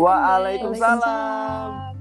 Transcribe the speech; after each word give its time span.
Waalaikumsalam. 0.00 1.92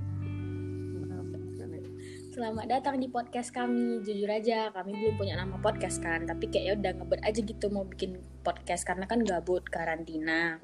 Selamat 2.31 2.71
datang 2.71 2.95
di 2.95 3.11
podcast 3.11 3.51
kami. 3.51 3.99
Jujur 4.07 4.31
aja, 4.31 4.71
kami 4.71 4.95
belum 4.95 5.19
punya 5.19 5.35
nama 5.35 5.59
podcast 5.59 5.99
kan, 5.99 6.23
tapi 6.23 6.47
kayak 6.47 6.63
ya 6.63 6.73
udah 6.79 6.91
ngebet 6.95 7.21
aja 7.27 7.39
gitu 7.43 7.67
mau 7.67 7.83
bikin 7.83 8.15
podcast 8.39 8.87
karena 8.87 9.03
kan 9.03 9.19
gabut 9.27 9.67
karantina. 9.67 10.63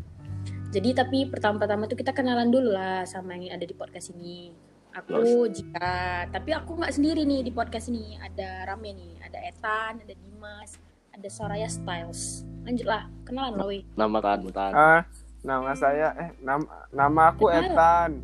Jadi 0.72 0.96
tapi 0.96 1.28
pertama-tama 1.28 1.92
tuh 1.92 2.00
kita 2.00 2.16
kenalan 2.16 2.48
dulu 2.48 2.72
lah 2.72 3.04
sama 3.04 3.36
yang 3.36 3.60
ada 3.60 3.68
di 3.68 3.76
podcast 3.76 4.16
ini. 4.16 4.56
Aku 4.96 5.52
Jika, 5.52 6.32
tapi 6.32 6.56
aku 6.56 6.80
nggak 6.80 6.96
sendiri 6.96 7.28
nih 7.28 7.44
di 7.44 7.52
podcast 7.52 7.92
ini. 7.92 8.16
Ada 8.16 8.64
Rame 8.64 8.96
nih, 8.96 9.20
ada 9.20 9.44
Etan, 9.44 10.00
ada 10.00 10.16
Dimas, 10.16 10.80
ada 11.12 11.28
Soraya 11.28 11.68
Styles. 11.68 12.48
Lanjutlah, 12.64 13.12
kenalan 13.28 13.60
lah 13.60 13.68
weh. 13.68 13.84
Nama 14.00 14.18
kan, 14.24 14.40
kan. 14.56 14.72
Ah, 14.72 15.02
nama 15.46 15.72
saya 15.74 16.08
eh 16.18 16.30
nama 16.42 16.66
nama 16.90 17.22
aku. 17.30 17.48
Etan. 17.48 18.18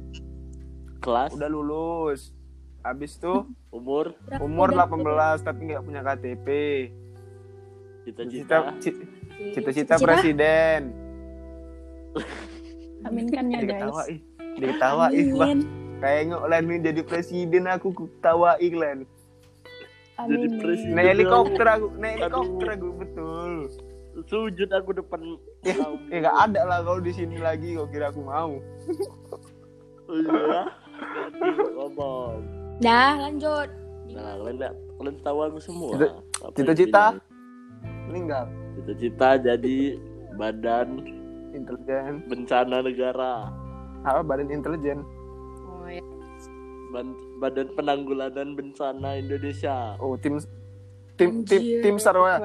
Kelas, 0.97 1.31
Udah 1.31 1.47
lulus. 1.47 2.33
Habis 2.81 3.15
tuh 3.15 3.45
umur, 3.71 4.17
umur 4.37 4.69
udah? 4.69 4.89
18 4.89 5.45
tapi 5.45 5.69
nggak 5.69 5.83
punya 5.83 6.01
KTP. 6.01 6.47
cita-cita. 8.01 8.73
Cita- 8.73 8.77
ci- 8.81 9.05
Cita-cita 9.53 9.95
presiden. 9.97 10.89
Aminkan 13.05 13.45
ya 13.47 13.61
guys. 13.61 13.81
Diketawain. 13.81 14.17
Diketawain, 14.57 15.27
Bang. 15.37 15.59
Len 16.43 16.63
nih 16.65 16.79
jadi 16.83 17.01
presiden 17.01 17.65
aku 17.65 17.93
ku 17.93 18.09
ketawain 18.09 18.73
Len. 18.73 18.99
Jadi 20.19 20.45
Amin. 20.45 20.57
presiden. 20.57 20.93
Naik 20.93 21.07
helikopter 21.13 21.65
aku, 21.67 21.87
naik 21.95 22.15
helikopter 22.19 22.67
aku 22.71 22.87
betul. 22.93 23.51
Sujud 24.27 24.69
aku 24.69 24.91
depan. 24.93 25.19
Ya, 25.61 25.77
ya 26.09 26.17
nggak 26.25 26.37
ada 26.49 26.61
lah 26.65 26.79
kalau 26.81 26.99
di 26.99 27.13
sini 27.13 27.37
lagi 27.37 27.77
kau 27.77 27.87
kira 27.87 28.09
aku 28.09 28.21
mau. 28.21 28.57
Oh, 30.09 30.17
iya. 30.17 30.63
Ngomong. 31.77 32.35
Dah, 32.81 33.13
lanjut. 33.15 33.69
Nah, 34.11 34.35
kalian 34.43 34.57
kalian 34.99 35.15
tahu 35.23 35.39
aku 35.47 35.59
semua. 35.61 35.95
Cita-cita? 36.51 37.15
Meninggal. 38.11 38.49
Cita-cita 38.75 39.39
jadi 39.39 39.95
badan 40.35 40.99
Intelijen. 41.55 42.23
bencana 42.27 42.83
negara. 42.83 43.47
Apa 44.01 44.19
badan 44.25 44.49
intelijen? 44.49 45.05
Oh 45.67 45.87
ya. 45.87 46.01
Ban- 46.91 47.19
Badan 47.41 47.73
penanggulangan 47.73 48.53
bencana 48.53 49.17
Indonesia. 49.17 49.97
Oh, 49.97 50.13
tim 50.13 50.37
tim 51.17 51.41
tim 51.41 51.61
tim 51.81 51.95
Sarwa. 51.97 52.37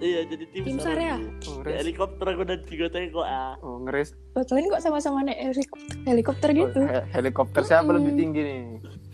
Iya, 0.00 0.24
jadi 0.24 0.44
tim, 0.48 0.62
Tim 0.64 0.78
Sar 0.80 0.96
ya? 0.96 1.20
Oh, 1.44 1.60
helikopter 1.60 2.24
aku 2.26 2.42
dan 2.42 2.60
tiga 2.64 2.88
tengok 2.88 3.20
ah. 3.22 3.52
Oh, 3.60 3.84
ngeres. 3.84 4.16
Oh, 4.32 4.40
kalian 4.40 4.72
kok 4.72 4.80
sama-sama 4.80 5.20
naik 5.20 5.52
helikopter, 5.52 5.96
helikopter 6.02 6.48
Oh, 6.48 6.56
gitu? 6.56 6.80
he- 6.82 7.06
helikopter 7.12 7.62
siapa 7.62 7.90
lebih 7.90 8.12
tinggi 8.14 8.40
nih? 8.40 8.60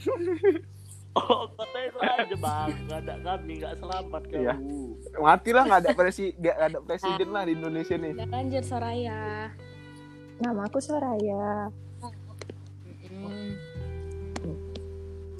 Oh, 1.16 1.48
kau 1.48 1.64
tengok 1.72 2.04
aja 2.04 2.36
bang, 2.36 2.68
nggak 2.84 2.98
ada 3.00 3.14
kami, 3.24 3.52
nggak 3.56 3.74
selamat 3.80 4.22
kamu. 4.28 4.36
Iya. 4.36 4.54
Matilah 5.16 5.62
nggak 5.64 5.80
ada 5.80 5.90
presi 5.96 6.24
nggak 6.30 6.56
ada 6.60 6.78
presiden 6.84 7.28
lah 7.32 7.42
di 7.42 7.52
Indonesia 7.56 7.96
nih. 7.96 8.12
Lanjut 8.20 8.60
Soraya. 8.60 9.48
Nama 10.36 10.60
aku 10.60 10.76
Soraya. 10.76 11.72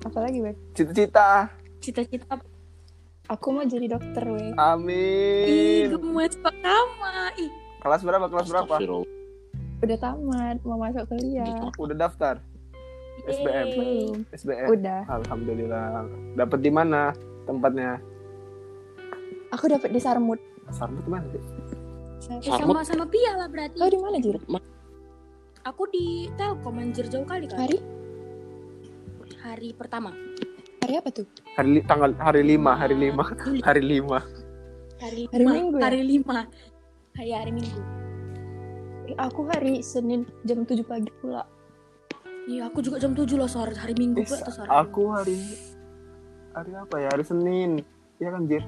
Apa 0.00 0.18
lagi, 0.18 0.38
Beb? 0.40 0.56
Cita-cita. 0.72 1.52
Cita-cita 1.76 2.24
apa? 2.30 2.55
Aku 3.26 3.50
mau 3.50 3.66
jadi 3.66 3.90
dokter, 3.90 4.22
weh. 4.22 4.50
Ih, 4.50 4.54
Amin. 4.54 5.90
gemes 5.90 6.34
pertama. 6.38 7.34
Ih, 7.34 7.50
Kelas 7.82 8.02
berapa? 8.06 8.26
Kelas 8.30 8.46
berapa? 8.46 8.74
Udah 9.82 9.98
tamat, 9.98 10.56
mau 10.62 10.78
masuk 10.78 11.10
kuliah. 11.10 11.70
Udah 11.74 11.96
daftar? 12.06 12.38
SBM. 13.26 13.66
yeay. 13.66 13.74
Belum. 13.74 14.18
SBM. 14.30 14.66
Udah. 14.70 15.02
Alhamdulillah. 15.10 16.06
Dapat 16.38 16.58
di 16.62 16.70
mana 16.70 17.10
tempatnya? 17.48 17.98
Aku 19.50 19.66
dapat 19.66 19.90
di 19.90 19.98
Sarmut. 19.98 20.38
Sarbut 20.70 21.06
mana 21.10 21.26
sih? 21.30 21.42
Eh, 22.30 22.42
Sarmut. 22.46 22.82
sama 22.82 22.82
sama 22.86 23.04
Pia 23.10 23.34
lah 23.34 23.48
berarti. 23.50 23.78
Kau 23.78 23.90
di 23.90 23.98
mana, 23.98 24.16
Jir? 24.22 24.36
Aku 25.66 25.82
di 25.90 26.30
Telkom 26.38 26.78
anjir 26.78 27.10
jauh 27.10 27.26
kali 27.26 27.50
kan. 27.50 27.66
Hari? 27.66 27.78
Hari 29.42 29.68
pertama. 29.74 30.14
Hari 30.86 31.02
apa 31.02 31.10
tuh? 31.10 31.26
Hari 31.58 31.68
li- 31.72 31.82
tanggal 31.82 32.14
hari 32.14 32.46
5, 32.46 32.62
hari 32.72 32.94
5, 32.94 33.18
hari 33.58 33.82
5. 33.82 34.06
Hari, 35.02 35.22
Hari 35.28 35.42
lima. 35.42 35.50
Minggu 35.52 35.76
ya? 35.76 35.82
Hari 35.82 36.00
lima. 36.00 36.38
Hari 37.12 37.30
hari 37.34 37.50
Minggu. 37.52 37.80
Eh, 39.04 39.16
Aku 39.18 39.44
hari 39.44 39.82
Senin 39.82 40.22
jam 40.46 40.62
7 40.62 40.80
pagi 40.80 41.10
pula. 41.18 41.42
Iya, 42.46 42.70
aku 42.70 42.80
juga 42.80 42.96
jam 42.96 43.12
7 43.12 43.34
loh 43.34 43.44
sore 43.44 43.74
hari 43.74 43.92
Minggu 43.92 44.22
Eh, 44.22 44.24
pula 44.24 44.40
tuh 44.40 44.54
sore. 44.54 44.70
aku 44.70 45.02
hari 45.10 45.36
hari 46.54 46.70
apa 46.72 46.96
ya? 46.96 47.08
Hari 47.12 47.24
Senin. 47.26 47.82
Iya 48.16 48.28
kan, 48.30 48.42
Jir? 48.46 48.62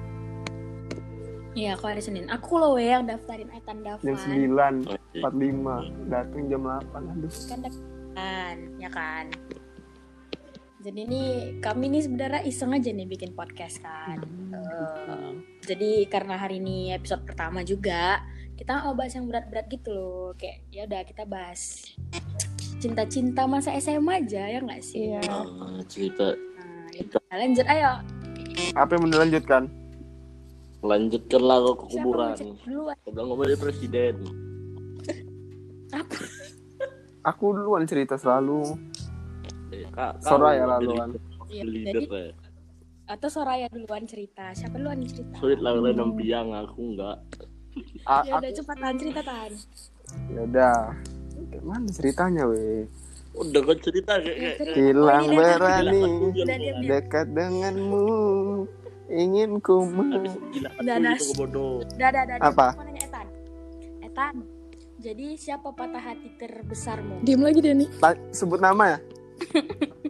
Iya, 1.55 1.69
aku 1.73 1.85
hari 1.87 2.01
Senin. 2.03 2.27
Aku 2.27 2.59
loh 2.59 2.75
weh 2.75 2.85
yang 2.85 3.07
daftarin 3.07 3.47
Etan 3.49 3.79
Davan. 3.79 4.03
Jam 4.03 4.17
9, 4.19 4.85
Oke. 4.85 5.23
45. 5.23 5.87
Datang 6.05 6.43
jam 6.45 6.61
8. 6.67 7.15
Aduh. 7.15 7.31
kan 8.11 8.57
ya 8.77 8.89
kan 8.91 9.31
jadi 10.79 10.99
ini 11.03 11.21
kami 11.59 11.91
nih 11.91 12.07
sebenarnya 12.07 12.41
iseng 12.43 12.71
aja 12.71 12.89
nih 12.89 13.07
bikin 13.07 13.35
podcast 13.35 13.83
kan 13.83 14.19
Eh, 14.49 15.31
jadi 15.63 16.07
karena 16.07 16.35
hari 16.35 16.57
ini 16.57 16.91
episode 16.91 17.23
pertama 17.23 17.61
juga 17.61 18.23
kita 18.55 18.83
mau 18.83 18.91
bahas 18.91 19.15
yang 19.15 19.27
berat-berat 19.27 19.67
gitu 19.67 19.89
loh 19.91 20.31
kayak 20.35 20.67
ya 20.67 20.83
udah 20.83 21.01
kita 21.05 21.23
bahas 21.23 21.93
cinta-cinta 22.79 23.43
masa 23.45 23.75
SMA 23.77 24.23
aja 24.23 24.43
ya 24.47 24.59
nggak 24.59 24.81
sih 24.81 25.15
Iya. 25.15 25.21
Ah, 25.27 25.79
cerita 25.87 26.31
nah, 26.35 26.87
gitu. 26.91 27.15
Nah, 27.19 27.37
lanjut 27.37 27.65
ayo 27.67 27.91
Apa 28.75 28.91
yang 28.95 29.07
dilanjutkan? 29.07 29.63
lanjutkanlah 30.79 31.59
ke 31.59 31.73
kuburan. 31.91 32.35
Kau 33.03 33.11
bilang 33.11 33.27
ngomong 33.35 33.51
presiden. 33.59 34.15
apa 35.91 36.15
Aku 37.27 37.51
duluan 37.51 37.83
cerita 37.83 38.15
selalu. 38.15 38.79
Eh, 39.69 39.85
kak, 39.87 40.11
Soraya 40.19 40.65
jadi 40.65 40.69
Iya, 40.69 40.77
duluan. 40.81 41.09
leader 41.65 41.93
jadi 42.01 42.07
ya. 42.09 42.33
atau 43.07 43.29
Soraya 43.29 43.65
duluan 43.69 44.03
cerita 44.05 44.53
siapa 44.53 44.77
duluan 44.77 45.01
yang 45.01 45.09
cerita 45.09 45.35
Sulit 45.37 45.59
lah 45.59 45.73
kalian 45.73 45.97
nampiang 45.97 46.47
aku 46.53 46.79
enggak. 46.93 47.17
A- 48.03 48.21
ya 48.23 48.37
udah 48.37 48.49
aku- 48.49 48.57
cepat 48.57 48.77
cerita 48.97 49.21
tahan 49.21 49.53
Ya 50.29 50.41
udah. 50.41 50.77
Kayak 51.49 51.63
mana 51.63 51.87
ceritanya, 51.87 52.43
weh? 52.45 52.85
Udah 53.31 53.61
kau 53.61 53.77
cerita 53.77 54.17
kayak 54.17 54.57
Hilang 54.73 55.25
berani 55.29 56.05
dekat 56.83 57.29
denganmu. 57.29 58.09
Ingin 59.07 59.57
ku. 59.57 59.85
Apa? 62.41 62.73
Etan. 62.73 63.27
Etan, 64.01 64.35
jadi 64.97 65.33
siapa 65.33 65.69
patah 65.71 66.01
hati 66.03 66.29
terbesarmu? 66.35 67.21
Diam 67.21 67.41
lagi. 67.41 67.61
Ta- 67.97 68.17
Sebut 68.29 68.57
nama 68.57 68.97
ya? 68.97 68.99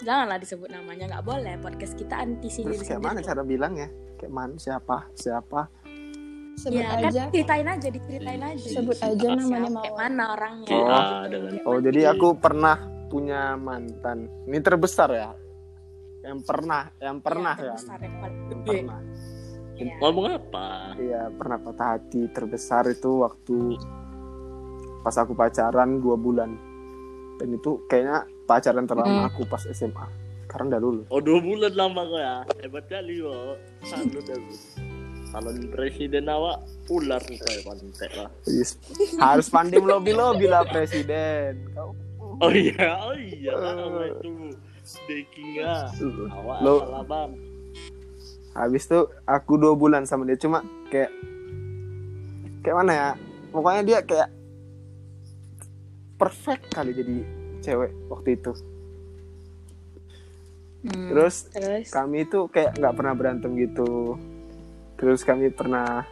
Janganlah 0.00 0.38
disebut 0.38 0.70
namanya, 0.70 1.04
nggak 1.08 1.24
boleh. 1.26 1.54
Podcast 1.58 1.94
kita 1.94 2.14
anti 2.16 2.48
sendiri 2.48 2.78
Terus 2.78 2.86
kayak 2.88 3.02
mana 3.02 3.20
cara 3.20 3.42
bilangnya? 3.42 3.88
Kayak 4.14 4.32
mana? 4.32 4.54
Siapa? 4.56 4.96
Siapa? 5.12 5.60
Sebut 6.58 6.74
Ya 6.74 6.90
kan 6.90 7.06
aja. 7.06 7.22
ceritain 7.30 7.66
aja, 7.66 7.88
diceritain 7.88 8.42
aja. 8.42 8.66
Sebut 8.68 8.98
aja 8.98 9.28
namanya 9.30 9.70
Mawar. 9.70 9.94
mana 9.94 10.24
orangnya? 10.32 10.70
Oh. 10.72 10.86
Ah, 10.86 11.02
gitu. 11.22 11.34
dengan- 11.38 11.62
Oh, 11.64 11.78
jadi 11.78 12.00
aku 12.08 12.28
pernah 12.34 12.76
punya 13.08 13.54
mantan. 13.54 14.18
Ini 14.44 14.58
terbesar 14.58 15.08
ya? 15.12 15.30
Yang 16.20 16.38
pernah, 16.44 16.82
yang 16.98 17.18
pernah 17.18 17.54
Iya, 17.54 17.62
ya? 17.62 17.74
terbesar, 17.74 17.98
yang 18.00 18.16
paling 18.18 18.38
Yang 18.38 18.50
gede. 18.50 18.70
pernah. 18.74 19.00
Iya. 19.78 19.94
Ngomong 19.96 20.26
apa? 20.28 20.66
Iya, 20.96 21.22
pernah 21.32 21.58
patah 21.60 21.88
hati 21.94 22.20
terbesar 22.28 22.84
itu 22.88 23.10
waktu 23.18 23.58
pas 25.00 25.14
aku 25.14 25.32
pacaran 25.32 25.98
dua 25.98 26.18
bulan. 26.18 26.50
Dan 27.38 27.48
itu 27.52 27.70
kayaknya 27.86 28.18
pacaran 28.44 28.84
terlama 28.84 29.10
Hmm. 29.20 29.28
aku 29.28 29.42
pas 29.44 29.62
SMA. 29.64 30.06
Sekarang 30.44 30.68
udah 30.68 30.80
lulus. 30.80 31.06
Oh 31.08 31.20
dua 31.20 31.38
bulan 31.38 31.72
lama 31.72 32.02
kau 32.02 32.16
ya. 32.16 32.36
Hebat 32.58 32.84
kali 32.86 33.20
kau. 33.20 33.54
Salut 33.82 34.24
aku. 34.24 34.54
Calon 35.28 35.60
presiden 35.68 36.24
awak 36.24 36.56
ular 36.88 37.20
kau 37.20 37.46
ya 37.46 37.60
kontek 37.62 38.10
lah. 38.14 38.30
Yes. 38.44 38.80
Harus 39.14 39.46
pandai 39.46 39.76
melobi-lobi 39.76 40.46
lah 40.46 40.64
presiden. 40.64 41.68
Kau 41.72 41.92
Oh 42.38 42.48
iya, 42.48 42.94
oh 43.02 43.12
iya 43.12 43.50
kan 43.52 43.76
awak 43.76 44.14
itu 44.14 44.30
backingnya. 45.04 45.90
Awak 46.30 46.58
Lo- 46.60 46.86
bang. 47.04 47.30
habis 48.54 48.82
itu 48.84 48.98
aku 49.22 49.54
dua 49.54 49.70
bulan 49.72 50.02
sama 50.02 50.22
dia 50.22 50.34
cuma 50.34 50.62
kayak 50.88 51.10
kayak 52.60 52.76
mana 52.76 52.92
ya? 52.92 53.08
Pokoknya 53.48 53.82
dia 53.84 53.98
kayak 54.00 54.28
perfect 56.18 56.74
kali 56.74 56.90
jadi 56.92 57.16
cewek 57.62 57.90
waktu 58.10 58.34
itu. 58.34 58.52
Hmm, 60.78 61.10
Terus 61.10 61.34
terus? 61.50 61.90
kami 61.90 62.26
itu 62.26 62.46
kayak 62.50 62.74
nggak 62.78 62.94
pernah 62.94 63.14
berantem 63.14 63.50
gitu. 63.58 64.18
Terus 64.98 65.22
kami 65.22 65.50
pernah 65.54 66.02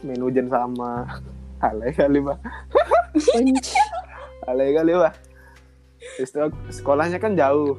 main 0.00 0.20
hujan 0.24 0.48
sama 0.48 1.04
alay 1.68 1.92
kali 1.92 2.24
Benci. 3.12 3.76
alay 4.48 4.72
kali 4.72 4.92
wah 4.96 5.12
Terus 6.16 6.30
itu 6.32 6.40
sekolahnya 6.80 7.20
kan 7.20 7.36
jauh. 7.36 7.76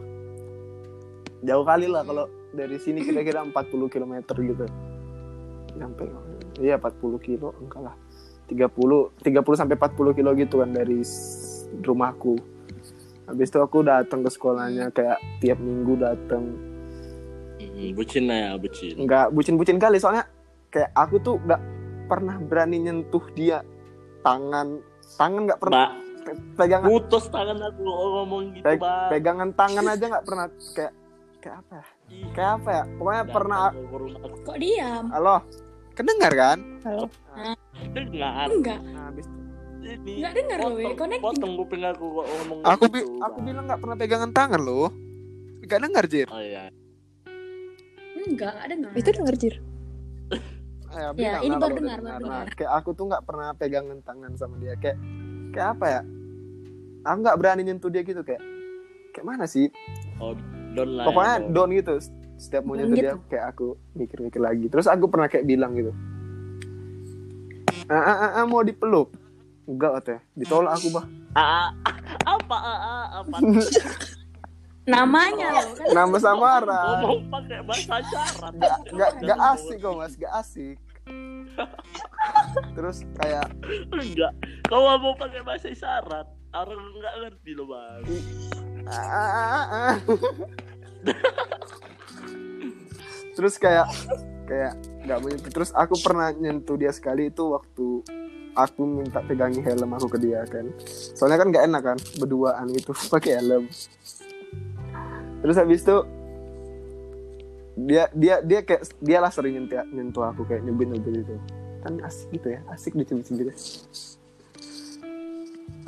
Jauh 1.41 1.63
kali 1.63 1.88
lah 1.88 2.03
kalau 2.03 2.27
dari 2.51 2.75
sini 2.77 3.01
kira-kira 3.01 3.41
40 3.41 3.53
km 3.89 4.13
gitu. 4.38 4.65
Sampai 5.79 6.06
iya 6.59 6.75
40 6.75 7.17
kilo 7.23 7.56
enggak 7.63 7.81
lah 7.88 7.95
30 8.50 8.66
30 9.22 9.22
sampai 9.56 9.75
40 9.75 10.12
kilo 10.13 10.34
gitu 10.34 10.56
kan 10.57 10.69
dari 10.69 11.00
rumahku. 11.80 12.36
Habis 13.24 13.48
itu 13.48 13.60
aku 13.60 13.80
datang 13.81 14.19
ke 14.19 14.30
sekolahnya 14.30 14.90
kayak 14.90 15.18
tiap 15.40 15.57
minggu 15.57 15.96
datang 15.96 16.44
Hmm, 17.60 17.92
bucin 17.94 18.24
lah 18.25 18.36
ya, 18.36 18.51
bucin. 18.56 18.96
nggak 18.98 19.31
bucin-bucin 19.31 19.78
kali 19.78 20.00
soalnya 20.00 20.28
kayak 20.68 20.92
aku 20.92 21.16
tuh 21.18 21.36
nggak 21.40 21.62
pernah 22.07 22.36
berani 22.40 22.78
nyentuh 22.81 23.24
dia. 23.31 23.63
Tangan 24.19 24.80
tangan 25.16 25.42
nggak 25.45 25.60
pernah. 25.60 25.95
Pe- 26.19 26.36
pegangan. 26.56 26.88
putus 26.90 27.25
tangan 27.28 27.56
aku 27.62 27.80
ngomong 27.81 28.52
gitu, 28.52 28.63
Peg- 28.63 28.80
Mbak. 28.80 29.07
pegangan 29.10 29.50
tangan 29.54 29.86
aja 29.88 30.06
nggak 30.07 30.25
pernah 30.25 30.45
kayak 30.74 30.94
kayak 31.40 31.56
apa 31.57 31.74
ya? 31.74 31.86
Kayak 32.30 32.52
apa 32.54 32.69
ya? 32.69 32.84
Pokoknya 32.92 33.24
datang 33.24 33.31
pernah. 33.31 33.60
Kok 34.42 34.57
diam? 34.57 35.06
halo? 35.10 35.36
Kedengar 35.94 36.31
kan? 36.34 36.57
Halo. 36.81 37.04
Dengar. 37.90 38.48
Enggak. 38.48 38.80
nah, 38.81 39.04
habis 39.08 39.26
itu 39.26 39.38
Ini 39.80 40.12
Enggak 40.18 40.34
dengar 40.36 40.58
loh, 40.60 40.70
potong- 40.76 40.98
connecting. 40.98 41.24
Potong 41.26 41.54
kuping 41.56 41.84
aku 41.84 42.06
kok 42.12 42.26
ngomong 42.30 42.58
aku 42.62 42.84
gitu, 42.84 42.92
bi 42.92 43.02
aku 43.22 43.38
bilang 43.42 43.64
nggak 43.66 43.80
pernah 43.80 43.96
pegangan 43.96 44.31
tangan 44.31 44.62
loh 44.62 44.90
nggak 45.62 45.80
dengar 45.81 46.04
jir 46.06 46.28
Oh 46.28 46.42
iya. 46.42 46.64
Enggak, 48.20 48.54
dengar. 48.68 48.92
Itu 48.94 49.10
denger 49.10 49.36
Jir. 49.38 49.56
ya, 50.92 51.00
Ya, 51.00 51.10
bilang 51.10 51.42
ini 51.42 51.56
baru 51.56 51.74
dengar, 51.76 51.98
baru 51.98 52.04
Nah, 52.04 52.20
dengar. 52.20 52.48
kayak 52.54 52.72
aku 52.76 52.90
tuh 52.92 53.06
nggak 53.06 53.24
pernah 53.24 53.48
pegangan 53.54 54.00
tangan 54.02 54.31
sama 54.36 54.56
dia 54.58 54.74
kayak 54.76 54.98
kayak 55.50 55.68
apa 55.72 55.86
ya 55.88 56.02
aku 57.02 57.18
nggak 57.22 57.38
berani 57.38 57.62
nyentuh 57.64 57.88
dia 57.88 58.02
gitu 58.02 58.20
kayak 58.20 58.42
kayak 59.12 59.26
mana 59.26 59.46
sih 59.46 59.72
Oh, 60.18 60.36
don 60.70 60.90
lah. 60.94 61.06
pokoknya 61.06 61.31
ya, 61.31 61.40
don. 61.42 61.54
down 61.56 61.70
gitu 61.74 61.94
setiap 62.36 62.64
mau 62.64 62.76
nyentuh 62.76 62.94
dia 62.94 63.14
gitu. 63.14 63.20
kayak 63.28 63.46
aku 63.50 63.68
mikir-mikir 63.94 64.40
lagi 64.40 64.66
terus 64.68 64.86
aku 64.86 65.08
pernah 65.08 65.26
kayak 65.26 65.46
bilang 65.46 65.72
gitu 65.74 65.96
ah, 67.89 67.95
ah, 67.95 68.15
ah, 68.15 68.31
ah, 68.36 68.44
mau 68.45 68.62
dipeluk 68.62 69.09
enggak 69.65 69.91
katanya 70.00 70.21
ditolak 70.33 70.74
aku 70.74 70.88
bah 70.91 71.06
Ah, 71.31 71.69
ah, 71.83 71.95
apa 72.25 72.57
ah, 72.57 72.80
ah, 72.80 73.06
apa? 73.21 73.36
Namanya 74.89 75.47
loh 75.53 75.68
kan. 75.75 75.86
nama 75.94 76.18
samaran 76.18 76.86
Ngomong 77.00 77.21
pakai 77.30 77.59
bahasa 77.62 78.01
syarat. 78.01 78.53
nggak 78.89 79.12
nggak 79.21 79.39
asik 79.53 79.77
kok 79.77 79.94
mas 79.94 80.13
nggak 80.13 80.33
asik 80.36 80.77
terus 82.71 82.97
kayak 83.15 83.47
Enggak. 83.92 84.31
Kau 84.65 84.88
mau 84.88 85.13
pakai 85.13 85.42
bahasa 85.42 85.68
isyarat. 85.68 86.25
Orang 86.50 86.80
nggak 86.95 87.13
ngerti 87.19 87.51
loh, 87.53 87.68
Bang. 87.68 88.01
ah, 88.85 88.95
ah, 88.95 89.50
ah, 89.51 89.68
ah. 89.68 89.95
terus 93.35 93.56
kayak 93.56 93.88
kayak 94.50 94.74
nggak 95.06 95.19
nyentuh. 95.22 95.51
terus 95.54 95.69
aku 95.78 95.94
pernah 96.01 96.34
nyentuh 96.34 96.74
dia 96.74 96.90
sekali 96.90 97.30
itu 97.30 97.54
waktu 97.54 98.01
aku 98.57 98.81
minta 98.84 99.22
pegangi 99.22 99.62
helm 99.62 99.94
aku 99.94 100.10
ke 100.10 100.18
dia 100.18 100.42
kan. 100.50 100.66
Soalnya 101.13 101.38
kan 101.38 101.48
nggak 101.54 101.66
enak 101.69 101.81
kan 101.86 101.98
berduaan 102.18 102.66
gitu 102.74 102.92
pakai 103.13 103.38
helm. 103.38 103.69
Terus 105.46 105.56
habis 105.56 105.86
itu 105.86 105.98
dia 107.80 108.12
dia 108.12 108.44
dia 108.44 108.60
kayak 108.66 108.84
dia 109.00 109.24
lah 109.24 109.31
sering 109.31 109.56
nyentuh, 109.56 109.86
nyentuh 109.88 110.25
aku 110.28 110.44
kayak 110.44 110.66
nyubit 110.68 110.92
nyubit 110.92 111.24
itu 111.24 111.36
kan 111.80 111.95
asik 112.04 112.28
gitu 112.36 112.48
ya 112.52 112.60
asik 112.75 112.92
dicubit-cubit 112.92 113.56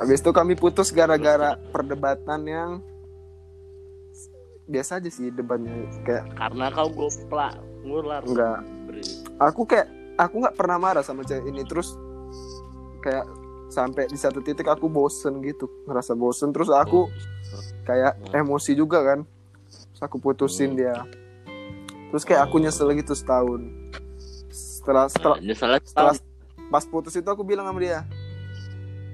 habis 0.00 0.18
itu 0.24 0.30
kami 0.32 0.56
putus 0.56 0.88
gara-gara 0.88 1.60
perdebatan 1.68 2.40
yang 2.48 2.70
biasa 4.72 5.02
aja 5.02 5.10
sih 5.12 5.28
debatnya 5.28 5.74
kayak 6.06 6.32
Karena 6.38 6.72
kau 6.72 6.88
goplak, 6.88 7.58
ngular. 7.82 8.22
enggak 8.24 8.60
Beri. 8.88 9.02
aku 9.38 9.62
kayak 9.66 9.88
aku 10.18 10.34
nggak 10.42 10.56
pernah 10.56 10.78
marah 10.78 11.04
sama 11.04 11.26
cewek 11.26 11.50
ini 11.50 11.62
terus 11.66 11.94
kayak 13.02 13.26
sampai 13.72 14.06
di 14.06 14.20
satu 14.20 14.44
titik 14.44 14.68
aku 14.68 14.86
bosen 14.86 15.40
gitu 15.42 15.66
ngerasa 15.88 16.12
bosen 16.12 16.52
terus 16.52 16.68
aku 16.68 17.08
kayak 17.88 18.20
emosi 18.30 18.76
juga 18.76 19.00
kan 19.02 19.24
terus 19.92 20.02
aku 20.04 20.16
putusin 20.20 20.76
dia. 20.76 21.02
Terus 22.12 22.28
kayak 22.28 22.44
aku 22.44 22.60
nyesel 22.60 22.92
gitu 22.92 23.16
setahun. 23.16 23.72
Setelah 24.52 25.08
setelah 25.08 25.36
Nah, 25.40 25.48
nyesel 25.48 25.80
setelah 25.80 26.14
pas 26.68 26.84
putus 26.84 27.16
itu 27.16 27.24
aku 27.24 27.40
bilang 27.40 27.64
sama 27.64 27.80
dia 27.80 28.04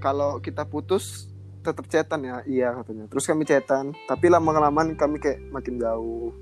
kalau 0.03 0.43
kita 0.43 0.67
putus 0.67 1.31
tetap 1.62 1.87
cetan 1.87 2.26
ya. 2.26 2.43
Iya 2.43 2.69
katanya. 2.82 3.06
Terus 3.06 3.23
kami 3.23 3.47
cetan 3.47 3.94
tapi 4.11 4.26
lama 4.26 4.50
kelamaan 4.50 4.99
kami 4.99 5.23
kayak 5.23 5.38
makin 5.55 5.79
jauh 5.79 6.35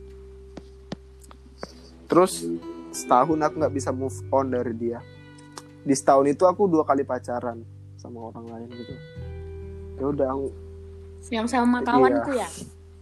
terus 2.07 2.47
setahun 2.91 3.37
aku 3.37 3.55
nggak 3.59 3.75
bisa 3.75 3.91
move 3.91 4.15
on 4.31 4.49
dari 4.49 4.73
dia. 4.73 4.99
Di 5.83 5.93
setahun 5.93 6.27
itu 6.27 6.43
aku 6.43 6.67
dua 6.67 6.83
kali 6.83 7.03
pacaran 7.03 7.63
sama 7.97 8.31
orang 8.31 8.47
lain 8.47 8.69
gitu. 8.73 8.95
Ya 9.97 10.07
udah 10.07 10.29
aku- 10.29 10.55
Yang 11.27 11.49
sama 11.51 11.83
kawanku 11.83 12.33
ya. 12.33 12.47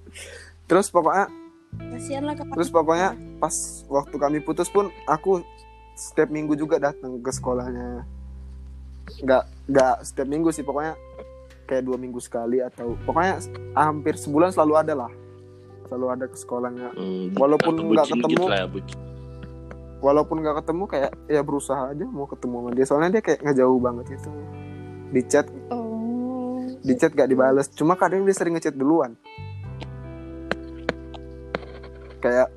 terus 0.69 0.89
pokoknya 0.89 1.29
Kasihan 1.75 2.23
lah 2.23 2.35
kawan. 2.35 2.55
terus 2.55 2.71
pokoknya 2.71 3.09
pas 3.37 3.55
waktu 3.87 4.17
kami 4.17 4.39
putus 4.41 4.71
pun 4.71 4.89
aku 5.05 5.43
setiap 5.95 6.31
minggu 6.31 6.55
juga 6.55 6.79
datang 6.79 7.19
ke 7.19 7.31
sekolahnya. 7.31 8.07
Nggak 9.21 9.43
nggak 9.67 9.95
setiap 10.03 10.29
minggu 10.29 10.49
sih 10.50 10.62
pokoknya 10.62 10.95
kayak 11.65 11.83
dua 11.83 11.97
minggu 11.97 12.21
sekali 12.21 12.61
atau 12.61 12.97
pokoknya 13.03 13.41
hampir 13.75 14.17
sebulan 14.17 14.53
selalu 14.53 14.75
ada 14.77 14.95
lah 14.95 15.12
selalu 15.87 16.07
ada 16.11 16.25
ke 16.27 16.37
sekolahnya 16.37 16.89
Hmm, 16.93 17.33
Walaupun 17.35 17.73
atau 17.75 17.85
nggak 17.87 18.07
ketemu. 18.09 18.31
gitu 18.31 18.45
lah 18.45 18.59
ya, 18.59 18.67
walaupun 20.01 20.37
nggak 20.39 20.57
ketemu 20.61 20.85
kayak 20.85 21.11
ya 21.27 21.41
berusaha 21.41 21.83
aja 21.89 22.05
mau 22.05 22.27
ketemu 22.27 22.55
sama 22.55 22.71
dia 22.71 22.85
soalnya 22.85 23.11
dia 23.11 23.23
kayak 23.23 23.41
ngejauh 23.41 23.81
banget 23.81 24.07
itu 24.13 24.31
di 25.09 25.23
chat 25.25 25.47
Oh. 25.71 26.61
di 26.79 26.93
chat 26.93 27.09
gak 27.11 27.25
dibales 27.25 27.73
cuma 27.73 27.97
kadang 27.97 28.21
dia 28.23 28.37
sering 28.37 28.53
ngechat 28.53 28.75
duluan 28.75 29.17
kayak 32.19 32.49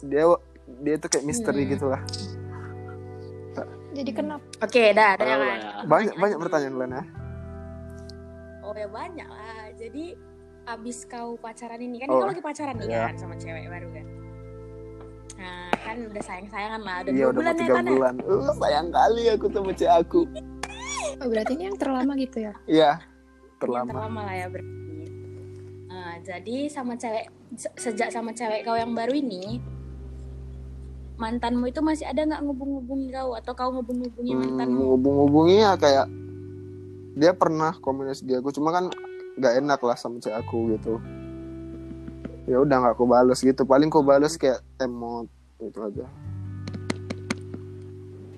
dia 0.00 0.24
dia 0.80 0.94
tuh 0.96 1.08
kayak 1.08 1.24
misteri 1.24 1.64
Hmm. 1.64 1.72
gitu 1.72 1.86
lah 1.88 2.02
Jadi 3.90 4.14
kenapa? 4.14 4.38
Oke, 4.62 4.94
dah, 4.94 5.18
dah 5.18 5.26
Oh, 5.26 5.42
kan. 5.42 5.58
ya. 5.58 5.70
banyak 5.82 6.14
banyak 6.14 6.38
pertanyaan 6.38 6.76
lain 6.78 6.92
ya 6.94 7.04
Oh 8.62 8.70
ya 8.70 8.86
banyak 8.86 9.26
lah. 9.26 9.66
Jadi 9.74 10.14
abis 10.70 11.02
kau 11.04 11.34
pacaran 11.34 11.78
ini 11.78 11.96
kan 11.98 12.08
Oh, 12.08 12.20
kau 12.20 12.28
lagi 12.28 12.40
pacaran 12.40 12.74
nih 12.76 12.86
iya. 12.86 13.08
kan 13.08 13.16
sama 13.16 13.34
cewek 13.34 13.66
baru 13.66 13.88
kan. 13.90 14.06
Nah 15.36 15.70
kan 15.72 15.96
udah 16.04 16.22
sayang 16.22 16.48
sayangan 16.48 16.80
lah. 16.80 16.96
Udah 17.00 17.10
iya 17.10 17.18
dua 17.20 17.28
udah 17.28 17.38
bulan 17.40 17.52
ya 17.52 17.60
tiga 17.60 17.72
kan 17.72 17.82
ya. 17.82 17.90
bulan 17.90 18.14
uh, 18.22 18.52
sayang 18.56 18.88
kali 18.88 19.22
aku 19.28 19.46
sama 19.48 19.72
cewek 19.72 19.94
aku 19.96 20.20
Oh, 21.20 21.26
berarti 21.26 21.52
ini 21.52 21.64
yang 21.66 21.76
terlama 21.76 22.12
gitu 22.14 22.38
ya? 22.40 22.54
iya 22.64 22.90
Yang 22.96 23.58
terlama 23.58 23.88
terlama 23.88 24.20
lah 24.24 24.34
ya 24.34 24.46
berarti. 24.46 24.72
Nah, 25.86 26.12
jadi 26.22 26.56
sama 26.66 26.94
cewek 26.94 27.24
se- 27.54 27.74
sejak 27.76 28.08
sama 28.08 28.30
cewek 28.30 28.62
kau 28.62 28.72
yang 28.72 28.94
baru 28.94 29.12
ini 29.12 29.58
mantanmu 31.16 31.68
itu 31.68 31.80
masih 31.80 32.08
ada 32.08 32.24
nggak 32.24 32.40
ngubung-ngubungi 32.40 33.12
kau 33.12 33.36
atau 33.36 33.52
kau 33.52 33.68
ngubung-ngubungi 33.70 34.32
hmm, 34.32 34.40
mantanmu? 34.40 34.96
hubung-hubungi 34.96 35.56
ya 35.60 35.76
kayak 35.76 36.06
dia 37.12 37.36
pernah 37.36 37.76
komunikasi 37.76 38.24
di 38.24 38.32
aku 38.32 38.48
cuma 38.48 38.72
kan 38.72 38.88
nggak 39.40 39.56
enak 39.64 39.80
lah 39.80 39.96
sama 39.96 40.20
cewek 40.20 40.36
aku 40.36 40.76
gitu 40.76 41.00
ya 42.44 42.60
udah 42.60 42.76
nggak 42.84 42.94
aku 42.94 43.08
bales 43.08 43.40
gitu 43.40 43.64
paling 43.64 43.88
aku 43.88 44.04
bales 44.04 44.36
kayak 44.36 44.60
emot 44.76 45.26
gitu 45.58 45.80
aja 45.80 46.06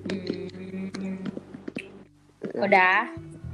Hmm. 0.02 0.42
Ya. 2.52 2.68
Udah. 2.68 2.98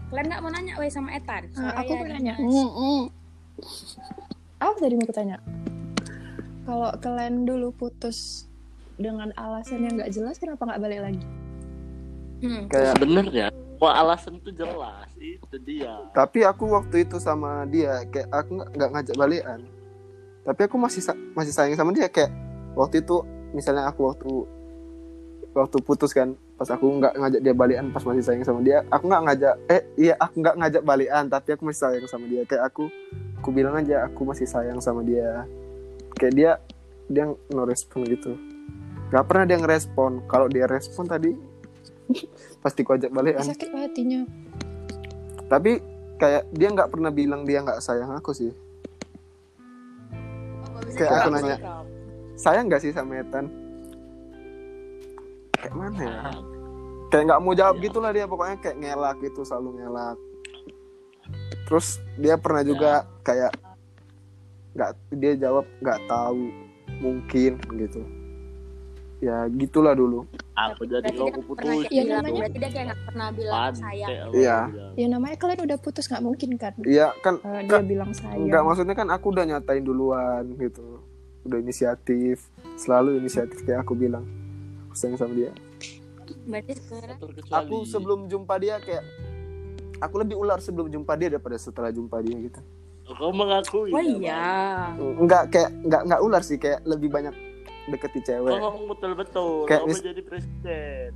Kalian 0.08 0.26
nggak 0.26 0.42
mau 0.42 0.50
nanya 0.50 0.74
weh 0.80 0.90
sama 0.90 1.12
Etan? 1.14 1.52
Nah, 1.54 1.76
aku 1.76 1.92
mau 2.00 2.08
nanya. 2.08 2.34
Dimas. 2.34 3.12
Apa 4.58 4.76
tadi 4.80 4.94
mau 4.96 5.12
tanya? 5.12 5.38
Kalau 6.64 6.90
kalian 6.98 7.44
dulu 7.46 7.70
putus 7.76 8.48
dengan 8.98 9.30
alasan 9.38 9.86
yang 9.86 9.94
nggak 10.00 10.10
jelas, 10.10 10.40
kenapa 10.40 10.64
nggak 10.66 10.80
balik 10.82 11.00
lagi? 11.04 11.22
Hmm. 12.42 12.70
kayak 12.70 12.96
Sebenarnya, 12.98 13.46
wah 13.78 13.94
alasan 14.02 14.38
itu 14.38 14.50
jelas. 14.52 15.08
Itu 15.18 15.56
dia. 15.62 15.94
tapi 16.14 16.42
aku 16.44 16.70
waktu 16.70 17.06
itu 17.06 17.16
sama 17.18 17.64
dia 17.66 18.04
kayak 18.11 18.28
aku 18.30 18.50
nggak 18.75 18.90
ngajak 18.94 19.16
balikan 19.16 19.61
tapi 20.47 20.61
aku 20.64 20.76
masih 20.80 21.02
masih 21.37 21.52
sayang 21.52 21.76
sama 21.76 21.92
dia 21.92 22.08
kayak 22.08 22.32
waktu 22.73 23.02
itu 23.02 23.20
misalnya 23.52 23.88
aku 23.88 24.08
waktu 24.08 24.30
waktu 25.56 25.76
putus 25.82 26.12
kan 26.12 26.37
pas 26.58 26.68
aku 26.70 26.87
nggak 26.99 27.14
ngajak 27.14 27.40
dia 27.40 27.54
balikan 27.54 27.87
pas 27.94 28.02
masih 28.02 28.23
sayang 28.23 28.42
sama 28.42 28.61
dia 28.62 28.82
aku 28.90 29.06
nggak 29.06 29.23
ngajak 29.30 29.54
eh 29.70 29.82
iya 29.94 30.14
aku 30.18 30.42
nggak 30.42 30.56
ngajak 30.58 30.82
balikan 30.82 31.25
tapi 31.30 31.49
aku 31.54 31.62
masih 31.66 31.80
sayang 31.87 32.06
sama 32.11 32.26
dia 32.26 32.42
kayak 32.47 32.62
aku 32.66 32.90
aku 33.38 33.49
bilang 33.54 33.75
aja 33.78 34.11
aku 34.11 34.26
masih 34.26 34.47
sayang 34.47 34.82
sama 34.82 35.06
dia 35.06 35.47
kayak 36.18 36.35
dia 36.35 36.50
dia 37.06 37.25
no 37.54 37.62
respon 37.64 38.04
gitu 38.04 38.35
nggak 39.08 39.25
pernah 39.25 39.44
dia 39.49 39.58
ngerespon 39.62 40.26
kalau 40.28 40.50
dia 40.50 40.68
respon 40.68 41.08
tadi 41.08 41.32
pasti 42.62 42.80
ku 42.80 42.92
ajak 42.92 43.10
balikan 43.10 43.44
Sakit 43.44 43.68
lah 43.68 43.84
hatinya. 43.84 44.20
tapi 45.46 45.80
kayak 46.16 46.44
dia 46.50 46.68
nggak 46.68 46.88
pernah 46.88 47.08
bilang 47.08 47.42
dia 47.42 47.60
nggak 47.60 47.78
sayang 47.78 48.10
aku 48.12 48.32
sih. 48.32 48.50
Oh, 50.66 50.80
bisa 50.82 50.98
Kayak 50.98 51.12
aku 51.14 51.28
nanya. 51.30 51.56
sayang 52.34 52.66
nggak 52.66 52.82
sih 52.82 52.90
sama 52.90 53.18
Ethan? 53.18 53.46
Kayak 55.54 55.74
mana 55.74 56.00
ya? 56.00 56.20
Kayak 57.08 57.24
nggak 57.24 57.40
mau 57.40 57.54
jawab 57.54 57.76
gitulah 57.78 58.10
dia 58.10 58.26
pokoknya 58.26 58.56
kayak 58.58 58.76
ngelak 58.78 59.16
gitu 59.20 59.40
selalu 59.42 59.78
ngelak. 59.78 60.18
Terus 61.64 61.86
dia 62.16 62.34
pernah 62.34 62.62
juga 62.62 62.92
kayak 63.22 63.52
nggak 64.72 64.90
dia 65.14 65.32
jawab 65.38 65.64
nggak 65.78 66.00
tahu 66.06 66.44
mungkin 66.98 67.52
gitu 67.74 68.02
ya 69.18 69.37
gitulah 69.50 69.92
dulu 69.92 70.22
Aku 70.54 70.82
jadi 70.84 71.10
kau 71.12 71.26
aku 71.26 71.42
putus. 71.44 71.66
kayak 71.66 71.87
Ya, 71.88 72.02
namanya- 72.12 72.38
berarti 72.40 72.56
dia 72.56 72.70
kayak 72.70 72.87
nggak 72.88 73.00
pernah 73.04 73.28
bilang 73.30 73.54
Pantai 73.64 73.78
sayang. 73.80 74.10
aku 74.20 74.32
Iya. 74.37 74.58
Ya 74.94 75.06
namanya 75.08 75.37
kalian 75.37 75.60
udah 75.64 75.78
putus 75.78 76.04
nggak 76.06 76.22
mungkin 76.22 76.48
kan? 76.54 76.72
iya 76.80 77.06
kan 77.20 77.34
Eh, 77.40 77.62
dia 77.64 77.78
bilang 77.80 78.10
sayang. 78.12 78.46
nggak 78.46 78.62
maksudnya 78.62 78.94
kan 78.94 79.08
aku 79.08 79.26
udah 79.28 79.44
nyatain 79.44 79.82
duluan 79.82 80.42
gitu 80.54 81.02
udah 81.40 81.58
inisiatif 81.58 82.46
selalu 82.75 83.18
inisiatif 83.18 83.58
kayak 83.60 83.82
aku 83.82 83.94
bilang 83.94 84.22
aku 84.84 84.94
sayang 84.94 85.14
sama 85.14 85.32
dia 85.32 85.50
Berarti 86.44 86.72
Terkecuali. 86.76 87.50
aku 87.50 87.76
sebelum 87.84 88.20
jumpa 88.25 88.54
dia 88.56 88.78
kayak 88.78 89.04
aku 89.98 90.14
lebih 90.16 90.37
ular 90.37 90.58
sebelum 90.58 90.87
jumpa 90.87 91.12
dia 91.14 91.28
daripada 91.28 91.56
setelah 91.56 91.88
jumpa 91.88 92.18
dia 92.20 92.38
gitu 92.40 92.60
Kau 93.08 93.32
mengakui. 93.32 93.88
Oh 93.88 93.96
ya, 93.96 94.12
iya. 94.14 94.44
Enggak 95.16 95.48
kayak 95.48 95.72
enggak 95.80 96.02
enggak 96.04 96.20
ular 96.20 96.42
sih 96.44 96.54
kayak 96.54 96.84
lebih 96.84 97.08
banyak 97.08 97.32
deketi 97.88 98.21
cewek. 98.23 98.50
Kau 98.50 98.61
ngomong 98.61 98.85
betul-betul. 98.88 99.64
Kayak 99.64 99.83
mis- 99.85 99.99
menjadi 99.99 100.23
presiden. 100.23 101.09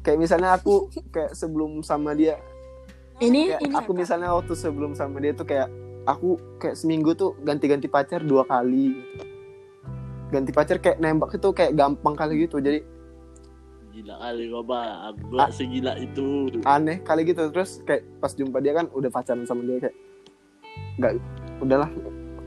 Kayak 0.00 0.18
misalnya 0.18 0.50
aku 0.52 0.74
kayak 1.08 1.32
sebelum 1.32 1.78
sama 1.80 2.10
dia, 2.12 2.38
Ini 3.18 3.54
kayak 3.54 3.60
ini 3.60 3.72
aku 3.72 3.90
siapa? 3.90 4.00
misalnya 4.00 4.28
waktu 4.32 4.52
sebelum 4.52 4.92
sama 4.92 5.18
dia 5.18 5.30
tuh 5.30 5.44
kayak 5.44 5.70
aku 6.02 6.34
kayak 6.58 6.74
seminggu 6.74 7.12
tuh 7.12 7.38
ganti-ganti 7.40 7.86
pacar 7.86 8.18
dua 8.20 8.42
kali. 8.42 8.98
Ganti 10.28 10.50
pacar 10.50 10.78
kayak 10.78 10.98
nembak 10.98 11.30
itu 11.32 11.48
kayak 11.50 11.72
gampang 11.72 12.14
kali 12.14 12.42
gitu. 12.42 12.58
Jadi 12.58 12.82
Gila 13.92 14.16
kali. 14.18 14.48
Aku 14.48 14.64
Ah. 15.36 15.46
gak 15.46 15.50
segila 15.52 15.92
itu. 15.94 16.48
aneh 16.64 16.98
kali 16.98 17.22
gitu. 17.24 17.46
Terus 17.46 17.78
kayak 17.82 18.02
pas 18.18 18.32
jumpa 18.32 18.58
dia 18.58 18.72
kan 18.72 18.88
udah 18.88 19.06
pacaran 19.06 19.44
sama 19.44 19.62
dia 19.62 19.78
kayak 19.78 19.96
enggak 20.92 21.12
udahlah 21.60 21.90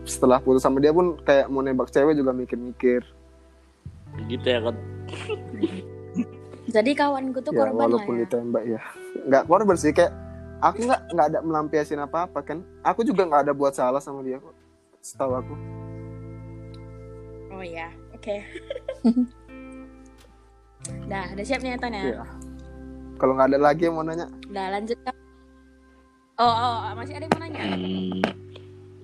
setelah 0.04 0.38
putus 0.38 0.60
sama 0.60 0.78
dia 0.78 0.90
pun 0.90 1.18
kayak 1.22 1.46
mau 1.48 1.62
nembak 1.62 1.88
cewek 1.88 2.14
juga 2.14 2.30
mikir-mikir. 2.32 3.06
Gitu 4.26 4.48
ya 4.48 4.60
kan. 4.64 4.76
Jadi 6.66 6.92
kawanku 6.98 7.40
tuh 7.46 7.54
ya 7.54 7.60
korban 7.62 7.78
lah 7.78 7.88
walaupun 7.88 8.16
ya. 8.18 8.22
ditembak 8.26 8.64
ya 8.66 8.82
nggak 9.26 9.44
korban 9.48 9.78
sih 9.78 9.94
kayak 9.94 10.14
aku 10.60 10.86
nggak 10.86 11.02
nggak 11.14 11.28
ada 11.34 11.40
melampiasin 11.42 12.02
apa 12.02 12.26
apa 12.30 12.40
kan 12.44 12.60
aku 12.82 13.02
juga 13.06 13.26
nggak 13.26 13.50
ada 13.50 13.54
buat 13.54 13.74
salah 13.74 14.02
sama 14.02 14.26
dia 14.26 14.42
kok 14.42 14.56
setahu 15.02 15.34
aku 15.40 15.56
Oh 17.56 17.64
iya, 17.64 17.88
oke. 18.12 18.36
Dah, 21.08 21.32
udah 21.32 21.46
siap 21.48 21.64
nih 21.64 21.80
Ethan 21.80 21.96
ya? 21.96 22.04
Iya. 22.04 22.24
kalau 23.16 23.32
nggak 23.32 23.56
ada 23.56 23.60
lagi 23.64 23.88
yang 23.88 23.96
mau 23.96 24.04
nanya 24.04 24.28
Udah 24.52 24.76
lanjut 24.76 25.00
Kak. 25.08 25.16
Oh, 26.36 26.52
oh, 26.52 26.92
masih 27.00 27.16
ada 27.16 27.32
yang 27.32 27.32
mau 27.32 27.42
nanya? 27.48 27.64
Hmm. 27.64 28.20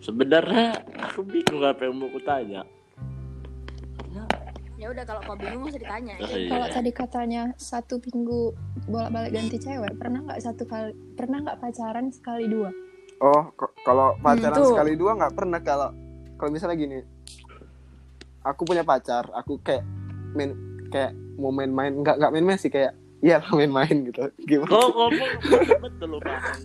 Sebenarnya 0.03 0.83
aku 0.99 1.23
bingung 1.23 1.63
apa 1.63 1.87
yang 1.87 1.95
mau 1.95 2.11
kutanya. 2.11 2.67
Ya 4.81 4.89
udah 4.89 5.05
kalau 5.05 5.21
kau 5.21 5.37
bingung 5.37 5.69
usah 5.69 5.77
ditanya. 5.77 6.17
Oh, 6.17 6.25
aja. 6.25 6.33
iya. 6.33 6.49
Kalau 6.49 6.67
tadi 6.73 6.89
katanya 6.89 7.41
satu 7.61 8.01
minggu 8.01 8.57
bolak-balik 8.89 9.29
ganti 9.37 9.61
cewek, 9.61 9.93
pernah 10.01 10.25
nggak 10.25 10.41
satu 10.41 10.65
kali, 10.65 10.97
pernah 11.13 11.37
nggak 11.45 11.61
pacaran 11.61 12.09
sekali 12.09 12.49
dua? 12.49 12.73
oh 13.21 13.43
kalau 13.85 14.17
pacaran 14.19 14.57
tuh. 14.57 14.73
sekali 14.73 14.93
dua 14.97 15.13
nggak 15.15 15.33
pernah 15.37 15.61
kalau 15.61 15.93
kalau 16.35 16.49
misalnya 16.49 16.75
gini 16.75 16.99
aku 18.41 18.65
punya 18.65 18.81
pacar 18.81 19.29
aku 19.37 19.61
kayak 19.61 19.85
main 20.33 20.57
kayak 20.89 21.13
mau 21.37 21.53
main-main 21.53 21.93
nggak 22.01 22.17
nggak 22.17 22.31
main-main 22.33 22.57
sih 22.57 22.73
kayak 22.73 22.97
iya 23.21 23.37
lah 23.37 23.53
main-main 23.53 24.09
gitu 24.09 24.25
gimana 24.49 24.73
kau 24.73 24.89
ngomong 24.89 25.31
betul 25.85 26.09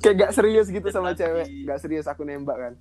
kayak 0.00 0.16
gak 0.16 0.32
serius 0.32 0.72
gitu 0.72 0.88
sama 0.88 1.12
cewek 1.12 1.46
gak 1.68 1.78
serius 1.84 2.08
aku 2.08 2.24
nembak 2.24 2.56
kan 2.56 2.72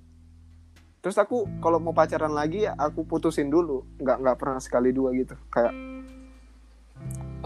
terus 1.06 1.22
aku 1.22 1.46
kalau 1.62 1.78
mau 1.78 1.94
pacaran 1.94 2.34
lagi 2.34 2.66
ya 2.66 2.74
aku 2.74 3.06
putusin 3.06 3.46
dulu. 3.46 3.86
Nggak 4.02 4.26
nggak 4.26 4.36
pernah 4.42 4.58
sekali 4.58 4.90
dua 4.90 5.14
gitu. 5.14 5.38
Kayak 5.54 5.70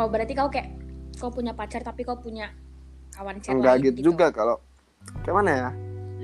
Oh, 0.01 0.09
berarti 0.09 0.33
kau 0.33 0.49
kayak 0.49 0.73
kau 1.21 1.29
punya 1.29 1.53
pacar 1.53 1.85
tapi 1.85 2.09
kau 2.09 2.17
punya 2.17 2.57
kawan 3.13 3.37
chat 3.37 3.53
enggak 3.53 3.77
lain 3.77 3.85
gitu, 3.93 4.17
juga 4.17 4.33
kalau 4.33 4.57
kayak 5.21 5.37
mana 5.37 5.51
ya? 5.53 5.69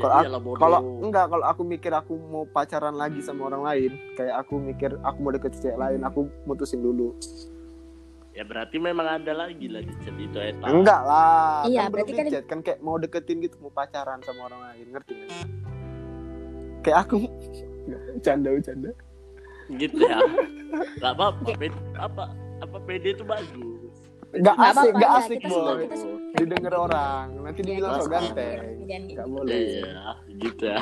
Ya 0.00 0.25
Kalau 0.57 0.81
enggak 1.05 1.28
kalau 1.28 1.45
aku 1.45 1.61
mikir 1.61 1.93
aku 1.93 2.16
mau 2.16 2.49
pacaran 2.49 2.97
lagi 2.97 3.21
sama 3.21 3.52
orang 3.52 3.69
lain 3.69 3.93
kayak 4.16 4.40
aku 4.40 4.57
mikir 4.57 4.97
aku 5.05 5.19
mau 5.21 5.28
deket 5.28 5.61
cewek 5.61 5.76
lain 5.76 6.00
aku 6.09 6.33
mutusin 6.49 6.81
dulu. 6.81 7.12
Ya 8.33 8.49
berarti 8.49 8.81
memang 8.81 9.21
ada 9.21 9.33
lagi 9.37 9.69
lagi 9.69 9.93
chat 10.00 10.16
itu 10.16 10.40
Eta. 10.40 10.73
enggak 10.73 11.00
lah 11.05 11.69
Iya, 11.69 11.85
kan 11.85 11.93
berarti 11.93 12.12
kan- 12.16 12.49
kan 12.49 12.59
kayak 12.64 12.81
mau 12.81 12.97
deketin 12.97 13.45
gitu 13.45 13.61
mau 13.61 13.69
pacaran 13.69 14.25
sama 14.25 14.49
orang 14.49 14.73
lain 14.73 14.87
ngerti 14.88 15.12
nggak 15.12 15.75
kayak 16.87 16.99
aku 17.02 17.26
Nggak, 17.85 18.00
bercanda 18.12 18.49
bercanda 18.49 18.90
Gitu 19.69 19.99
ya. 19.99 20.19
Gak 20.97 21.12
apa-apa. 21.12 21.43
ped- 21.52 21.87
Apa 21.97 22.31
apa 22.57 22.76
PD 22.81 23.12
itu 23.12 23.23
bagus. 23.23 23.75
nggak 24.28 24.52
Nggak 24.52 24.71
asik 24.71 24.93
nggak 24.93 25.09
ya, 25.09 25.19
asik 25.19 25.38
kita 25.38 25.49
boy 25.49 25.81
didengar 26.37 26.75
orang 26.76 27.25
nanti 27.40 27.61
dibilang 27.62 27.88
kita 27.88 27.97
so 27.97 28.05
semua- 28.05 28.14
ganteng 28.16 28.61
gitu. 28.76 29.14
nggak 29.14 29.28
boleh 29.28 29.57
Iya, 29.57 30.05
gitu 30.37 30.64
ya. 30.66 30.81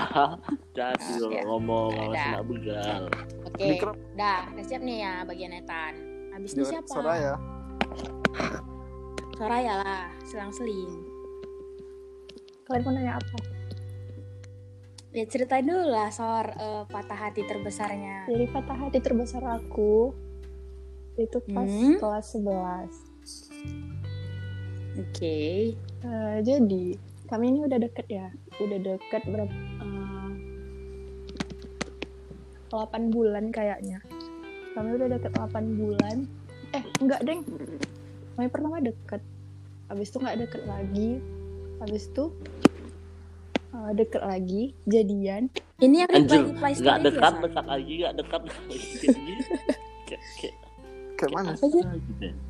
Jadi 0.73 1.13
iya. 1.31 1.41
ngomong 1.45 1.91
sama 1.95 2.15
senak 2.17 2.43
begal. 2.45 3.03
Oke, 3.45 3.69
dah, 4.13 4.41
udah 4.51 4.65
siap 4.65 4.83
nih 4.83 4.97
ya 4.99 5.15
bagian 5.23 5.53
Ethan. 5.55 5.95
Habis 6.31 6.51
ini 6.53 6.63
siapa? 6.67 6.89
Soraya 6.91 7.35
Soraya 9.35 9.73
lah, 9.77 10.05
selang-seling. 10.25 10.91
Kalian 12.65 12.83
mau 12.83 12.93
nanya 12.93 13.13
apa? 13.17 13.37
Ya 15.15 15.25
ceritain 15.25 15.63
dulu 15.63 15.87
lah 15.87 16.11
Sor 16.11 16.51
eh, 16.51 16.83
patah 16.85 17.15
hati 17.17 17.47
terbesarnya. 17.47 18.27
Jadi 18.27 18.45
patah 18.51 18.75
hati 18.77 18.99
terbesar 18.99 19.47
aku 19.47 20.11
itu 21.15 21.39
pas 21.49 21.65
Hmm. 21.65 21.95
kelas 21.97 22.27
11. 22.35 22.91
Oke. 24.97 25.71
Eh, 26.03 26.37
jadi 26.43 26.85
kami 27.25 27.45
ini 27.49 27.61
udah 27.63 27.79
deket 27.79 28.07
ya, 28.09 28.27
udah 28.59 28.79
deket 28.81 29.23
berapa? 29.25 29.55
eh, 29.55 30.31
8 32.69 33.07
bulan 33.09 33.55
kayaknya. 33.55 34.03
Kami 34.75 34.99
udah 34.99 35.09
deket 35.09 35.31
8 35.33 35.79
bulan. 35.79 36.27
Eh 36.75 36.83
enggak 36.99 37.23
deng, 37.23 37.47
kami 38.35 38.51
pertama 38.51 38.83
deket. 38.83 39.23
Habis 39.87 40.11
itu 40.11 40.19
nggak 40.19 40.39
deket 40.43 40.63
lagi. 40.67 41.23
Habis 41.79 42.11
itu 42.11 42.35
eh, 43.75 43.91
deket 43.99 44.23
lagi, 44.23 44.63
jadian. 44.87 45.51
Ini 45.83 46.07
yang 46.07 46.11
reply 46.11 46.39
reply 46.55 46.73
story 46.73 46.87
Gak 46.87 46.97
itu 46.97 47.03
ya, 47.03 47.11
dekat, 47.11 47.35
dekat 47.43 47.65
lagi, 47.67 47.93
gak 47.99 48.15
dekat 48.15 48.41
lagi. 48.47 48.79
Kayak 51.15 51.31
mana? 51.31 51.51
Gitu. 51.55 51.79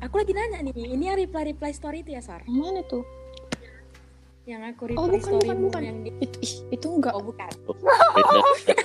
Aku 0.01 0.15
lagi 0.17 0.33
nanya 0.33 0.59
nih, 0.65 0.73
ini 0.73 1.03
yang 1.05 1.17
reply 1.17 1.43
reply 1.53 1.71
story 1.73 2.01
itu 2.01 2.17
ya? 2.17 2.21
Yang 2.21 2.57
mana 2.57 2.81
tuh? 2.85 3.03
Yang 4.45 4.61
aku 4.73 4.81
reply 4.93 5.01
Oh, 5.01 5.07
bukan, 5.09 5.21
story 5.21 5.41
bukan, 5.41 5.57
bukan. 5.69 5.81
yang 5.81 5.97
di... 6.05 6.09
Itu, 6.21 6.37
ih, 6.41 6.53
itu 6.73 6.87
enggak. 6.89 7.13
Oh 7.17 7.23
bukan. 7.25 7.49
Beda. 8.13 8.75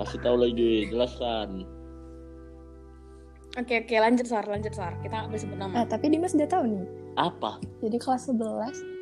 Kasih 0.00 0.20
tahu 0.24 0.36
lagi, 0.40 0.88
jelaskan. 0.88 1.68
Oke 3.58 3.82
oke 3.82 3.94
lanjut 3.98 4.26
Sor, 4.30 4.46
lanjut 4.46 4.72
Sor. 4.72 4.94
Kita 5.02 5.10
nggak 5.10 5.28
boleh 5.28 5.42
sebut 5.42 5.58
nama. 5.58 5.72
Nah, 5.74 5.86
tapi 5.88 6.06
Dimas 6.08 6.32
udah 6.32 6.48
tahu 6.48 6.64
nih. 6.70 6.86
Apa? 7.18 7.58
Jadi 7.82 7.96
kelas 7.98 8.30
11 8.30 8.99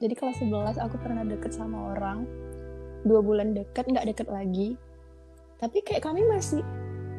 Jadi 0.00 0.14
kelas 0.14 0.40
11 0.40 0.80
aku 0.80 0.96
pernah 0.96 1.22
deket 1.22 1.52
sama 1.52 1.92
orang. 1.92 2.24
Dua 3.02 3.20
bulan 3.20 3.52
deket, 3.52 3.84
nggak 3.84 4.08
deket 4.08 4.28
lagi. 4.28 4.76
Tapi 5.56 5.78
kayak 5.80 6.02
kami 6.02 6.24
masih 6.26 6.64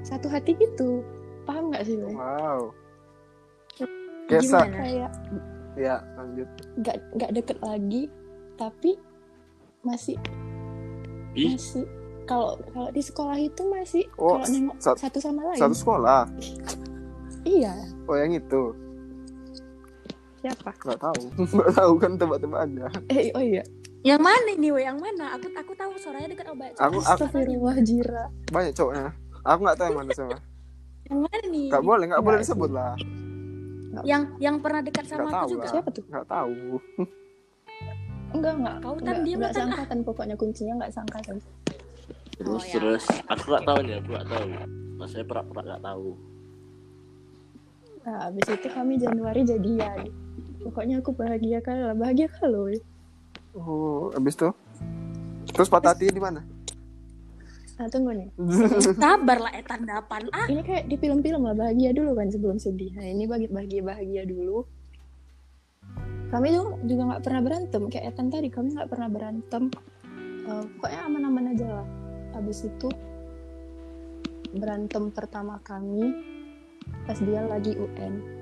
satu 0.01 0.25
hati 0.27 0.57
gitu. 0.57 1.05
Paham 1.43 1.69
nggak 1.69 1.85
sih, 1.85 1.97
wow. 1.99 2.73
Kayak 4.25 4.43
sa- 4.43 4.65
Gimana? 4.65 4.77
Kayak 4.79 5.11
ya 5.73 5.95
lanjut. 6.13 6.47
nggak 6.77 6.97
nggak 7.15 7.31
deket 7.33 7.57
lagi 7.61 8.03
Tapi 8.53 8.91
masih 9.81 10.19
Ih, 11.33 11.55
masih. 11.55 11.87
Kalau 12.23 12.59
kalau 12.67 12.89
di 12.91 13.01
sekolah 13.01 13.33
itu 13.35 13.61
masih 13.65 14.03
Oh, 14.15 14.35
kalau 14.35 14.45
nengok 14.47 14.77
sat- 14.77 14.99
satu 14.99 15.17
sama 15.17 15.41
lain. 15.47 15.57
satu 15.57 15.73
sekolah? 15.73 16.27
Iya. 17.41 17.73
Oh 18.05 18.13
yang 18.13 18.31
itu 18.31 18.75
siapa 20.41 20.71
nggak 20.75 20.99
tahu 20.99 21.21
nggak 21.55 21.71
tahu 21.71 21.93
kan 21.95 22.11
tebak-tebak 22.15 22.59
aja 22.63 22.85
eh 23.07 23.29
oh 23.31 23.43
iya 23.43 23.63
Yang 24.01 24.17
mana 24.19 24.49
ini, 24.51 24.73
we? 24.73 24.81
Yang 24.81 24.97
mana? 24.97 25.37
Aku 25.37 25.45
aku 25.53 25.77
tahu 25.77 25.93
Soraya 25.95 26.25
dekat 26.25 26.49
obat. 26.49 26.73
Aku- 26.73 26.97
aku- 26.97 27.21
Astagfirullah 27.21 27.77
Jira 27.79 28.33
banyak 28.49 28.73
cowoknya 28.73 29.13
aku 29.39 29.59
nggak 29.61 29.77
tahu 29.77 29.87
yang 29.87 29.97
mana 29.99 30.11
sama 30.11 30.37
Yang 31.05 31.19
mana 31.21 31.45
nih? 31.47 31.67
nggak 31.69 31.83
boleh 31.83 32.05
nggak 32.09 32.23
boleh 32.23 32.35
Nggak 32.35 32.45
disebut 32.49 32.69
lah 32.71 32.93
Yang 34.01 34.21
yang 34.39 34.55
pernah 34.57 34.81
dekat 34.81 35.05
sama 35.05 35.29
aku 35.29 35.45
juga. 35.51 35.61
lah. 35.61 35.69
siapa 35.69 35.89
tuh 35.91 36.03
nggak 36.03 36.25
tahu 36.25 36.53
enggak 38.33 38.53
enggak 38.55 38.75
Kautan 38.79 39.01
enggak, 39.03 39.17
dia 39.19 39.35
enggak 39.35 39.37
matan, 39.43 39.61
ah. 39.61 39.67
seangkatan 39.69 39.99
pokoknya 40.01 40.35
kuncinya 40.35 40.73
enggak 40.75 40.91
seangkatan 40.91 41.35
terus 42.33 42.49
Oh, 42.49 42.63
ya. 42.63 42.73
terus 42.73 43.03
aku 43.27 43.43
nggak 43.45 43.63
tahu 43.63 43.79
nih 43.83 43.93
aku 43.93 44.07
nggak 44.09 44.27
tahu 44.27 44.47
mas 44.95 45.09
saya 45.09 45.23
pernah 45.23 45.43
nggak 45.45 45.83
tahu 45.83 46.07
nah 48.01 48.17
habis 48.23 48.45
itu 48.47 48.67
kami 48.67 48.93
Januari 48.97 49.41
jadian 49.43 49.99
pokoknya 50.61 51.01
aku 51.01 51.11
bahagia 51.13 51.59
kali 51.59 51.81
lah 51.81 51.97
bahagia 51.97 52.29
kalau 52.37 52.69
Oh, 53.51 54.07
abis 54.15 54.39
itu? 54.39 54.49
Terus 55.51 55.67
patah 55.67 55.91
hati 55.91 56.07
di 56.07 56.21
mana? 56.21 56.39
nah 57.81 57.89
tunggu 57.89 58.13
nih. 58.13 58.29
Sabar 59.01 59.41
lah 59.41 59.53
etan 59.57 59.89
dapan 59.89 60.29
ah. 60.29 60.45
ini 60.45 60.61
kayak 60.61 60.85
di 60.85 61.01
film-film 61.01 61.41
lah 61.41 61.57
bahagia 61.57 61.89
dulu 61.89 62.13
kan 62.13 62.29
sebelum 62.29 62.61
sedih. 62.61 62.93
Nah 62.93 63.09
ini 63.09 63.25
bagi 63.25 63.49
bahagia 63.49 63.81
bahagia 63.81 64.23
dulu. 64.29 64.69
Kami 66.29 66.47
juga 66.53 66.77
juga 66.85 67.01
nggak 67.09 67.23
pernah 67.25 67.41
berantem. 67.41 67.81
Kayak 67.89 68.05
Etan 68.13 68.27
tadi 68.29 68.47
kami 68.53 68.77
nggak 68.77 68.85
pernah 68.85 69.09
berantem. 69.09 69.63
Eh, 70.45 70.63
pokoknya 70.77 71.01
aman-aman 71.09 71.45
aja 71.57 71.67
lah. 71.81 71.87
Habis 72.37 72.69
itu 72.69 72.87
berantem 74.53 75.09
pertama 75.09 75.57
kami 75.65 76.11
pas 77.07 77.17
dia 77.17 77.41
lagi 77.47 77.73
UN 77.73 78.40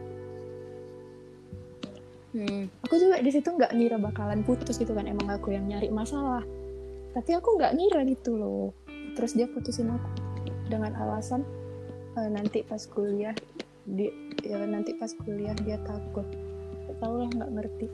Hmm. 2.30 2.70
aku 2.86 2.94
juga 2.96 3.18
di 3.20 3.32
situ 3.34 3.50
nggak 3.50 3.74
ngira 3.74 3.98
bakalan 3.98 4.46
putus 4.46 4.78
gitu 4.78 4.94
kan 4.94 5.10
emang 5.10 5.26
aku 5.28 5.50
yang 5.50 5.66
nyari 5.66 5.90
masalah 5.90 6.46
tapi 7.10 7.34
aku 7.34 7.58
nggak 7.58 7.74
ngira 7.74 8.06
gitu 8.06 8.38
loh 8.38 8.70
terus 9.18 9.34
dia 9.34 9.50
putusin 9.50 9.90
aku 9.90 10.10
dengan 10.70 10.94
alasan 10.94 11.42
"Eh, 12.14 12.30
nanti 12.30 12.62
pas 12.62 12.86
kuliah 12.86 13.34
dia 13.84 14.14
ya 14.46 14.62
nanti 14.62 14.94
pas 14.94 15.10
kuliah 15.16 15.58
dia 15.58 15.82
takut 15.82 16.26
Gak 16.86 16.98
tau 17.02 17.18
lah 17.18 17.30
nggak 17.30 17.52
ngerti 17.52 17.88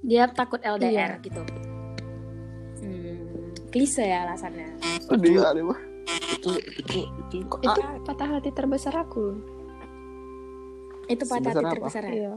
Dia 0.00 0.24
takut 0.28 0.60
LDR 0.62 1.18
Iya. 1.18 1.24
gitu. 1.24 1.42
Hmm. 2.78 3.50
Klise 3.68 4.06
ya 4.06 4.22
alasannya. 4.22 4.78
Sedih 5.02 5.42
kali 5.42 5.60
mah. 5.60 5.80
itu 6.06 6.50
itu 6.62 7.02
itu 7.34 7.36
itu 7.42 7.80
patah 8.06 8.38
hati 8.38 8.54
terbesar 8.54 8.94
aku 8.94 9.34
Itu 11.06 11.24
patah 11.24 11.52
hati 11.52 11.64
terbesar 11.70 12.02
ya. 12.02 12.12
iya 12.12 12.32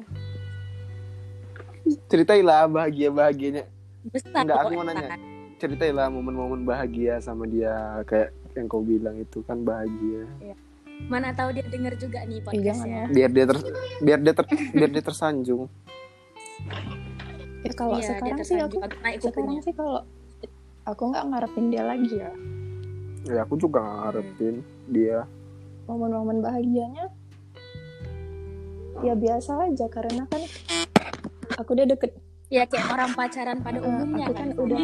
Ceritailah 2.05 2.69
bahagia-bahagianya. 2.69 3.63
Besar 4.07 4.45
Enggak, 4.45 4.57
aku 4.61 4.71
mau 4.75 4.85
nanya. 4.85 5.17
Ceritailah 5.57 6.07
momen-momen 6.07 6.63
bahagia 6.63 7.19
sama 7.19 7.43
dia 7.43 7.73
kayak 8.05 8.31
yang 8.53 8.65
kau 8.65 8.79
bilang 8.79 9.17
itu 9.17 9.41
kan 9.43 9.59
bahagia. 9.59 10.23
Mana 11.01 11.31
tahu 11.31 11.51
dia 11.51 11.63
denger 11.65 11.95
juga 11.95 12.23
nih 12.23 12.39
jangan 12.39 12.47
podcastnya. 12.47 13.01
ya 13.01 13.05
Biar 13.09 13.29
dia 13.31 13.45
ter 13.45 13.57
biar 13.99 14.19
dia 14.19 14.33
ter 14.33 14.45
biar 14.71 14.89
dia 14.89 15.03
tersanjung. 15.03 15.61
ya 17.59 17.71
kalau 17.73 17.97
Iya, 17.97 18.07
sekarang 18.15 18.39
sih 18.41 18.55
aku 18.55 18.77
naik 18.79 19.19
sekarang 19.19 19.59
sih 19.59 19.73
kalau 19.73 19.99
aku 20.85 21.01
nggak 21.07 21.25
ngarepin 21.27 21.65
dia 21.69 21.83
lagi 21.83 22.07
ya 22.13 22.31
Ya 23.27 23.43
aku 23.43 23.55
juga 23.55 23.79
nggak 23.79 23.97
ngarepin 24.01 24.55
dia. 24.88 25.19
momen-momen 25.85 26.39
bahagianya 26.39 27.11
ya 29.00 29.13
biasa 29.13 29.51
aja 29.65 29.86
karena 29.88 30.24
kan 30.27 30.41
aku 31.56 31.70
udah 31.74 31.88
deket 31.88 32.12
Ya 32.50 32.65
kayak 32.65 32.89
orang 32.89 33.13
pacaran 33.13 33.62
pada 33.62 33.77
Eh, 33.77 33.86
umumnya 33.86 34.25
aku 34.25 34.34
kan. 34.34 34.50
kan 34.50 34.58
udah 34.58 34.79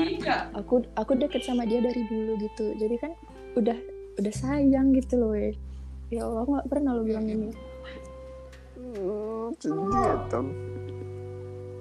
aku 0.53 0.75
aku 0.93 1.11
deket 1.17 1.41
sama 1.41 1.65
dia 1.65 1.81
dari 1.81 2.05
dulu 2.05 2.37
gitu 2.37 2.77
jadi 2.77 2.95
kan 3.01 3.11
udah 3.57 3.73
udah 4.15 4.33
sayang 4.37 4.93
gitu 4.93 5.17
loh 5.17 5.33
we. 5.33 5.57
ya 6.07 6.21
Allah 6.21 6.45
nggak 6.45 6.69
pernah 6.69 6.93
lo 6.93 7.01
bilang 7.01 7.25
ini 7.25 7.49
Hmm. 8.75 9.49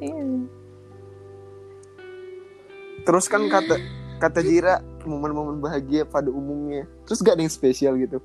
Iya. 0.01 0.25
Terus 3.05 3.27
kan 3.29 3.45
kata 3.45 3.77
kata 4.17 4.41
Jira 4.41 4.81
momen-momen 5.05 5.61
bahagia 5.61 6.09
pada 6.09 6.33
umumnya. 6.33 6.89
Terus 7.05 7.21
gak 7.21 7.37
ada 7.37 7.45
yang 7.45 7.53
spesial 7.53 7.95
gitu. 8.01 8.19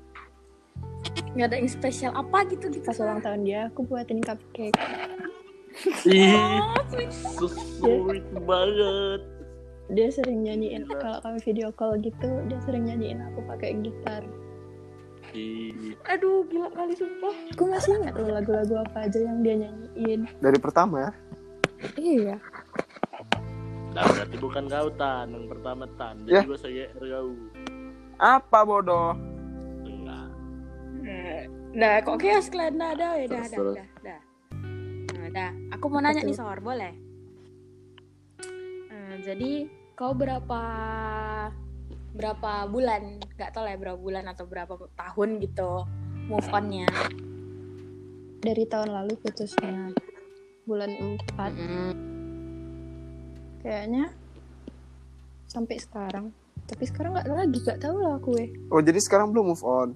Nggak 1.30 1.46
ada 1.46 1.56
yang 1.56 1.70
spesial 1.70 2.12
apa 2.12 2.42
gitu 2.46 2.66
gitu. 2.68 2.82
pas 2.82 2.98
ulang 2.98 3.20
tahun 3.20 3.40
dia 3.42 3.60
aku 3.66 3.84
buatin 3.84 4.20
cupcake 4.20 4.74
ih 4.74 4.98
Oh, 5.70 6.74
sweet. 6.90 7.12
so 7.14 7.46
sweet 7.46 8.26
banget 8.42 9.22
dia 9.88 10.06
sering 10.08 10.42
nyanyiin 10.42 10.82
kalau 10.92 11.18
kami 11.20 11.38
video 11.40 11.70
call 11.70 11.94
gitu 11.96 12.26
dia 12.46 12.58
sering 12.60 12.86
nyanyiin 12.86 13.22
aku 13.24 13.38
pakai 13.46 13.78
gitar 13.78 14.22
Ih, 15.30 15.94
Aduh, 16.04 16.42
gila 16.46 16.66
kali 16.70 16.90
sumpah. 16.92 17.30
aku 17.54 17.62
masih 17.64 17.94
ingat 17.96 18.18
loh 18.18 18.34
lagu-lagu 18.34 18.82
apa 18.82 19.06
aja 19.06 19.18
yang 19.22 19.38
dia 19.40 19.62
nyanyiin 19.62 20.26
Dari 20.36 20.58
pertama 20.58 21.06
ya. 21.06 21.10
iya 21.96 22.36
nah 23.90 24.02
berarti 24.04 24.36
bukan 24.36 24.64
kau 24.66 24.90
tan 24.92 25.26
yang 25.30 25.46
pertama 25.46 25.84
tan 25.94 26.18
Ya. 26.22 26.42
jadi 26.42 26.46
gue 26.46 26.58
saya 26.58 26.84
kau 26.92 27.30
Apa 28.18 28.58
bodoh? 28.62 29.14
Enggak 31.10 31.44
Dah, 31.70 31.94
kok 32.00 32.16
chaos 32.18 32.46
kalian 32.48 32.74
dah, 32.74 32.92
dah, 32.92 33.12
dah, 33.14 33.26
dah, 33.30 33.44
terus. 33.46 33.76
dah, 33.76 33.88
dah. 34.02 34.20
Nah, 35.12 35.28
dah. 35.30 35.50
Aku 35.72 35.86
mau 35.86 35.98
nanya 35.98 36.20
nih 36.20 36.34
Sor, 36.34 36.58
boleh? 36.58 36.90
Eh, 38.90 39.14
jadi 39.22 39.50
kau 39.92 40.10
berapa 40.10 40.60
berapa 42.10 42.50
bulan? 42.66 43.22
Gak 43.32 43.54
tau 43.54 43.62
lah 43.62 43.72
ya 43.72 43.78
berapa 43.78 43.96
bulan 43.96 44.26
atau 44.26 44.44
berapa 44.44 44.74
tahun 44.92 45.38
gitu 45.40 45.86
move 46.26 46.50
onnya. 46.50 46.86
dari 48.40 48.64
tahun 48.64 48.88
lalu 48.90 49.20
putusnya 49.20 49.92
bulan 50.64 50.88
4 51.28 51.52
Mm. 51.52 51.92
kayaknya 53.60 54.08
sampai 55.44 55.76
sekarang 55.76 56.32
tapi 56.64 56.88
sekarang 56.88 57.12
nggak 57.12 57.28
lagi 57.28 57.58
gak 57.60 57.84
tahu 57.84 58.00
lah 58.00 58.16
aku 58.16 58.40
eh 58.40 58.48
Oh 58.70 58.80
jadi 58.80 58.96
sekarang 58.96 59.28
belum 59.28 59.52
move 59.52 59.60
on. 59.60 59.92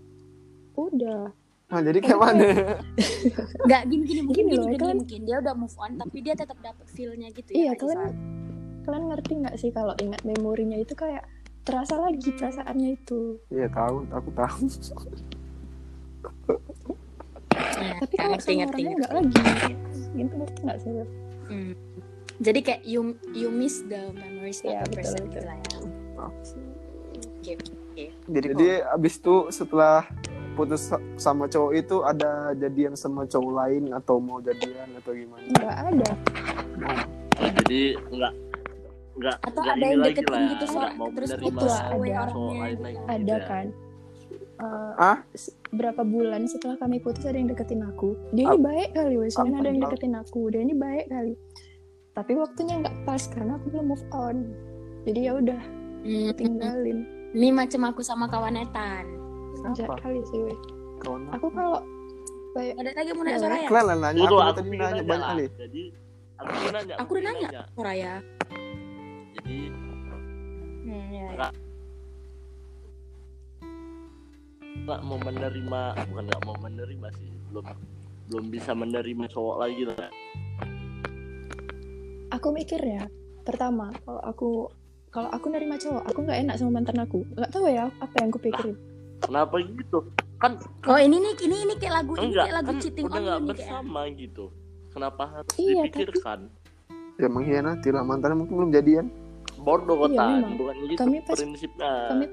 Udah 0.77 1.23
Nah, 1.65 1.81
jadi 1.81 1.99
kayak 1.99 2.21
mana? 2.21 2.45
Gak 3.73 3.83
gini 3.85 4.05
gini 4.05 4.21
mungkin 4.23 4.37
Gini 4.37 4.53
gini, 4.53 4.55
loh, 4.55 4.69
gini, 4.69 4.79
kalian- 4.79 5.01
mungkin 5.01 5.21
dia 5.25 5.37
udah 5.41 5.55
move 5.55 5.77
on 5.77 5.93
tapi 5.97 6.17
dia 6.21 6.35
tetap 6.35 6.59
dapet 6.61 6.87
feelnya 6.89 7.29
gitu 7.31 7.51
iya 7.51 7.65
ya. 7.67 7.73
Kak 7.73 7.83
kalian 7.83 8.03
kalian 8.85 9.05
ngerti 9.09 9.33
nggak 9.39 9.57
sih 9.57 9.71
kalau 9.71 9.95
ingat 9.97 10.23
memorinya 10.23 10.77
itu 10.77 10.93
kayak 10.93 11.25
terasa 11.63 11.97
lagi 11.97 12.31
perasaannya 12.31 12.89
itu 12.95 13.41
Iya 13.49 13.67
tahu, 13.71 13.97
aku 14.09 14.31
tahu. 14.31 14.61
Iya, 17.75 17.93
tapi 17.97 18.15
Kak, 18.15 18.19
kalau 18.19 18.31
ngerti 18.31 18.53
ngerti 18.55 18.81
nggak 18.93 19.13
lagi 19.13 19.41
gitu 20.13 20.33
ngerti 20.37 20.59
nggak 20.61 20.79
sih 20.79 20.91
Hmm. 21.45 21.73
Jadi 22.37 22.61
kayak 22.61 22.83
you 22.83 23.01
you 23.31 23.49
miss 23.49 23.85
the 23.85 24.01
memories 24.11 24.59
of 24.61 24.69
Iya, 24.71 24.81
the 24.81 24.87
betul, 24.87 24.97
person 24.97 25.21
betul. 25.21 25.29
gitu 25.31 25.41
lah 25.45 25.57
ya. 25.57 25.77
Oke. 26.25 28.05
Jadi, 28.27 28.47
jadi 28.49 28.69
abis 28.91 29.15
itu 29.17 29.35
setelah 29.51 30.09
putus 30.55 30.89
sa- 30.89 31.03
sama 31.17 31.45
cowok 31.45 31.73
itu 31.75 31.97
ada 32.01 32.31
jadian 32.55 32.95
sama 32.95 33.23
cowok 33.25 33.53
lain 33.53 33.93
atau 33.93 34.17
mau 34.17 34.39
jadian 34.39 34.89
atau 34.95 35.13
gimana? 35.13 35.45
nggak 35.51 35.77
ada 35.85 36.11
Oh, 37.35 37.51
jadi 37.57 37.81
enggak 38.09 38.33
enggak 39.15 39.37
Atau 39.41 39.61
enggak 39.61 39.75
ada 39.75 39.85
yang 39.85 40.01
lagi 40.01 40.11
deketin 40.15 40.31
lah 40.33 40.43
gitu, 40.49 40.65
enggak 40.69 40.93
mau 40.95 41.09
Terus 41.11 41.31
cowok 41.31 41.51
ada. 41.51 42.55
lain 42.57 42.79
lagi 42.81 42.97
ada 43.05 43.19
gitu 43.19 43.35
ya. 43.35 43.41
kan 43.45 43.67
Eh, 44.55 44.93
Ah? 44.97 45.19
berapa 45.69 46.03
bulan 46.05 46.47
setelah 46.47 46.79
kami 46.79 46.99
putus 46.99 47.23
ada 47.23 47.35
yang 47.35 47.51
deketin 47.51 47.83
aku 47.83 48.15
dia 48.31 48.47
ini 48.47 48.59
baik 48.61 48.89
kali 48.93 49.15
wes 49.17 49.35
ada 49.35 49.67
yang 49.67 49.77
itu? 49.77 49.85
deketin 49.85 50.15
aku 50.15 50.41
dia 50.47 50.63
ini 50.63 50.73
baik 50.73 51.07
kali 51.07 51.35
tapi 52.13 52.33
waktunya 52.35 52.79
nggak 52.79 52.97
pas 53.03 53.23
karena 53.27 53.59
aku 53.59 53.67
belum 53.69 53.87
move 53.89 54.07
on 54.11 54.37
jadi 55.03 55.21
ya 55.21 55.33
udah 55.37 55.63
Hmm. 56.01 56.31
tinggalin 56.33 56.99
Ini 57.33 57.51
macam 57.51 57.83
aku 57.85 57.99
sama 57.99 58.29
kawanetan. 58.29 59.24
Apa? 59.65 59.95
kali 60.01 60.21
sih 60.29 60.41
weh 60.45 60.59
Kawan 61.01 61.33
aku 61.33 61.47
kalau 61.53 61.81
Ada 62.55 62.91
lagi 62.95 63.11
mau 63.19 63.27
nanya 63.27 63.35
Boleh. 63.35 63.43
Soraya? 63.43 63.67
Kalian 63.67 63.85
lah 63.85 63.97
nanya, 63.99 64.21
Tunggu, 64.23 64.37
aku, 64.39 64.47
aku 64.47 64.55
tadi 64.55 64.69
nanya 64.71 64.85
nanya 64.87 65.03
banyak 65.03 65.27
kali. 65.27 65.47
Jadi 65.59 65.83
aku 66.39 66.51
pengen 66.55 66.73
nanya. 66.75 66.95
Aku 66.95 67.11
udah 67.11 67.25
nanya 67.27 67.49
Soraya. 67.75 68.13
Jadi 69.35 69.57
Hmm, 70.85 71.07
ya, 71.09 71.25
ya. 71.33 71.49
Nggak 74.85 75.01
mau 75.01 75.19
menerima 75.19 75.83
bukan 76.13 76.25
nggak 76.29 76.43
mau 76.45 76.57
menerima 76.61 77.09
sih 77.17 77.31
belum 77.49 77.67
belum 78.29 78.45
bisa 78.53 78.73
menerima 78.77 79.25
cowok 79.33 79.57
lagi 79.63 79.83
lah 79.89 80.11
aku 82.35 82.49
mikir 82.51 82.81
ya 82.83 83.07
pertama 83.47 83.95
kalau 84.03 84.23
aku 84.27 84.51
kalau 85.15 85.31
aku 85.31 85.47
nerima 85.55 85.79
cowok 85.79 86.03
aku 86.03 86.19
nggak 86.27 86.41
enak 86.43 86.55
sama 86.59 86.83
mantan 86.83 86.99
aku 86.99 87.23
nggak 87.39 87.51
tahu 87.55 87.71
ya 87.71 87.87
apa 88.03 88.15
yang 88.19 88.29
aku 88.35 88.41
pikirin 88.43 88.77
kenapa 89.25 89.55
gitu 89.59 89.99
kan 90.37 90.53
Oh 90.85 90.97
ini 90.97 91.17
nih 91.19 91.33
ini 91.41 91.57
ini 91.63 91.75
kayak 91.75 91.95
lagu 91.97 92.13
ini 92.15 92.27
enggak 92.29 92.45
kayak 92.45 92.57
lagu 92.57 92.67
kan 92.67 92.77
cheating 92.79 93.05
udah 93.05 93.13
on 93.13 93.21
nggak 93.21 93.33
you 93.33 93.41
nih 93.41 93.49
kayak. 93.49 93.59
bersama 93.65 94.01
gitu 94.13 94.45
kenapa 94.89 95.23
harus 95.27 95.51
Iya, 95.55 95.65
tapi- 95.65 95.85
dipikirkan 95.89 96.41
Ya 97.15 97.29
mengkhianati 97.29 97.89
lah 97.89 98.03
mantannya 98.03 98.37
mungkin 98.37 98.55
belum 98.57 98.73
jadian. 98.73 99.07
bodoh 99.57 99.95
Iya, 99.95 100.03
kota 100.05 100.25
memang. 100.29 100.53
bukan 100.57 100.75
gitu 100.85 100.99
Kami 100.99 101.17
pas- 101.21 101.37
prinsipnya 101.37 101.93
kami 102.09 102.27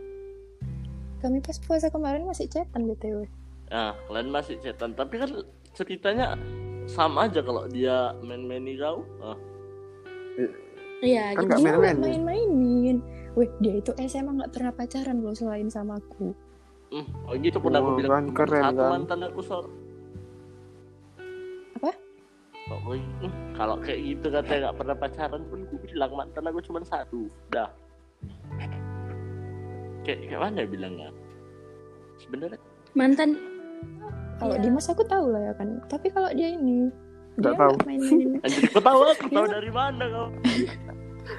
kami 1.20 1.38
pas 1.40 1.58
puasa 1.60 1.88
kemarin 1.88 2.24
masih 2.24 2.46
chatan 2.48 2.82
btw 2.86 3.30
nah 3.68 3.94
kalian 4.04 4.28
masih 4.28 4.58
cetan 4.58 4.92
tapi 4.92 5.16
kan 5.16 5.30
ceritanya 5.72 6.34
sama 6.86 7.24
aja 7.24 7.40
kalau 7.40 7.64
dia 7.68 8.12
main-maini 8.20 8.74
kau 8.76 9.06
ah, 9.22 9.38
Iya, 11.00 11.34
Kan 11.34 11.46
gitu. 11.46 11.48
nggak 11.48 11.62
main-mainin. 11.62 12.02
main-mainin 12.02 12.98
Wih, 13.32 13.50
dia 13.58 13.74
itu 13.76 13.90
SMA 13.98 14.32
nggak 14.34 14.52
pernah 14.52 14.70
pacaran 14.72 15.18
loh 15.18 15.32
selain 15.32 15.66
sama 15.66 15.98
aku. 15.98 16.36
Hmm, 16.92 17.08
oh 17.24 17.34
gitu 17.34 17.58
pun 17.58 17.72
aku 17.72 17.88
Oh, 17.88 17.96
bilang 17.96 18.12
kan 18.30 18.44
keren, 18.44 18.64
satu 18.68 18.76
kan? 18.78 18.90
mantan 18.92 19.20
aku 19.24 19.40
sor. 19.42 19.66
Apa? 21.74 21.92
Pokoknya 22.68 23.08
hmm, 23.22 23.34
kalau 23.56 23.76
kayak 23.80 24.00
gitu 24.06 24.28
katanya 24.28 24.60
nggak 24.62 24.78
pernah 24.78 24.96
pacaran 24.98 25.42
pun 25.48 25.60
aku 25.62 25.76
bilang 25.82 26.12
mantan 26.14 26.44
aku 26.46 26.60
cuma 26.62 26.80
satu. 26.84 27.32
Dah. 27.48 27.72
Kayak 30.02 30.20
kayak 30.28 30.42
mana 30.42 30.58
ya 30.58 30.68
bilangnya? 30.68 31.10
Sebenarnya 32.18 32.60
Mantan 32.92 33.30
Kalau 34.36 34.58
Iya. 34.58 34.64
Dimas 34.64 34.90
aku 34.90 35.04
tahu 35.06 35.26
lah 35.30 35.42
ya 35.42 35.54
kan. 35.54 35.70
Tapi 35.86 36.08
kalau 36.10 36.28
dia 36.34 36.50
ini 36.50 36.90
dia 37.38 37.54
tahu. 37.54 37.72
main-mainin. 37.82 38.36
anjir 38.44 38.68
aku 38.68 38.82
tahu 38.82 39.00
aku 39.08 39.26
tahu 39.32 39.46
Iya. 39.46 39.54
dari 39.54 39.72
mana 39.72 40.04
kau. 40.10 40.28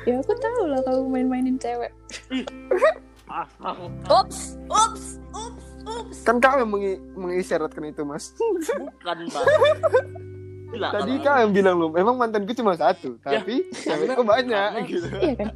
ya 0.08 0.14
aku 0.16 0.32
tahu 0.32 0.62
lah 0.64 0.80
kalau 0.80 1.04
main-mainin 1.04 1.60
cewek. 1.60 1.92
Ups, 4.06 4.40
ups, 4.68 5.02
ups, 5.32 5.56
ups. 5.82 6.16
Kan 6.22 6.36
kau 6.38 6.54
yang 6.54 6.68
mengi- 6.68 7.00
mengisyaratkan 7.12 7.84
itu 7.86 8.02
mas. 8.02 8.32
bukan 8.36 9.18
bang. 9.24 9.46
Gila, 10.72 10.88
Tadi 10.90 11.12
kau 11.18 11.36
yang 11.38 11.52
bilang 11.52 11.76
lu, 11.76 11.88
memang 11.88 12.16
mantanku 12.16 12.52
cuma 12.52 12.72
satu, 12.74 13.16
tapi 13.18 13.64
cewekku 13.84 14.22
banyak 14.22 14.48
karena- 14.72 14.86
gitu. 14.86 15.06
Iya 15.10 15.32
kan? 15.38 15.48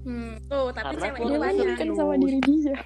Hmm, 0.00 0.32
tuh, 0.44 0.66
tapi 0.72 0.84
Karena 0.88 1.04
ceweknya 1.04 1.38
banyak. 1.38 1.66
kan 1.74 1.88
sama 1.92 2.14
diri 2.16 2.38
dia. 2.40 2.76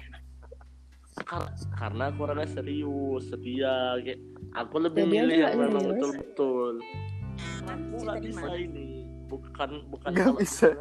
Kar- 1.23 1.53
karena 1.71 2.03
aku 2.09 2.19
orangnya 2.23 2.49
serius 2.51 3.23
setia 3.23 3.73
kayak 3.99 4.17
aku 4.51 4.75
lebih 4.79 5.01
Ya, 5.03 5.07
dia 5.07 5.17
milih 5.19 5.37
yang 5.39 5.55
memang 5.59 5.83
betul-betul 5.87 6.73
aku 7.63 7.95
nggak 8.01 8.17
bisa 8.23 8.47
ini 8.55 8.85
bukan 9.23 9.69
bukan 9.87 10.09
kalau 10.11 10.35
bisa. 10.35 10.73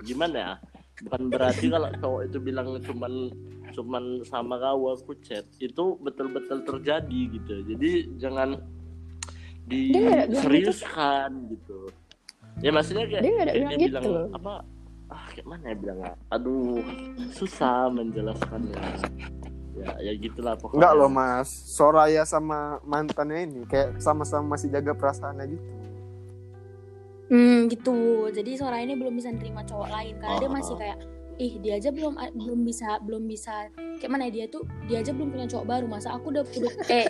gimana 0.00 0.36
ya 0.36 0.52
bukan 1.04 1.22
berarti 1.28 1.66
kalau 1.68 1.92
cowok 2.00 2.22
itu 2.32 2.38
bilang 2.40 2.66
cuman 2.80 3.12
cuman 3.76 4.04
sama 4.24 4.56
kau 4.56 4.88
aku 4.94 5.12
chat. 5.20 5.44
Itu 5.60 6.00
betul-betul 6.00 6.64
terjadi 6.64 7.20
gitu. 7.36 7.54
Jadi 7.74 7.90
jangan 8.16 8.56
bilang 9.68 10.30
diseriuskan 10.32 11.30
gitu. 11.52 11.90
Ya 12.64 12.72
maksudnya 12.72 13.04
kayak, 13.04 13.20
Dia 13.20 13.32
kayak 13.36 13.52
bilang 13.52 13.76
dia 13.76 13.78
gitu 13.84 13.98
bilang 14.00 14.32
apa 14.32 14.52
ah 15.06 15.24
kayak 15.30 15.46
mana 15.46 15.64
ya 15.70 15.76
bilangnya 15.76 16.12
aduh 16.32 16.80
susah 17.36 17.92
menjelaskannya. 17.92 18.80
Ya 19.76 19.92
ya 20.00 20.12
gitulah 20.16 20.56
pokoknya. 20.56 20.80
Enggak 20.80 20.94
loh 20.96 21.10
mas, 21.12 21.48
Soraya 21.52 22.24
sama 22.24 22.80
mantannya 22.80 23.44
ini 23.44 23.68
kayak 23.68 24.00
sama-sama 24.00 24.56
masih 24.56 24.72
jaga 24.72 24.96
perasaannya 24.96 25.44
gitu. 25.52 25.75
Hmm, 27.26 27.66
gitu. 27.66 28.30
Jadi 28.30 28.54
suara 28.54 28.78
ini 28.78 28.94
belum 28.94 29.18
bisa 29.18 29.34
nerima 29.34 29.66
cowok 29.66 29.88
lain 29.90 30.14
karena 30.22 30.36
dia 30.38 30.50
masih 30.50 30.74
kayak 30.78 30.98
ih 31.36 31.52
dia 31.60 31.76
aja 31.76 31.90
belum 31.92 32.16
belum 32.16 32.60
bisa 32.62 32.88
belum 33.02 33.22
bisa. 33.26 33.68
Kayak 33.98 34.10
mana 34.12 34.30
ya, 34.30 34.32
dia 34.32 34.46
tuh 34.46 34.62
dia 34.86 35.02
aja 35.02 35.10
belum 35.10 35.34
punya 35.34 35.46
cowok 35.50 35.66
baru. 35.66 35.86
Masa 35.90 36.08
aku 36.14 36.30
udah 36.30 36.44
udah 36.46 36.72
eh 36.86 37.06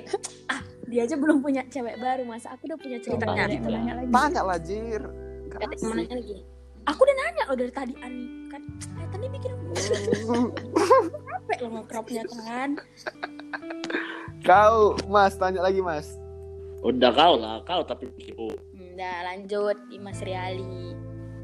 ah 0.49 0.61
dia 0.89 1.05
aja 1.05 1.15
belum 1.21 1.45
punya 1.45 1.63
cewek 1.69 2.01
baru. 2.01 2.23
Masa 2.25 2.57
aku 2.57 2.65
udah 2.73 2.79
punya 2.81 2.99
cerita 3.05 3.29
Tanya, 3.29 3.45
gitu. 3.53 3.69
Lagi. 3.69 4.09
Tanya 4.09 4.43
lah 4.43 4.59
Jir. 4.61 5.03
Lagi. 5.61 6.37
Aku 6.87 7.01
udah 7.03 7.17
nanya 7.19 7.43
loh 7.51 7.57
dari 7.59 7.73
tadi 7.75 7.95
Ani. 8.01 8.25
Kan 8.49 8.63
eh, 8.97 9.09
tadi 9.11 9.27
bikin 9.29 9.51
aku 9.53 9.65
capek 11.29 11.59
loh 11.61 11.71
ngekropnya 11.77 12.23
kan. 12.31 12.71
Kau 14.47 14.95
mas, 15.11 15.35
tanya 15.37 15.61
lagi 15.61 15.83
mas. 15.83 16.17
udah 16.87 17.11
kau 17.11 17.35
lah 17.35 17.59
kau 17.67 17.83
tapi 17.83 18.07
oh, 18.39 18.53
Udah 18.97 19.29
lanjut 19.29 19.77
di 19.93 20.01
Mas 20.01 20.25
Riali. 20.25 20.97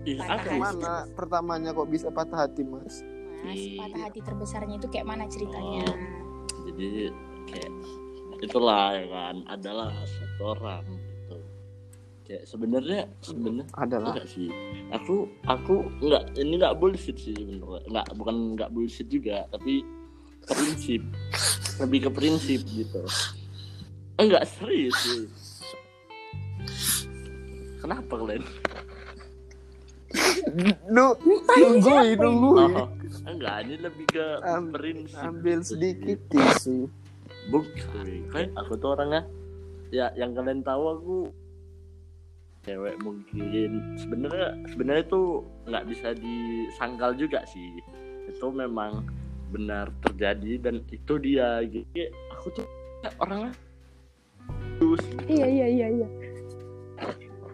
Ih, 0.09 0.17
Patah 0.17 0.41
aku 0.41 0.49
hati. 0.57 0.57
Mana 0.57 1.05
pertamanya 1.13 1.71
kok 1.77 1.85
bisa 1.93 2.09
patah 2.09 2.49
hati 2.49 2.65
mas? 2.65 3.05
Mas 3.45 3.61
patah 3.77 4.01
hati 4.09 4.25
terbesarnya 4.25 4.81
itu 4.81 4.89
kayak 4.89 5.05
mana 5.05 5.29
ceritanya? 5.29 5.85
Oh. 5.85 6.65
jadi 6.65 7.13
kayak 7.53 7.73
itulah 8.41 8.97
ya 8.97 9.05
kan 9.05 9.37
adalah 9.53 9.93
satu 10.01 10.57
orang 10.57 10.81
gitu. 10.97 11.37
Kayak 12.25 12.43
sebenarnya 12.49 13.01
sebenarnya 13.21 13.65
Adalah. 13.77 14.17
enggak 14.17 14.27
sih. 14.33 14.49
Aku 14.97 15.29
aku 15.45 15.93
enggak 16.01 16.33
ini 16.41 16.57
enggak 16.57 16.81
bullshit 16.81 17.21
sih 17.21 17.37
sebenarnya. 17.37 17.85
Enggak 17.85 18.07
bukan 18.17 18.37
enggak 18.57 18.73
bullshit 18.73 19.13
juga 19.13 19.45
tapi 19.53 19.85
prinsip. 20.49 21.05
Lebih 21.85 22.09
ke 22.09 22.11
prinsip 22.17 22.65
gitu. 22.65 23.05
Enggak 24.17 24.49
serius 24.49 24.97
sih 25.05 25.29
kenapa 27.83 28.15
kalian 28.15 28.45
Nu, 30.93 31.17
nunggui, 31.57 32.21
nunggui. 32.21 32.77
oh, 32.77 32.89
enggak 33.25 33.65
ini 33.65 33.81
lebih 33.81 34.07
ke 34.13 34.27
Am- 34.45 34.69
prinsip 34.69 35.25
Ambil 35.25 35.65
sedikit 35.65 36.21
tisu. 36.29 36.85
Bukan, 37.49 38.29
kayak 38.29 38.53
aku 38.55 38.77
tuh 38.77 38.93
orangnya 38.93 39.25
ya 39.89 40.13
yang 40.13 40.37
kalian 40.37 40.61
tahu 40.61 40.85
aku 40.93 41.17
cewek 42.63 43.01
mungkin. 43.01 43.97
Sebenarnya 43.97 44.49
sebenarnya 44.69 45.03
itu 45.09 45.23
nggak 45.65 45.85
bisa 45.89 46.09
disangkal 46.13 47.17
juga 47.17 47.41
sih. 47.49 47.81
Itu 48.29 48.53
memang 48.53 49.09
benar 49.49 49.89
terjadi 50.05 50.61
dan 50.61 50.85
itu 50.93 51.17
dia. 51.17 51.65
Gitu 51.65 51.89
Kayak 51.97 52.13
aku 52.37 52.47
tuh 52.53 52.67
orangnya 53.17 53.53
terus 54.77 55.03
Iya 55.25 55.47
iya 55.49 55.67
iya 55.73 55.87
iya. 55.89 56.09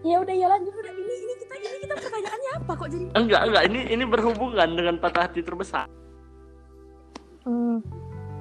Ya 0.06 0.16
udah 0.22 0.34
ya 0.34 0.46
lanjut. 0.46 0.72
Udah 0.74 0.92
ini 0.94 1.14
ini 1.26 1.34
kita 1.42 1.54
ini 1.58 1.78
kita 1.86 1.94
pertanyaannya 1.98 2.50
apa 2.62 2.72
kok 2.74 2.88
jadi? 2.90 3.04
Enggak 3.14 3.42
enggak. 3.50 3.62
Ini 3.70 3.80
ini 3.94 4.04
berhubungan 4.06 4.68
dengan 4.74 4.94
patah 4.98 5.26
hati 5.26 5.40
terbesar. 5.42 5.86
Hmm. 7.48 7.80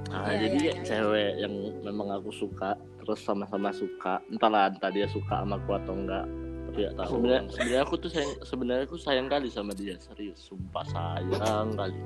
Nah, 0.08 0.32
Iya, 0.32 0.48
jadi 0.48 0.58
kayak 0.58 0.78
iya. 0.80 0.86
cewek 0.88 1.32
yang 1.44 1.54
memang 1.84 2.08
aku 2.16 2.32
suka 2.32 2.80
terus 3.04 3.20
sama-sama 3.24 3.76
suka. 3.76 4.24
Entahlah 4.32 4.72
entah 4.72 4.92
dia 4.92 5.08
suka 5.08 5.44
sama 5.44 5.60
aku 5.60 5.76
atau 5.76 5.94
enggak. 5.96 6.26
Tapi 6.72 6.80
ya 6.84 6.92
tahu. 6.96 7.12
Sebenarnya 7.20 7.44
sebenarnya 7.52 7.82
aku 7.84 7.96
tuh 8.00 8.10
sayang 8.12 8.34
sebenarnya 8.44 8.84
aku 8.88 8.98
sayang 9.00 9.28
kali 9.28 9.48
sama 9.52 9.72
dia. 9.76 9.96
Serius 10.00 10.40
sumpah 10.44 10.86
sayang 10.88 11.76
kali. 11.76 12.00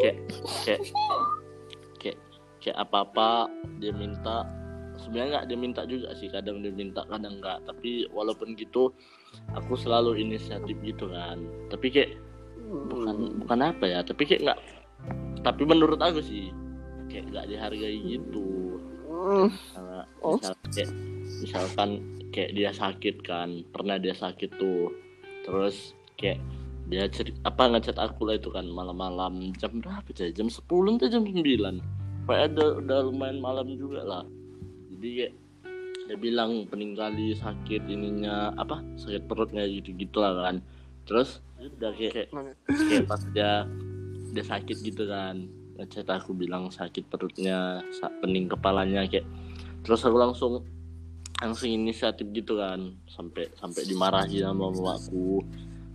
Kayak 0.00 0.16
kayak 0.64 0.80
kayak 2.00 2.18
kayak 2.64 2.76
apa 2.80 2.98
apa 3.04 3.28
dia 3.82 3.92
minta 3.92 4.48
sebenarnya 5.02 5.30
nggak 5.38 5.46
dia 5.50 5.58
minta 5.58 5.82
juga 5.84 6.08
sih 6.16 6.30
kadang 6.30 6.62
dia 6.62 6.72
minta 6.72 7.02
kadang 7.10 7.38
enggak 7.42 7.58
tapi 7.66 8.06
walaupun 8.14 8.54
gitu 8.54 8.94
aku 9.52 9.74
selalu 9.74 10.22
inisiatif 10.22 10.78
gitu 10.82 11.10
kan. 11.10 11.42
Tapi 11.68 11.86
kayak 11.90 12.10
bukan 12.72 13.36
bukan 13.44 13.58
apa 13.68 13.84
ya 13.84 14.00
tapi 14.00 14.24
kayak 14.24 14.48
nggak 14.48 14.58
tapi 15.44 15.62
menurut 15.66 16.00
aku 16.00 16.22
sih 16.24 16.48
kayak 17.10 17.28
nggak 17.34 17.46
dihargai 17.50 17.98
gitu. 18.06 18.78
Hmm, 19.12 19.46
Karena 19.76 20.02
Oh. 20.24 20.34
misal, 20.34 20.54
kayak, 20.72 20.90
misalkan 21.44 21.90
kayak 22.32 22.50
dia 22.56 22.70
sakit 22.72 23.16
kan 23.22 23.62
pernah 23.70 24.00
dia 24.00 24.16
sakit 24.16 24.50
tuh. 24.56 24.88
Terus 25.44 25.92
kayak 26.16 26.40
dia 26.90 27.06
cerit 27.12 27.36
apa 27.46 27.70
ngechat 27.70 27.98
aku 28.00 28.26
lah 28.26 28.40
itu 28.40 28.50
kan 28.50 28.66
malam-malam. 28.66 29.52
Jam 29.60 29.78
berapa 29.78 30.06
sih 30.16 30.32
jam 30.34 30.48
10 30.50 30.98
atau 30.98 31.08
jam 31.10 31.22
9 31.22 32.02
kayak 32.26 32.54
ada 32.54 32.78
udah 32.78 32.98
lumayan 33.10 33.38
malam 33.42 33.66
juga 33.74 34.00
lah 34.06 34.24
jadi 35.02 35.10
kayak 35.18 35.34
dia 36.06 36.16
bilang 36.18 36.70
peninggali 36.70 37.34
sakit 37.34 37.90
ininya 37.90 38.54
apa 38.54 38.86
sakit 38.94 39.26
perutnya 39.26 39.66
gitu 39.66 39.90
gitu 39.98 40.22
lah 40.22 40.46
kan. 40.46 40.62
Terus 41.10 41.42
udah 41.58 41.90
kayak, 41.98 42.30
kayak 42.30 42.54
kayak 42.86 43.04
pas 43.10 43.22
dia 43.34 43.66
dia 44.30 44.44
sakit 44.46 44.78
gitu 44.78 45.10
kan. 45.10 45.50
Ngechat 45.74 46.06
aku 46.06 46.38
bilang 46.38 46.70
sakit 46.70 47.10
perutnya 47.10 47.82
pening 48.22 48.46
kepalanya 48.46 49.02
kayak. 49.10 49.26
Terus 49.82 50.06
aku 50.06 50.14
langsung 50.22 50.62
langsung 51.42 51.66
inisiatif 51.66 52.30
gitu 52.30 52.62
kan. 52.62 52.94
Sampai 53.10 53.50
sampai 53.58 53.82
dimarahi 53.82 54.38
sama 54.38 54.70
mamaku. 54.70 55.42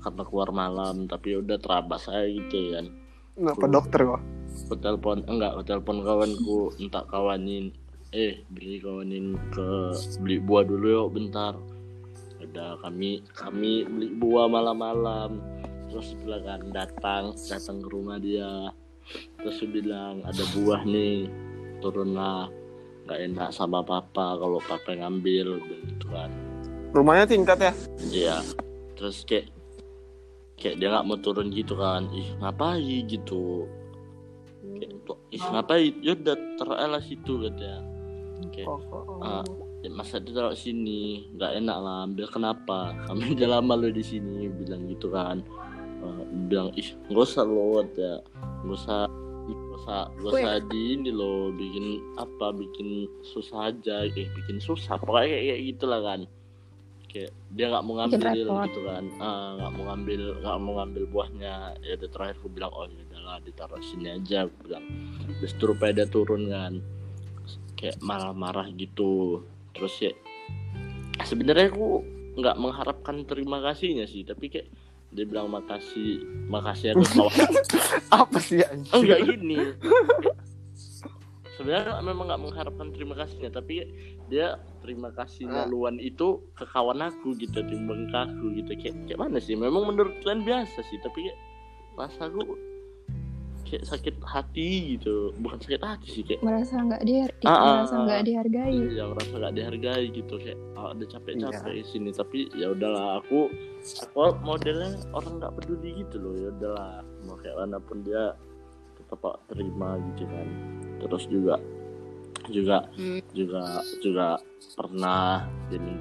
Karena 0.03 0.23
keluar 0.27 0.51
malam 0.51 1.07
tapi 1.07 1.39
udah 1.39 1.55
terabas 1.63 2.11
aja 2.11 2.27
gitu 2.27 2.75
kan. 2.75 2.91
Kenapa 3.39 3.65
dokter 3.71 4.03
kok? 4.03 4.23
aku 4.57 4.73
telepon 4.81 5.23
enggak 5.31 5.55
aku 5.55 5.63
telepon 5.63 5.97
kawanku. 6.03 6.75
Entak 6.75 7.07
kawanin 7.07 7.71
eh 8.15 8.43
beli 8.51 8.79
kawanin 8.79 9.35
ke 9.51 9.95
beli 10.23 10.37
buah 10.39 10.63
dulu 10.63 10.85
yuk 10.87 11.07
bentar 11.15 11.53
udah 12.37 12.79
kami 12.79 13.25
kami 13.35 13.83
beli 13.83 14.13
buah 14.15 14.47
malam-malam 14.47 15.41
terus 15.91 16.15
bilang 16.23 16.43
kan 16.45 16.61
datang 16.71 17.23
datang 17.47 17.83
ke 17.83 17.87
rumah 17.91 18.19
dia 18.19 18.71
terus 19.41 19.59
bilang 19.67 20.23
ada 20.23 20.43
buah 20.55 20.83
nih 20.87 21.27
turunlah 21.83 22.47
nggak 23.07 23.19
enak 23.31 23.49
sama 23.55 23.83
papa 23.83 24.35
kalau 24.35 24.59
papa 24.63 24.95
ngambil 24.95 25.63
gitu 25.63 26.07
kan 26.11 26.31
Rumahnya 26.95 27.25
tingkat 27.27 27.57
ya? 27.59 27.73
Iya. 28.09 28.37
Terus 28.95 29.27
kayak 29.27 29.51
kayak 30.57 30.75
dia 30.79 30.87
nggak 30.89 31.05
mau 31.05 31.19
turun 31.19 31.51
gitu 31.51 31.75
kan. 31.75 32.07
Ih, 32.15 32.31
ngapain 32.39 33.03
gitu. 33.11 33.67
Kayak, 34.63 34.91
ih, 35.35 35.43
ngapain? 35.51 35.93
Ya 35.99 36.11
udah 36.15 36.37
terelah 36.55 37.01
situ 37.03 37.33
katanya. 37.43 37.96
Kayak, 38.53 38.67
Oh, 38.69 38.79
oh, 38.93 39.03
oh. 39.17 39.19
ah, 39.25 39.43
ya, 39.81 39.89
masa 39.89 40.21
dia 40.21 40.33
taruh 40.33 40.57
sini? 40.57 41.25
Nggak 41.33 41.51
enak 41.63 41.77
lah. 41.81 41.97
Ambil 42.05 42.25
kenapa? 42.29 42.93
Kami 43.09 43.33
udah 43.33 43.49
lama 43.59 43.73
lo 43.81 43.89
di 43.89 44.03
sini 44.05 44.45
bilang 44.49 44.85
gitu 44.89 45.09
kan. 45.09 45.41
Eh, 45.97 46.23
bilang 46.45 46.69
ih 46.77 46.93
nggak 47.09 47.25
usah 47.25 47.43
lo 47.45 47.81
ya. 47.97 48.21
Nggak 48.63 48.77
usah 48.77 48.99
nggak 49.47 49.79
usah 49.79 49.99
nggak 50.19 50.33
Kue. 50.35 50.41
usah 50.43 50.53
di 50.67 50.81
ini 50.99 51.09
lo 51.09 51.55
bikin 51.55 51.85
apa 52.19 52.53
bikin 52.53 53.09
susah 53.25 53.73
aja. 53.73 54.05
Kayak 54.11 54.29
bikin 54.37 54.57
susah 54.61 54.99
pokoknya 55.01 55.27
kayak, 55.33 55.43
kayak 55.49 55.61
gitulah 55.73 56.01
kan. 56.05 56.21
Kayak 57.07 57.31
dia 57.55 57.65
nggak 57.71 57.83
mau 57.87 57.93
ngambil 58.03 58.19
gitu 58.67 58.79
kan. 58.85 59.03
Ah, 59.17 59.55
nggak 59.57 59.71
mau 59.73 59.83
ngambil 59.93 60.21
nggak 60.43 60.57
mau 60.61 60.73
ngambil 60.83 61.03
buahnya. 61.09 61.55
Ya 61.81 61.95
terakhir 61.97 62.37
aku 62.37 62.49
bilang 62.51 62.69
oh 62.75 62.85
ya 62.85 63.01
udahlah 63.09 63.37
ditaruh 63.41 63.81
sini 63.81 64.13
aja. 64.13 64.45
Aku 64.45 64.55
bilang 64.69 64.85
terus 65.39 65.53
pada 65.79 66.03
turun 66.05 66.51
kan 66.51 66.77
kayak 67.77 68.01
marah-marah 68.01 68.67
gitu. 68.73 69.45
Terus 69.71 69.93
ya 70.01 70.11
sebenarnya 71.23 71.69
aku 71.69 72.01
nggak 72.37 72.57
mengharapkan 72.57 73.25
terima 73.25 73.57
kasihnya 73.61 74.05
sih 74.05 74.21
tapi 74.21 74.49
kayak 74.49 74.69
dia 75.07 75.23
bilang 75.23 75.47
makasih 75.47 76.19
makasih 76.51 76.93
aku 76.93 77.05
kawan 77.15 77.47
apa 78.11 78.37
sih 78.37 78.59
anjir 78.61 78.91
enggak 78.93 79.19
gini. 79.23 79.57
Sebenarnya 81.57 82.05
memang 82.05 82.29
nggak 82.29 82.41
mengharapkan 82.43 82.87
terima 82.93 83.17
kasihnya 83.17 83.49
tapi 83.49 83.81
dia 84.29 84.61
terima 84.85 85.09
kasihnya 85.09 85.65
Ah. 85.65 85.69
luan 85.69 85.97
itu 85.97 86.45
ke 86.53 86.69
kawan 86.69 87.01
aku 87.01 87.33
gitu 87.33 87.65
timbang 87.65 88.05
ke 88.13 88.17
aku 88.17 88.45
gitu. 88.53 88.77
Kayak 88.77 88.95
kayak 89.09 89.19
mana 89.25 89.37
sih? 89.41 89.57
Memang 89.57 89.89
menurut 89.89 90.13
kalian 90.21 90.45
biasa 90.45 90.85
sih 90.85 91.01
tapi 91.01 91.25
kayak 91.25 91.39
rasa 91.97 92.29
aku 92.29 92.45
kayak 93.67 93.83
sakit 93.83 94.15
hati 94.21 94.69
gitu 94.95 95.35
bukan 95.35 95.59
sakit 95.59 95.79
hati 95.79 96.07
sih 96.09 96.23
kayak 96.23 96.39
merasa 96.39 96.73
nggak 96.75 97.01
di 97.01 97.13
Ah, 97.43 97.51
ah, 97.51 97.73
merasa 97.77 97.95
nggak 97.99 98.15
ah. 98.15 98.25
dihargai 98.25 98.79
yang 98.91 99.09
rasa 99.11 99.33
nggak 99.33 99.53
dihargai 99.53 100.05
gitu 100.09 100.33
kayak 100.37 100.59
ah, 100.73 100.89
udah 100.89 101.07
capek-capek 101.07 101.67
Iya. 101.67 101.77
di 101.77 101.85
sini 101.85 102.09
tapi 102.11 102.37
ya 102.53 102.67
udahlah 102.69 103.19
aku 103.19 103.51
aku 104.01 104.17
modelnya 104.41 104.89
orang 105.11 105.33
nggak 105.37 105.53
peduli 105.53 105.89
gitu 105.99 106.15
loh 106.17 106.33
ya 106.33 106.49
udahlah 106.51 106.91
mau 107.23 107.35
kayak 107.35 107.55
mana 107.57 107.77
pun 107.77 107.97
dia 108.01 108.33
tetap 108.97 109.19
terima 109.45 109.89
gitu 110.07 110.23
kan 110.25 110.47
terus 110.97 111.23
juga 111.27 111.55
juga 112.47 112.77
Hmm. 112.93 113.19
juga 113.31 113.63
juga 113.99 114.27
pernah 114.73 115.43
jadi 115.67 115.93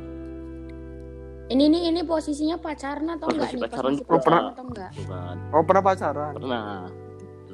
Ini 1.46 1.62
nih 1.64 1.82
ini 1.86 2.02
posisinya 2.02 2.58
pacaran 2.58 3.06
atau 3.08 3.30
enggak 3.30 3.46
Posisi 3.46 3.54
nih? 3.54 3.62
pacaran 3.62 3.92
Posisi. 3.94 4.02
Oh, 4.04 4.18
pernah. 4.18 4.42
atau 4.50 4.64
enggak? 4.66 4.90
bukan 4.96 5.36
oh 5.48 5.62
pernah 5.62 5.82
pacaran 5.84 6.32
pernah 6.34 6.66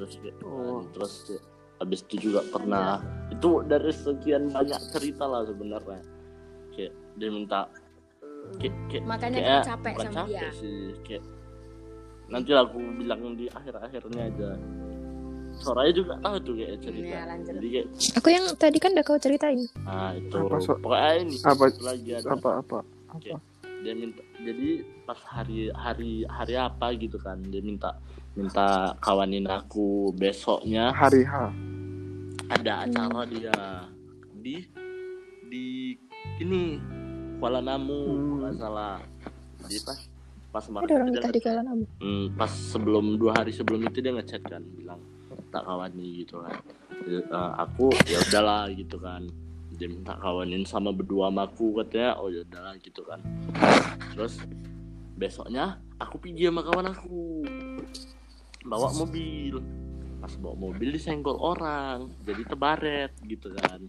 terus 0.03 0.13
kayak, 0.19 0.35
Oh. 0.43 0.83
terus 0.91 1.13
kayak, 1.25 1.43
habis 1.79 1.99
itu 2.03 2.15
juga 2.21 2.43
pernah 2.45 2.99
itu 3.29 3.49
dari 3.63 3.91
sekian 3.91 4.43
banyak 4.47 4.79
cerita 4.91 5.23
lah 5.23 5.41
sebenarnya 5.43 5.99
kayak 6.71 6.91
dia 7.15 7.29
minta 7.29 7.61
kayak, 8.57 8.75
kayak 8.87 9.03
Makanya 9.05 9.37
kayak 9.37 9.47
kamu 9.55 9.69
capek 9.69 9.93
sama 9.97 10.15
capek 10.17 10.27
dia. 10.29 10.49
sih 10.53 10.77
kayak 11.01 11.23
nanti 12.25 12.49
aku 12.51 12.77
bilang 12.93 13.21
di 13.33 13.45
akhir-akhirnya 13.47 14.21
aja 14.25 14.49
Soraya 15.53 15.93
juga 15.93 16.17
tahu 16.17 16.35
tuh 16.41 16.53
kayak 16.57 16.81
cerita 16.81 17.13
Ya, 17.13 17.23
jadi 17.45 17.67
kayak 17.69 17.87
aku 18.17 18.27
yang 18.27 18.45
tadi 18.57 18.77
kan 18.77 18.89
udah 18.91 19.05
kau 19.05 19.17
ceritain 19.17 19.61
ah 19.85 20.11
itu 20.11 20.33
Apa, 20.33 20.57
So? 20.57 20.73
pokoknya 20.75 21.11
ini 21.21 21.35
Apa? 21.39 21.63
lagi 21.79 22.09
ada 22.11 22.27
apa 22.31 22.49
apa 22.59 22.77
Oke. 23.13 23.31
dia 23.83 23.93
minta 23.93 24.23
jadi 24.39 24.69
pas 25.03 25.19
hari 25.21 25.67
hari 25.69 26.11
hari 26.25 26.55
apa 26.55 26.87
gitu 26.95 27.15
kan 27.17 27.37
dia 27.43 27.59
minta 27.59 27.93
minta 28.33 28.97
kawanin 28.97 29.45
aku 29.45 30.09
besoknya. 30.17 30.89
Hari 30.89 31.21
H. 31.25 31.33
Ada 32.49 32.85
acara 32.85 33.21
dia 33.29 33.55
di 34.43 34.61
di 35.47 35.65
ini 36.41 36.77
Kuala 37.37 37.61
Namu 37.61 37.93
Hmm. 37.93 38.13
kalau 38.13 38.37
nggak 38.41 38.55
salah. 38.57 38.95
Jadi 39.63 39.77
pas 39.85 39.99
pas 40.53 40.63
ada 40.69 40.93
orang 40.93 41.09
dia 41.09 41.19
nikah 41.21 41.31
di. 41.33 41.39
Kuala 41.41 41.61
Namu? 41.61 41.83
Hmm, 42.01 42.25
pas 42.33 42.51
sebelum 42.51 43.05
dua 43.17 43.31
hari 43.37 43.51
sebelum 43.53 43.85
itu 43.85 44.01
dia 44.01 44.13
ngechat 44.13 44.41
kan 44.45 44.61
bilang 44.77 45.01
tak 45.49 45.65
kawani 45.65 46.25
gitu 46.25 46.41
kan. 46.41 46.57
Eh, 47.09 47.21
aku 47.57 47.93
ya 48.09 48.17
udahlah 48.29 48.69
gitu 48.73 48.97
kan. 48.97 49.29
Dia 49.73 49.89
minta 49.89 50.13
kawanin 50.21 50.65
sama 50.65 50.93
berdua 50.93 51.29
sama 51.33 51.49
aku 51.49 51.81
katanya. 51.81 52.17
Oh 52.21 52.29
ya 52.29 52.45
udahlah 52.45 52.77
gitu 52.81 53.01
kan. 53.05 53.19
Terus 54.13 54.41
besoknya 55.17 55.77
aku 56.01 56.17
pergi 56.17 56.49
sama 56.49 56.61
kawan 56.65 56.89
aku 56.89 57.45
bawa 58.63 58.89
mobil. 58.95 59.59
Pas 60.23 60.33
bawa 60.39 60.55
mobil 60.55 60.95
disenggol 60.95 61.35
orang 61.39 62.11
jadi 62.23 62.43
tebaret 62.47 63.11
gitu 63.27 63.51
kan. 63.59 63.87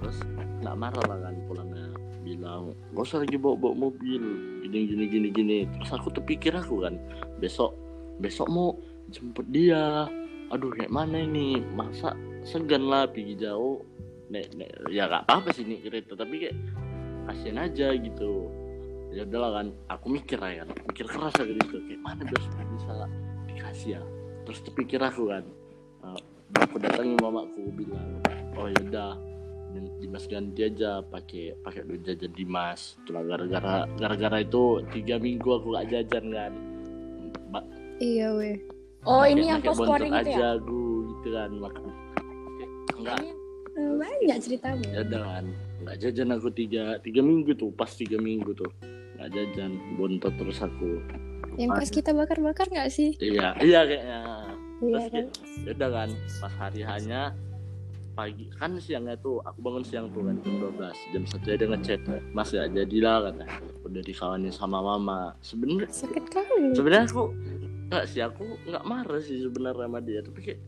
Terus 0.00 0.16
nggak 0.64 0.76
marah 0.76 1.04
lah 1.04 1.18
kan 1.28 1.34
pulangnya. 1.44 1.88
Bilang 2.24 2.72
gak 2.96 3.04
usah 3.04 3.20
lagi 3.20 3.36
bawa 3.36 3.56
bawa 3.60 3.74
mobil. 3.90 4.22
Gini 4.64 4.78
gini 4.88 5.04
gini 5.08 5.28
gini. 5.28 5.58
Terus 5.68 5.90
aku 5.92 6.08
terpikir 6.08 6.56
aku 6.56 6.88
kan 6.88 6.96
besok 7.38 7.76
besok 8.18 8.48
mau 8.48 8.80
jemput 9.12 9.44
dia. 9.52 10.08
Aduh 10.48 10.72
kayak 10.72 10.92
mana 10.92 11.20
ini? 11.20 11.60
Masa 11.76 12.16
segan 12.48 12.88
lah 12.88 13.04
pergi 13.08 13.36
jauh. 13.36 13.84
Nek, 14.32 14.56
nek 14.56 14.88
ya 14.88 15.04
gak 15.04 15.28
apa 15.28 15.44
apa 15.44 15.48
sih 15.52 15.68
nih 15.68 15.84
kereta 15.84 16.16
tapi 16.16 16.48
kayak 16.48 16.56
kasihan 17.28 17.60
aja 17.60 17.92
gitu. 17.92 18.48
Ya 19.12 19.28
udahlah 19.28 19.62
kan 19.62 19.66
aku 19.92 20.06
mikir 20.10 20.40
ya 20.40 20.64
kan 20.64 20.68
mikir 20.90 21.06
keras 21.06 21.36
aja 21.38 21.52
gitu 21.52 21.76
kayak 21.86 22.00
mana 22.02 22.24
supaya 22.24 22.66
bisa 22.72 22.92
ya 23.82 24.00
terus 24.46 24.62
terpikir 24.62 25.02
aku 25.02 25.26
kan 25.28 25.44
Eh, 26.04 26.20
aku 26.60 26.76
datangin 26.78 27.18
mamaku 27.18 27.72
bilang 27.74 28.20
oh 28.54 28.70
yaudah 28.70 29.18
Dimas 29.74 30.30
ganti 30.30 30.62
aja 30.62 31.02
pakai 31.02 31.58
pakai 31.58 31.82
duit 31.82 32.06
jajan 32.06 32.30
Dimas. 32.30 32.94
Itulah 33.02 33.26
gara-gara 33.26 33.90
gara-gara 33.98 34.38
itu 34.38 34.78
tiga 34.94 35.18
minggu 35.18 35.50
aku 35.50 35.74
gak 35.74 35.90
jajan 35.90 36.30
kan. 36.30 36.52
Ba- 37.50 37.66
iya 37.98 38.30
weh. 38.38 38.54
Oh, 39.02 39.26
pakai- 39.26 39.34
ini 39.34 39.50
yang 39.50 39.60
post 39.66 39.82
scoring 39.82 40.14
itu 40.14 40.20
aja 40.24 40.30
ya? 40.30 40.50
aku 40.56 40.80
gitu 41.10 41.28
kan 41.34 41.50
makan 41.58 41.82
enggak 42.94 43.18
banyak 43.74 44.38
ceritanya. 44.40 44.88
ya 44.88 45.00
udah 45.04 45.22
kan 45.26 45.44
nggak 45.84 45.96
jajan 46.00 46.28
aku 46.32 46.48
tiga 46.54 46.82
tiga 47.02 47.20
minggu 47.20 47.50
tuh 47.58 47.68
pas 47.74 47.90
tiga 47.92 48.16
minggu 48.16 48.54
tuh 48.54 48.70
nggak 49.18 49.28
jajan 49.34 49.76
bontot 49.98 50.32
terus 50.40 50.62
aku 50.62 51.02
yang 51.60 51.70
pas 51.70 51.88
kita 51.88 52.10
bakar-bakar 52.10 52.66
nggak 52.70 52.90
sih? 52.90 53.14
Iya. 53.18 53.54
Iya 53.62 53.80
kayaknya. 53.86 54.20
Iya 54.84 54.98
terus 55.08 55.08
kan? 55.10 55.24
ya 55.64 55.88
kan 55.88 56.10
pas 56.42 56.54
hari 56.60 56.82
hanya 56.84 57.20
pagi 58.14 58.46
kan 58.54 58.78
siangnya 58.78 59.18
tuh 59.18 59.42
aku 59.42 59.58
bangun 59.58 59.82
siang 59.82 60.06
tuh 60.14 60.22
kan 60.22 60.38
jam 60.46 60.54
12 60.62 61.10
jam 61.10 61.22
satu 61.26 61.46
dia 61.50 61.66
ngechat 61.66 62.00
mas 62.30 62.54
gak 62.54 62.70
jadilah 62.70 63.26
kata 63.26 63.44
udah 63.82 64.02
dikawanin 64.06 64.54
sama 64.54 64.78
mama. 64.78 65.34
Sebenarnya 65.42 65.90
sakit 65.90 66.24
kali. 66.30 66.74
sebenarnya 66.78 67.10
aku 67.10 67.34
nggak 67.90 68.04
sih 68.06 68.22
aku 68.22 68.44
nggak 68.70 68.84
marah 68.86 69.20
sih 69.22 69.42
sebenarnya 69.42 69.86
sama 69.86 69.98
dia. 70.02 70.20
Tapi 70.22 70.40
kayak 70.40 70.60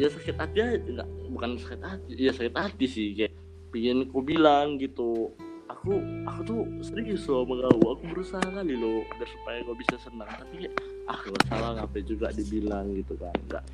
ya 0.00 0.08
sakit 0.08 0.36
hati 0.38 0.58
aja 0.62 0.78
nggak 0.78 1.08
bukan 1.34 1.50
sakit 1.60 1.82
hati 1.82 2.10
ya 2.16 2.32
sakit 2.32 2.54
hati 2.56 2.86
sih 2.88 3.08
kayak 3.12 3.34
pingin 3.74 4.08
aku 4.08 4.20
bilang 4.24 4.80
gitu 4.80 5.34
aku 5.70 5.98
aku 6.26 6.40
tuh 6.46 6.60
serius 6.82 7.26
loh 7.26 7.46
kau 7.46 7.94
aku 7.94 8.02
berusaha 8.10 8.42
kali 8.42 8.74
loh 8.74 9.02
biar 9.18 9.28
supaya 9.28 9.58
kau 9.66 9.76
bisa 9.76 9.96
senang. 10.00 10.30
Tapi 10.30 10.66
kayak 10.66 10.74
ah 11.10 11.18
nggak 11.18 11.44
salah 11.50 11.70
ngapain 11.78 12.04
juga 12.06 12.26
dibilang 12.34 12.86
gitu 12.94 13.14
kan. 13.18 13.34
Nggak 13.48 13.64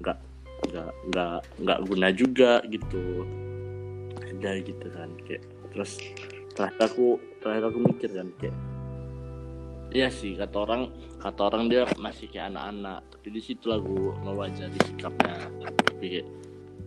nggak 0.00 0.18
nggak 0.70 0.90
nggak 1.12 1.38
nggak 1.60 1.78
guna 1.88 2.08
juga 2.14 2.52
gitu. 2.68 3.04
Ada 4.20 4.50
gitu 4.64 4.86
kan 4.92 5.08
kayak 5.24 5.42
terus 5.74 5.98
terakhir 6.54 6.80
aku 6.86 7.18
terakhir 7.42 7.64
aku 7.72 7.78
mikir 7.82 8.10
kan 8.14 8.28
kayak 8.38 8.56
Iya 9.94 10.10
sih 10.10 10.34
kata 10.34 10.56
orang 10.58 10.90
kata 11.22 11.40
orang 11.54 11.70
dia 11.70 11.86
masih 12.02 12.26
kayak 12.26 12.50
anak-anak. 12.50 13.06
Tapi 13.14 13.28
di 13.30 13.38
situ 13.38 13.70
aku 13.70 14.10
mewajari 14.26 14.74
sikapnya. 14.90 15.38
Tapi 15.62 16.18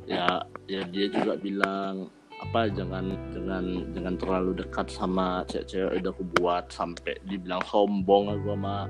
ya 0.04 0.44
ya 0.68 0.82
dia 0.92 1.08
juga 1.08 1.40
bilang 1.40 2.12
apa 2.38 2.70
jangan 2.70 3.18
jangan 3.34 3.66
jangan 3.98 4.16
terlalu 4.22 4.52
dekat 4.62 4.88
sama 4.94 5.42
cewek-cewek 5.50 6.06
udah 6.06 6.12
aku 6.14 6.24
buat 6.38 6.70
sampai 6.70 7.18
dibilang 7.26 7.66
sombong 7.66 8.30
aku 8.30 8.54
sama 8.54 8.86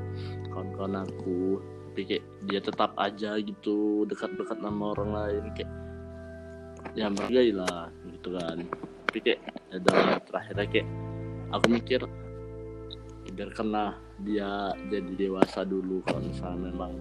kawan-kawan 0.52 0.96
aku. 1.08 1.64
Tapi 1.88 2.02
kayak 2.06 2.26
dia 2.46 2.60
tetap 2.62 2.92
aja 3.00 3.40
gitu 3.42 4.04
dekat-dekat 4.06 4.60
sama 4.62 4.94
orang 4.94 5.12
lain 5.16 5.44
kayak 5.56 5.72
ya 6.94 7.08
menghargai 7.08 7.52
lah 7.56 7.88
gitu 8.12 8.30
kan. 8.36 8.58
Tapi 9.08 9.20
kayak 9.24 9.40
ya 9.72 9.76
udah 9.80 10.00
terakhirnya 10.28 10.66
kayak 10.68 10.88
aku 11.56 11.66
mikir 11.72 12.02
biarkanlah 13.32 13.96
dia 14.24 14.76
jadi 14.92 15.12
dewasa 15.16 15.64
dulu 15.64 16.04
kalau 16.04 16.20
misalnya 16.26 16.68
memang 16.74 16.94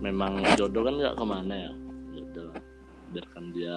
memang 0.00 0.32
jodoh 0.60 0.84
kan 0.84 0.94
nggak 1.00 1.16
ke 1.16 1.24
mana 1.24 1.54
ya. 1.56 1.72
Ya 2.14 2.22
udah 2.30 2.50
biarkan 3.10 3.44
dia 3.56 3.76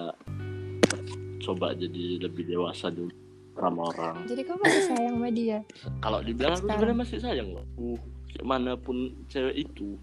coba 1.44 1.76
jadi 1.76 2.24
lebih 2.24 2.48
dewasa 2.48 2.88
dulu 2.88 3.12
sama 3.54 3.80
orang. 3.92 4.16
Jadi 4.26 4.42
kamu 4.42 4.60
masih 4.64 4.84
sayang 4.88 5.14
sama 5.14 5.28
dia? 5.30 5.58
Kalau 6.00 6.18
dibilang 6.24 6.56
aku 6.56 6.66
sebenarnya 6.66 6.96
masih 6.96 7.18
sayang 7.20 7.48
loh. 7.52 7.66
Uh 7.76 8.00
kayak 8.34 8.46
mana 8.50 8.74
pun 8.74 9.14
cewek 9.30 9.62
itu 9.62 9.94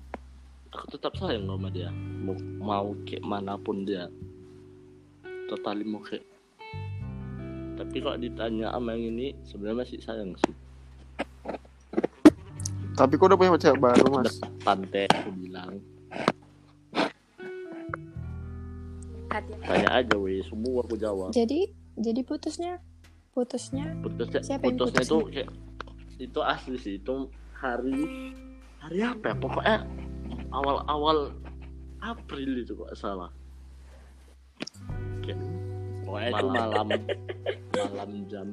aku 0.72 0.86
tetap 0.96 1.14
sayang 1.20 1.44
sama 1.50 1.68
dia. 1.68 1.92
Mau 2.24 2.38
mau 2.64 2.88
kayak 3.04 3.26
mana 3.28 3.60
pun 3.60 3.84
dia. 3.84 4.08
Totali 5.52 5.84
mau 5.84 6.00
kayak. 6.00 6.24
Tapi 7.76 7.96
kok 7.98 8.20
ditanya 8.22 8.72
sama 8.72 8.96
yang 8.96 9.12
ini 9.12 9.36
sebenarnya 9.44 9.78
masih 9.84 10.00
sayang 10.00 10.32
sih. 10.40 10.56
Tapi 12.96 13.14
kok 13.20 13.28
udah 13.28 13.38
punya 13.40 13.52
pacar 13.58 13.76
baru 13.76 14.06
mas? 14.14 14.38
tante 14.62 15.10
aku 15.10 15.34
bilang 15.34 15.82
hati 19.32 19.54
tanya 19.64 19.90
aja 19.96 20.16
weh. 20.20 20.44
Semua 20.44 20.84
aku 20.84 20.96
jawab. 21.00 21.32
Jadi 21.32 21.72
jadi 21.96 22.22
putusnya? 22.28 22.84
Putusnya? 23.32 23.96
Putusnya 24.04 24.44
Siapa 24.44 24.68
yang 24.68 24.76
putusnya 24.76 25.02
putus? 25.02 25.08
itu 25.08 25.18
kayak 25.32 25.50
itu 26.20 26.40
asli 26.44 26.78
sih. 26.78 26.94
Itu 27.00 27.32
hari 27.56 28.00
hari 28.84 29.00
apa 29.08 29.32
ya? 29.32 29.36
Pokoknya 29.40 29.78
awal-awal 30.52 31.32
April 32.04 32.52
itu 32.60 32.76
kok 32.76 32.92
salah. 33.00 33.32
Kayak 35.24 35.40
pokoknya 36.04 36.30
itu 36.36 36.48
malam. 36.52 36.88
malam 37.72 38.12
jam 38.32 38.48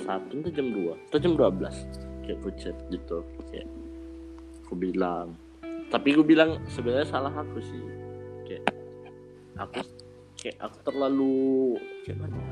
satu 0.00 0.34
atau 0.40 0.52
jam 0.52 0.66
dua? 0.72 0.94
Atau 1.12 1.18
jam 1.20 1.32
dua 1.36 1.50
belas. 1.52 1.76
Kayak 2.24 2.40
aku 2.40 2.50
chat 2.56 2.76
gitu. 2.88 3.20
Kayak 3.52 3.68
aku 4.64 4.74
bilang. 4.80 5.36
Tapi 5.90 6.14
aku 6.14 6.22
bilang 6.22 6.62
sebenarnya 6.70 7.10
salah 7.10 7.34
aku 7.34 7.58
sih 7.58 7.99
aku 9.60 9.80
kayak 10.40 10.56
aku 10.56 10.76
terlalu 10.88 11.76
kayak 12.08 12.16
mana 12.24 12.36
ya? 12.40 12.48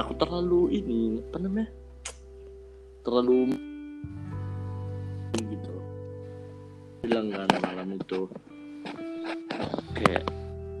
aku 0.00 0.12
terlalu 0.16 0.60
ini 0.72 1.20
apa 1.20 1.36
namanya? 1.42 1.68
Terlalu 3.04 3.38
gitu. 5.36 5.74
Bilang 7.04 7.26
kan 7.32 7.48
malam 7.64 7.88
itu. 7.96 8.20
Kayak 9.96 10.24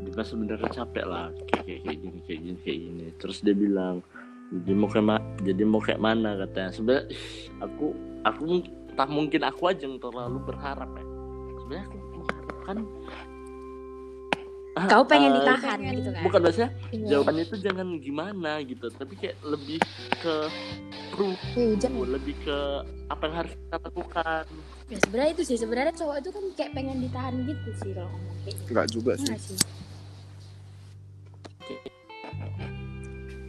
Dimas 0.00 0.26
sebenarnya 0.32 0.70
capek 0.72 1.04
lah 1.04 1.28
kayak, 1.52 1.62
kayak 1.68 1.80
kayak 1.84 1.98
gini 2.00 2.18
kayak 2.24 2.40
gini 2.40 2.58
kayak 2.64 2.78
gini. 2.80 3.06
Terus 3.20 3.38
dia 3.44 3.54
bilang 3.56 4.00
jadi 4.50 4.72
mau 4.74 4.88
kayak 4.90 5.06
ma- 5.06 5.28
jadi 5.44 5.62
mau 5.68 5.80
kayak 5.84 6.00
mana? 6.00 6.30
katanya. 6.46 6.70
Sebenarnya 6.72 7.04
aku 7.60 7.86
aku 8.24 8.42
tak 8.96 9.08
mungkin 9.12 9.40
aku 9.46 9.62
aja 9.68 9.84
yang 9.84 10.00
terlalu 10.00 10.38
berharap 10.48 10.90
ya. 10.96 11.06
Sebenarnya 11.60 11.84
aku 11.86 11.98
mengharapkan 12.16 12.76
kau 14.70 15.02
pengen 15.02 15.34
ah, 15.34 15.36
ditahan 15.42 15.78
gitu 15.82 16.10
kan 16.14 16.22
bukan 16.22 16.40
maksudnya 16.46 16.70
Iya. 16.94 17.06
jawabannya 17.10 17.44
itu 17.44 17.56
jangan 17.58 17.88
gimana 17.98 18.52
gitu 18.62 18.86
tapi 18.94 19.14
kayak 19.18 19.36
lebih 19.42 19.78
ke 20.22 20.36
proof 21.10 21.38
Wih, 21.58 21.74
hujan 21.74 21.90
ya? 21.90 22.06
lebih 22.06 22.34
ke 22.46 22.58
apa 23.10 23.22
yang 23.26 23.34
harus 23.42 23.52
kita 23.52 23.76
lakukan 23.82 24.44
ya 24.86 24.98
sebenarnya 25.02 25.30
itu 25.34 25.42
sih 25.42 25.56
sebenarnya 25.58 25.94
cowok 25.98 26.16
itu 26.22 26.30
kan 26.30 26.44
kayak 26.54 26.70
pengen 26.78 26.96
ditahan 27.02 27.34
gitu 27.42 27.68
sih 27.82 27.90
kalau 27.90 28.10
ngomong 28.14 28.36
kayak 28.46 28.54
gitu 28.54 28.70
Enggak 28.70 28.86
juga 28.94 29.12
sih. 29.18 29.26
Nggak 29.26 29.42
sih 29.42 29.58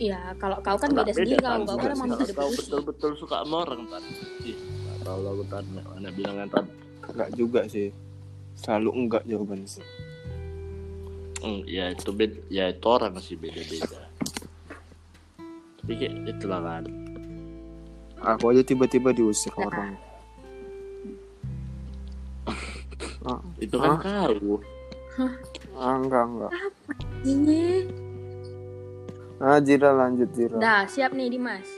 Iya, 0.02 0.34
kalau 0.42 0.58
kau 0.66 0.78
kan 0.82 0.90
Nggak 0.90 1.06
beda 1.06 1.14
sendiri 1.14 1.38
kan, 1.46 1.62
kau, 1.62 1.78
kau 1.78 1.86
kan 1.86 1.94
emang 1.94 2.10
udah 2.18 2.34
kau 2.34 2.50
betul-betul 2.50 3.12
suka 3.22 3.46
sama 3.46 3.56
orang 3.70 3.86
nggak 3.86 4.02
tahu 5.06 5.20
lah 5.22 5.32
aku 5.38 5.44
tan 5.46 5.66
mana 5.70 6.10
bilang 6.10 6.36
kan 6.50 6.66
Enggak 7.06 7.30
juga 7.38 7.62
sih. 7.70 7.94
Selalu 8.58 8.90
enggak 8.98 9.24
jawabannya 9.30 9.70
sih. 9.70 9.86
Hmm, 11.42 11.66
ya 11.66 11.90
itu 11.90 12.10
beda 12.14 12.38
ya 12.54 12.70
itu 12.70 12.86
orang 12.86 13.18
masih 13.18 13.34
beda-beda 13.36 14.02
tapi 15.82 15.94
kayak 15.98 16.14
itulah 16.30 16.62
kan 16.62 16.86
Aku 18.22 18.54
aja 18.54 18.62
tiba-tiba 18.62 19.10
diusir 19.12 19.50
orang. 19.58 19.98
Ah, 23.22 23.38
itu 23.62 23.78
kan 23.78 24.02
Hah? 24.02 24.34
kau 24.34 24.58
ah, 25.78 25.94
enggak 25.94 26.26
enggak. 26.26 26.52
Ini. 27.22 27.86
Ah, 29.38 29.62
Jira 29.62 29.94
lanjut 29.94 30.26
Jira. 30.34 30.58
Dah, 30.58 30.90
siap 30.90 31.14
nih 31.14 31.30
Dimas. 31.30 31.70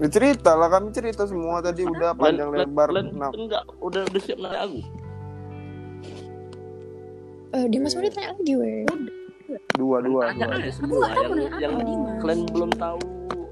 Ya, 0.00 0.08
cerita 0.08 0.56
lah 0.56 0.72
kami 0.72 0.96
cerita 0.96 1.28
semua 1.28 1.60
tadi 1.60 1.84
udah 1.84 2.16
panjang 2.16 2.48
lebar. 2.48 2.88
Len- 2.88 3.12
Nah, 3.12 3.28
enggak 3.36 3.68
udah 3.84 4.08
udah 4.08 4.20
siap 4.24 4.40
nanya 4.40 4.64
aku 4.64 4.80
Eh, 7.48 7.66
Dimas 7.66 7.92
mau 7.92 8.02
ditanya 8.02 8.28
lagi 8.30 8.54
weh. 8.54 8.84
dua 9.74 9.96
dua 9.98 10.28
tanya 10.28 10.44
dua. 10.44 10.54
aja 10.54 10.68
Aku 10.68 10.76
semua 10.76 10.96
nggak 10.98 11.08
tahu 11.08 11.24
yang, 11.24 11.32
nanya 11.32 11.48
apa 11.48 11.62
yang 11.62 11.76
Dimas. 11.82 12.18
kalian 12.20 12.40
belum 12.46 12.70
tahu 12.74 13.00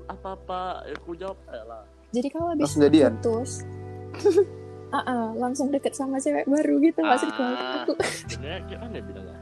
apa-apa 0.06 0.61
ya 0.82 0.94
aku 0.94 1.11
jawab 1.14 1.38
aja 1.46 1.62
lah 1.64 1.82
Jadi 2.09 2.28
kalau 2.28 2.46
habis 2.48 2.62
Langsung 2.66 2.82
jadian? 2.82 3.12
putus 3.16 3.50
Ah, 4.88 5.02
ah, 5.02 5.26
langsung 5.35 5.66
deket 5.68 5.92
sama 5.92 6.16
cewek 6.16 6.46
baru 6.46 6.78
gitu 6.78 7.00
maksudku. 7.00 7.42
Ah. 7.42 7.82
Aku 7.82 7.92
sebenarnya 8.28 8.61
gimana 8.66 8.98
bilangnya 8.98 9.38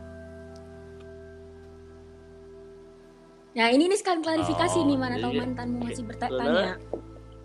Nah, 3.54 3.66
ini 3.68 3.86
nih 3.86 3.94
sekalian 3.94 4.18
klarifikasi 4.20 4.76
Oh, 4.76 4.84
nih 4.84 4.96
mana 4.96 5.14
tahu 5.16 5.30
jadi- 5.30 5.40
mantanmu 5.40 5.78
masih 5.80 5.94
Sebenarnya- 5.96 6.30
bertanya. 6.32 6.72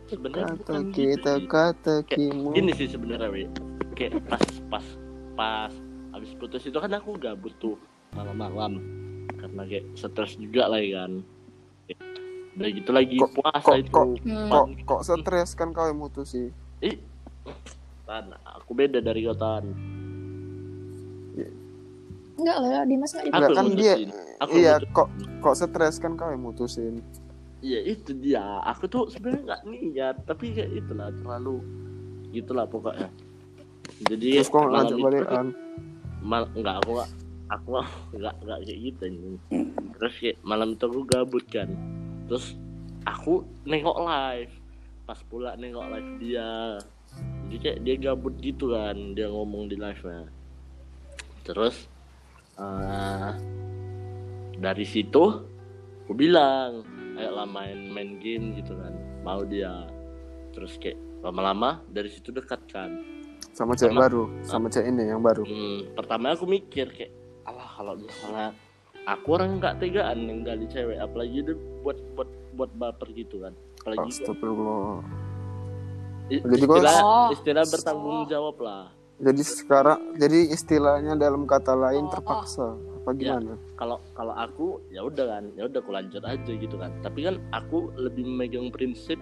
sebenarnya 0.07 0.45
Kata 0.47 0.55
bukan 0.55 0.81
gitu 0.81 0.95
kita 0.95 1.33
sih. 1.35 1.45
kata 1.47 1.95
Kayak 1.99 2.09
kimu. 2.11 2.49
gini 2.51 2.71
sih 2.73 2.87
sebenarnya 2.87 3.27
we 3.27 3.41
kayak 3.93 4.13
pas 4.23 4.41
pas 4.67 4.85
pas 5.35 5.73
habis 6.19 6.35
putus 6.35 6.61
itu 6.61 6.75
kan 6.75 6.91
aku 6.91 7.15
gabut 7.15 7.55
tuh 7.57 7.79
malam-malam 8.11 8.83
karena 9.33 9.63
kayak 9.63 9.85
stres 9.93 10.35
juga 10.35 10.67
lah 10.67 10.77
ya 10.77 10.99
kan 10.99 11.23
udah 12.51 12.69
gitu 12.69 12.91
lagi 12.91 13.15
Kok- 13.15 13.33
puasa 13.33 13.63
kok- 13.63 13.77
itu 13.77 13.89
kok- 13.89 14.19
Hmm. 14.21 14.49
Kok 14.49 14.65
kok 14.83 15.01
stres 15.01 15.49
kan 15.53 15.71
kau 15.71 15.85
yang 15.85 15.95
mutusin? 15.97 16.51
ih 16.79 16.99
tan 18.03 18.29
aku 18.35 18.71
beda 18.73 18.99
dari 18.99 19.23
kau 19.23 19.33
tan 19.33 19.63
enggak 22.35 22.57
lah, 22.57 22.83
Dimas 22.83 23.11
enggak 23.11 23.25
Enggak 23.29 23.51
kan 23.53 23.65
dia. 23.69 23.93
Aku 24.39 24.55
iya 24.55 24.73
mutusin. 24.77 24.93
kok 24.93 25.07
kok 25.41 25.55
stres 25.57 25.95
kan 25.97 26.11
kau 26.15 26.29
yang 26.29 26.39
mutusin. 26.41 26.93
Iya 27.59 27.79
itu 27.85 28.11
dia. 28.13 28.43
Aku 28.65 28.87
tuh 28.87 29.07
sebenarnya 29.07 29.43
nggak 29.45 29.61
niat, 29.65 30.15
tapi 30.23 30.55
kayak 30.55 30.71
itulah 30.73 31.11
terlalu 31.13 31.59
gitulah 32.31 32.63
pokoknya. 32.63 33.11
Jadi 34.01 34.39
Terus 34.39 34.47
kok 34.47 34.63
ngajak 34.65 34.95
itu- 34.95 35.03
balikan? 35.03 35.45
Mal 36.21 36.47
nggak 36.51 36.75
aku 36.83 37.03
aku 37.49 37.67
nggak- 38.15 38.39
nggak 38.45 38.59
kayak 38.65 38.79
gitu 38.79 39.01
ini. 39.09 39.31
Terus 39.97 40.13
kayak 40.21 40.37
malam 40.45 40.77
itu 40.77 40.83
aku 40.85 41.01
gabut 41.07 41.45
kan. 41.49 41.69
Terus 42.29 42.55
aku 43.03 43.43
nengok 43.65 43.97
live. 44.05 44.53
Pas 45.09 45.19
pula 45.25 45.57
nengok 45.57 45.89
live 45.89 46.11
dia. 46.21 46.77
Jadi 47.49 47.57
kayak 47.57 47.79
dia 47.81 47.95
gabut 47.97 48.37
gitu 48.37 48.77
kan, 48.77 49.17
dia 49.17 49.25
ngomong 49.33 49.65
di 49.65 49.73
live-nya. 49.73 50.29
Terus 51.41 51.89
eh, 52.59 53.31
dari 54.59 54.85
situ 54.85 55.23
aku 56.03 56.13
bilang 56.13 56.83
ayolah 57.15 57.47
main 57.47 57.93
main 57.93 58.19
game 58.19 58.57
gitu 58.59 58.75
kan 58.75 58.91
mau 59.23 59.45
dia 59.47 59.87
terus 60.51 60.75
kayak 60.81 60.99
lama-lama 61.23 61.79
dari 61.87 62.11
situ 62.11 62.33
dekat 62.35 62.59
kan 62.67 62.91
Sama 63.51 63.73
cewek 63.73 63.91
baru, 63.93 64.23
sama 64.41 64.67
cewek 64.67 64.87
ini 64.87 65.03
yang 65.07 65.19
baru. 65.19 65.43
hmm, 65.43 65.93
pertama 65.93 66.31
aku 66.31 66.45
mikir 66.45 66.87
kayak 66.89 67.11
alah 67.43 67.69
kalau 67.71 67.93
misalnya 67.95 68.47
aku 69.03 69.27
orang 69.31 69.57
nggak 69.57 69.75
tegaan 69.77 70.17
ninggalin 70.21 70.65
cewek 70.65 70.97
apalagi 70.97 71.41
dia 71.41 71.53
buat 71.81 71.97
buat 72.13 72.29
buat 72.53 72.71
baper 72.73 73.09
gitu 73.11 73.41
kan 73.41 73.53
apalagi 73.79 74.07
Astagfirullah. 74.07 75.01
Jadi 76.29 76.61
kok- 76.61 76.77
istilah 76.77 76.97
Oh. 76.99 77.27
istilah 77.31 77.65
bertanggung 77.65 78.19
jawab 78.27 78.57
lah 78.59 78.83
Jadi 79.17 79.41
sekarang 79.41 80.15
jadi 80.15 80.47
istilahnya 80.47 81.11
dalam 81.13 81.43
kata 81.43 81.73
lain 81.73 82.05
Oh, 82.05 82.11
terpaksa 82.13 82.71
apa 82.71 83.09
Iya. 83.11 83.35
gimana? 83.35 83.53
kalau 83.75 83.97
kalau 84.13 84.31
aku 84.31 84.65
ya 84.87 85.01
udah 85.01 85.25
kan 85.27 85.43
ya 85.53 85.65
udah 85.65 85.75
aku 85.77 85.91
lanjut 85.91 86.21
aja 86.21 86.51
gitu 86.53 86.75
kan 86.75 86.93
tapi 87.01 87.25
kan 87.25 87.35
aku 87.49 87.91
lebih 87.95 88.23
memegang 88.23 88.69
prinsip 88.69 89.17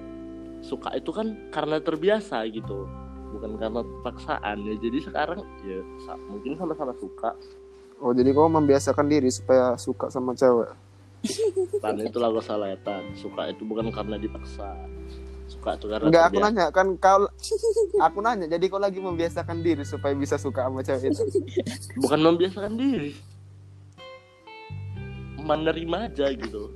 suka 0.59 0.93
itu 0.93 1.09
kan 1.09 1.33
karena 1.47 1.79
terbiasa 1.79 2.45
gitu 2.47 2.85
bukan 3.29 3.51
karena 3.55 3.81
paksaan 4.01 4.57
ya 4.61 4.73
jadi 4.77 4.97
sekarang 5.01 5.39
ya 5.61 5.79
sa- 6.01 6.19
mungkin 6.23 6.55
sama-sama 6.55 6.93
suka 6.95 7.31
Oh 7.97 8.13
jadi 8.13 8.29
kau 8.29 8.45
membiasakan 8.45 9.05
diri 9.05 9.25
supaya 9.27 9.73
suka 9.75 10.07
sama 10.07 10.31
cewek. 10.31 10.69
tan 11.81 11.97
itu 11.97 12.13
lagu 12.15 12.37
salah 12.39 12.69
ya 12.69 12.77
tan 12.77 13.01
suka 13.13 13.49
itu 13.49 13.65
bukan 13.65 13.89
karena 13.89 14.15
dipaksa 14.15 14.69
suka 15.47 15.73
itu 15.73 15.85
karena 15.87 16.05
Enggak 16.05 16.23
aku 16.23 16.37
terbiasa. 16.37 16.53
nanya 16.53 16.65
kan 16.69 16.87
kau 16.95 17.25
aku 17.97 18.19
nanya 18.21 18.45
jadi 18.47 18.65
kau 18.67 18.77
lagi 18.77 18.99
membiasakan 18.99 19.59
diri 19.59 19.81
supaya 19.81 20.13
bisa 20.13 20.37
suka 20.37 20.61
sama 20.63 20.81
cewek 20.81 21.09
itu. 21.09 21.23
bukan 22.01 22.19
membiasakan 22.21 22.73
diri 22.75 23.17
menerima 25.39 25.97
aja 26.05 26.27
gitu 26.29 26.69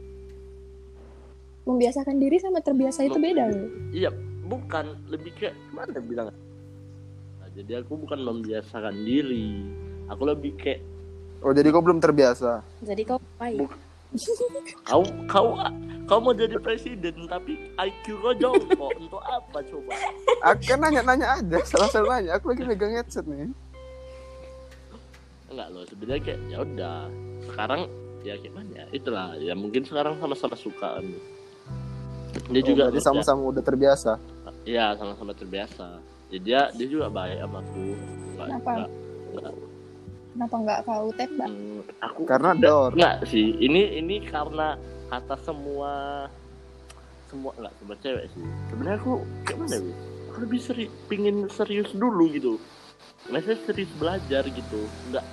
membiasakan 1.64 2.18
diri 2.18 2.38
sama 2.38 2.60
terbiasa 2.60 3.06
itu 3.06 3.20
beda 3.20 3.46
loh. 3.46 3.70
iya 3.92 4.10
bukan 4.52 4.86
lebih 5.08 5.32
kayak 5.34 5.56
mana 5.72 5.96
bilang 5.98 6.28
nah, 7.40 7.50
jadi 7.54 7.80
aku 7.80 7.96
bukan 7.98 8.20
membiasakan 8.20 8.96
diri 9.00 9.64
aku 10.06 10.24
lebih 10.28 10.52
kayak 10.58 10.82
Oh 11.42 11.50
jadi 11.50 11.74
kau 11.74 11.82
belum 11.82 11.98
terbiasa. 11.98 12.62
Jadi 12.86 13.02
kau 13.02 13.18
baik. 13.34 13.58
Bu- 13.58 13.74
kau 14.86 15.02
kau 15.26 15.58
kau 16.06 16.20
mau 16.22 16.38
jadi 16.38 16.54
presiden 16.62 17.26
tapi 17.26 17.74
IQ 17.74 18.22
kau 18.22 18.30
jongkok 18.32 18.94
untuk 18.94 19.18
apa 19.26 19.58
coba 19.64 19.90
Aku 20.46 20.62
kan 20.64 20.78
nanya-nanya 20.80 21.42
aja, 21.42 21.58
salah-salah 21.66 22.22
nanya. 22.22 22.38
Aku 22.38 22.54
lagi 22.54 22.62
megang 22.62 22.94
headset 22.94 23.26
nih. 23.26 23.50
enggak 25.50 25.68
loh 25.68 25.84
sebenarnya 25.84 26.22
kayak 26.22 26.40
ya 26.46 26.58
udah 26.62 26.98
sekarang 27.44 27.82
ya 28.22 28.34
gimana 28.38 28.70
ya 28.72 28.86
itulah 28.94 29.28
ya 29.36 29.52
mungkin 29.52 29.82
sekarang 29.82 30.16
sama-sama 30.16 30.54
suka 30.54 31.02
kan 31.02 31.06
dia 32.48 32.62
Oh, 32.62 32.64
juga 32.64 32.84
ya, 32.88 33.02
sama-sama 33.02 33.50
udah 33.50 33.60
terbiasa. 33.60 34.14
Ya 34.64 34.94
sama-sama 34.94 35.32
terbiasa 35.32 35.98
jadi 36.28 36.42
dia 36.42 36.62
dia 36.72 36.88
juga 36.88 37.08
baik 37.08 37.38
sama 37.40 37.58
aku 37.60 37.84
Kenapa? 38.36 38.70
nggak- 38.72 38.92
nggak- 39.32 39.58
Kenapa 40.32 40.56
nggak 40.58 40.80
kau 40.82 41.08
tembak? 41.12 41.48
hmm, 41.50 41.80
aku 42.00 42.22
Karena 42.24 42.50
nggak- 42.52 42.64
door. 42.64 42.92
nggak 42.94 43.16
sih 43.26 43.48
ini 43.58 43.82
ini 43.98 44.16
karena 44.24 44.80
kata 45.08 45.36
semua 45.38 45.92
semua 47.28 47.52
nggak 47.54 47.74
semua 47.76 47.96
cewek 47.98 48.26
sih 48.30 48.44
sebenarnya 48.68 48.98
aku 48.98 49.12
kayak 49.44 49.58
mana 49.58 49.78
wis 49.78 49.96
aku 50.24 50.38
lebih 50.40 50.60
seri, 50.60 50.86
pingin 51.06 51.38
serius 51.48 51.92
dulu 51.92 52.28
gitu 52.30 52.56
Maksudnya 53.24 53.60
serius 53.62 53.92
belajar 53.94 54.44
gitu 54.46 54.80
nggak 55.08 55.26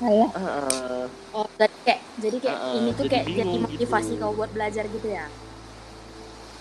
Alah, 0.00 0.30
ah, 0.34 1.06
Oh, 1.30 1.46
jadi 1.54 1.70
kayak 1.86 2.00
jadi 2.18 2.36
kayak 2.40 2.58
Ah, 2.58 2.74
ini 2.74 2.90
tuh 2.90 3.04
jadi 3.04 3.12
kayak 3.12 3.24
jadi 3.24 3.38
bingung 3.38 3.62
motivasi 3.62 4.10
gitu. 4.10 4.20
kau 4.20 4.32
buat 4.34 4.50
belajar 4.50 4.84
gitu 4.84 5.08
ya. 5.08 5.26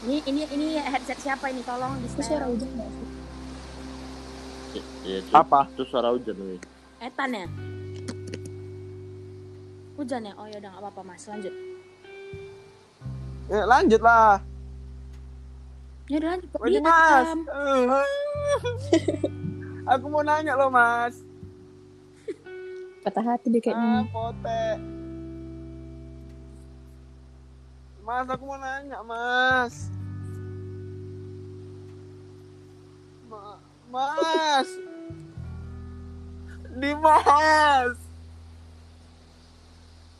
Ini 0.01 0.17
ini 0.25 0.41
ini 0.49 0.81
headset 0.81 1.21
siapa 1.21 1.53
ini? 1.53 1.61
Tolong 1.61 2.01
di 2.01 2.09
itu 2.09 2.25
suara 2.25 2.49
hujan 2.49 2.73
ya, 2.73 2.89
ya, 5.05 5.17
itu, 5.21 5.29
Apa? 5.29 5.69
itu 5.69 5.85
suara 5.85 6.09
hujan 6.09 6.33
wis 6.41 6.57
Etan 6.97 7.37
ya? 7.37 7.45
Hujan 10.01 10.25
ya? 10.25 10.33
Oh 10.41 10.49
ya 10.49 10.57
udah 10.57 10.73
nggak 10.73 10.81
apa-apa 10.81 11.01
mas, 11.05 11.29
lanjut. 11.29 11.53
Ya, 13.45 13.61
lanjut 13.69 14.01
lah. 14.01 14.41
Ya 16.09 16.17
udah 16.17 16.29
lanjut. 16.33 16.49
Kok 16.49 16.61
Wajib 16.65 16.73
dia 16.73 16.81
mas. 16.81 17.29
Aku 19.85 20.09
mau 20.09 20.25
nanya 20.25 20.57
loh 20.57 20.73
mas. 20.73 21.21
Patah 23.05 23.37
hati 23.37 23.53
dia 23.53 23.69
Ah, 23.69 24.01
kayaknya. 24.01 24.81
Mas, 28.01 28.25
aku 28.25 28.43
mau 28.49 28.57
nanya, 28.57 28.99
Mas. 29.05 29.73
Ma- 33.29 33.61
mas. 33.87 34.69
Dimas. 36.81 37.95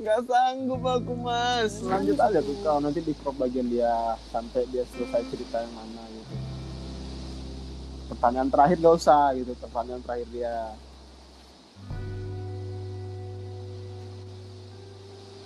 Gak 0.02 0.20
sanggup 0.26 0.82
aku, 0.82 1.14
Mas. 1.14 1.78
lanjut 1.86 2.18
aja 2.18 2.42
tuh 2.42 2.58
kau 2.66 2.82
nanti 2.82 3.06
di 3.06 3.14
crop 3.14 3.38
bagian 3.38 3.70
dia 3.70 4.18
sampai 4.34 4.66
dia 4.74 4.82
selesai 4.90 5.22
cerita 5.30 5.62
yang 5.62 5.74
mana 5.78 6.02
gitu 6.10 6.34
pertanyaan 8.10 8.50
terakhir 8.50 8.82
gak 8.82 8.98
usah 8.98 9.30
gitu 9.38 9.54
pertanyaan 9.62 10.02
terakhir 10.02 10.28
dia 10.34 10.74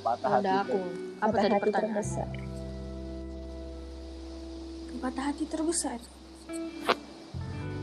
patah 0.05 0.29
hati 0.37 0.53
aku. 0.53 0.81
Apa 1.17 1.25
Patah 1.33 1.41
tadi 1.41 1.53
hati 1.57 1.63
pertanyaan? 1.65 1.89
terbesar. 1.97 2.27
Patah 5.01 5.23
hati 5.25 5.43
terbesar. 5.49 5.99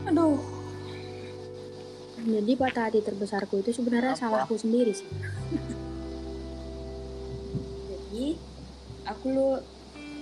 Aduh. 0.07 0.39
Jadi 2.23 2.51
patah 2.55 2.83
hati 2.87 2.99
terbesarku 3.03 3.55
itu 3.59 3.75
sebenarnya 3.75 4.15
Apa? 4.15 4.21
salahku 4.23 4.55
sendiri 4.55 4.95
sih. 4.95 5.09
Jadi 7.91 8.39
aku 9.03 9.25
lu 9.27 9.49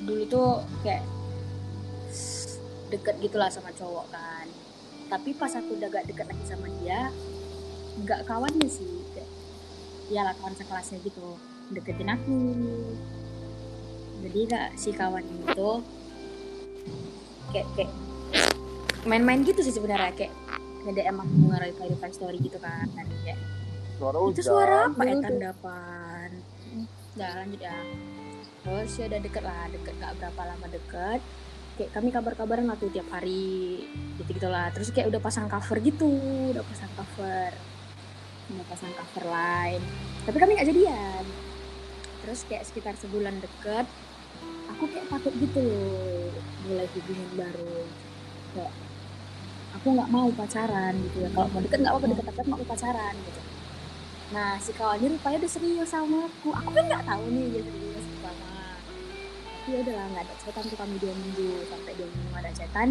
dulu 0.10 0.24
tuh 0.26 0.50
kayak 0.82 1.06
deket 2.90 3.16
gitulah 3.22 3.54
sama 3.54 3.70
cowok 3.78 4.10
kan. 4.10 4.50
Tapi 5.14 5.38
pas 5.38 5.54
aku 5.54 5.78
udah 5.78 5.92
gak 5.92 6.08
deket 6.08 6.26
lagi 6.26 6.46
sama 6.48 6.72
dia, 6.82 7.12
nggak 8.00 8.24
kawannya 8.24 8.66
sih. 8.66 8.88
Kayak, 9.12 9.30
ya 10.10 10.22
lah 10.26 10.34
kawan 10.40 10.56
sekelasnya 10.56 11.04
gitu 11.04 11.36
deketin 11.72 12.12
aku. 12.12 12.40
Jadi 14.22 14.40
gak 14.52 14.70
si 14.78 14.94
kawan 14.94 15.26
itu? 15.26 15.72
Kayak 17.52 17.68
kayak 17.76 17.92
main-main 19.04 19.42
gitu 19.42 19.66
sih 19.66 19.74
sebenarnya 19.74 20.14
kayak 20.14 20.34
nge-DM 20.86 21.18
aku 21.18 21.34
nge-reply 21.52 21.88
reply 21.94 22.12
story 22.14 22.38
gitu 22.42 22.58
kan 22.62 22.86
kayak 22.96 23.38
suara 23.98 24.18
itu 24.18 24.26
hujan 24.34 24.46
suara 24.46 24.78
apa 24.90 25.02
ya 25.06 25.16
tandapan 25.22 26.30
udah 27.18 27.32
lanjut 27.42 27.62
ya. 27.62 27.78
Terus 28.62 28.92
ya 29.02 29.06
udah 29.10 29.20
deket 29.26 29.44
lah 29.44 29.64
deket 29.74 29.94
gak 29.98 30.14
berapa 30.22 30.42
lama 30.54 30.68
deket 30.70 31.20
kayak 31.82 31.92
kami 31.98 32.10
kabar-kabaran 32.14 32.66
lah 32.70 32.78
tuh 32.78 32.94
tiap 32.94 33.10
hari 33.10 33.84
gitu 34.22 34.38
gitulah 34.38 34.70
terus 34.70 34.94
kayak 34.94 35.10
udah 35.10 35.22
pasang 35.24 35.50
cover 35.50 35.78
gitu 35.82 36.08
udah 36.54 36.64
pasang 36.66 36.92
cover. 36.94 37.52
Udah 38.52 38.66
pasang 38.68 38.92
cover 38.96 39.24
lain. 39.32 39.82
Tapi 40.30 40.38
kami 40.38 40.52
gak 40.62 40.70
jadian 40.70 41.24
terus 42.22 42.46
kayak 42.46 42.64
sekitar 42.70 42.94
sebulan 43.02 43.42
deket 43.42 43.86
aku 44.70 44.88
kayak 44.90 45.10
takut 45.10 45.34
gitu 45.38 45.60
loh 45.62 46.30
mulai 46.70 46.88
hubungan 46.94 47.30
baru. 47.38 47.78
Kayak 48.56 48.74
aku 49.72 49.88
nggak 49.98 50.10
mau 50.12 50.28
pacaran 50.36 50.94
gitu 51.10 51.18
ya 51.26 51.30
kalau 51.34 51.48
mau 51.52 51.62
deket 51.62 51.80
nggak 51.82 51.94
apa-apa 51.94 52.08
deket 52.14 52.26
tapi 52.30 52.40
aku 52.40 52.48
nggak 52.50 52.62
mau 52.62 52.72
pacaran 52.72 53.14
gitu. 53.26 53.42
Nah 54.32 54.50
si 54.64 54.72
kawannya 54.72 55.08
rupanya 55.12 55.38
udah 55.44 55.52
serius 55.52 55.90
sama 55.92 56.18
aku. 56.30 56.50
Aku 56.56 56.70
kan 56.72 56.84
nggak 56.88 57.04
tahu 57.04 57.24
nih 57.32 57.46
dia 57.52 57.62
serius 57.68 58.06
sama 58.22 58.50
tapi 59.62 59.70
udahlah 59.78 60.08
nggak 60.10 60.24
ada 60.26 60.34
chatan 60.42 60.64
tuh 60.70 60.78
kami 60.80 60.96
dua 60.98 61.14
minggu. 61.14 61.50
Sampai 61.70 61.92
dua 62.00 62.08
minggu 62.10 62.34
ada 62.38 62.52
chatan 62.56 62.90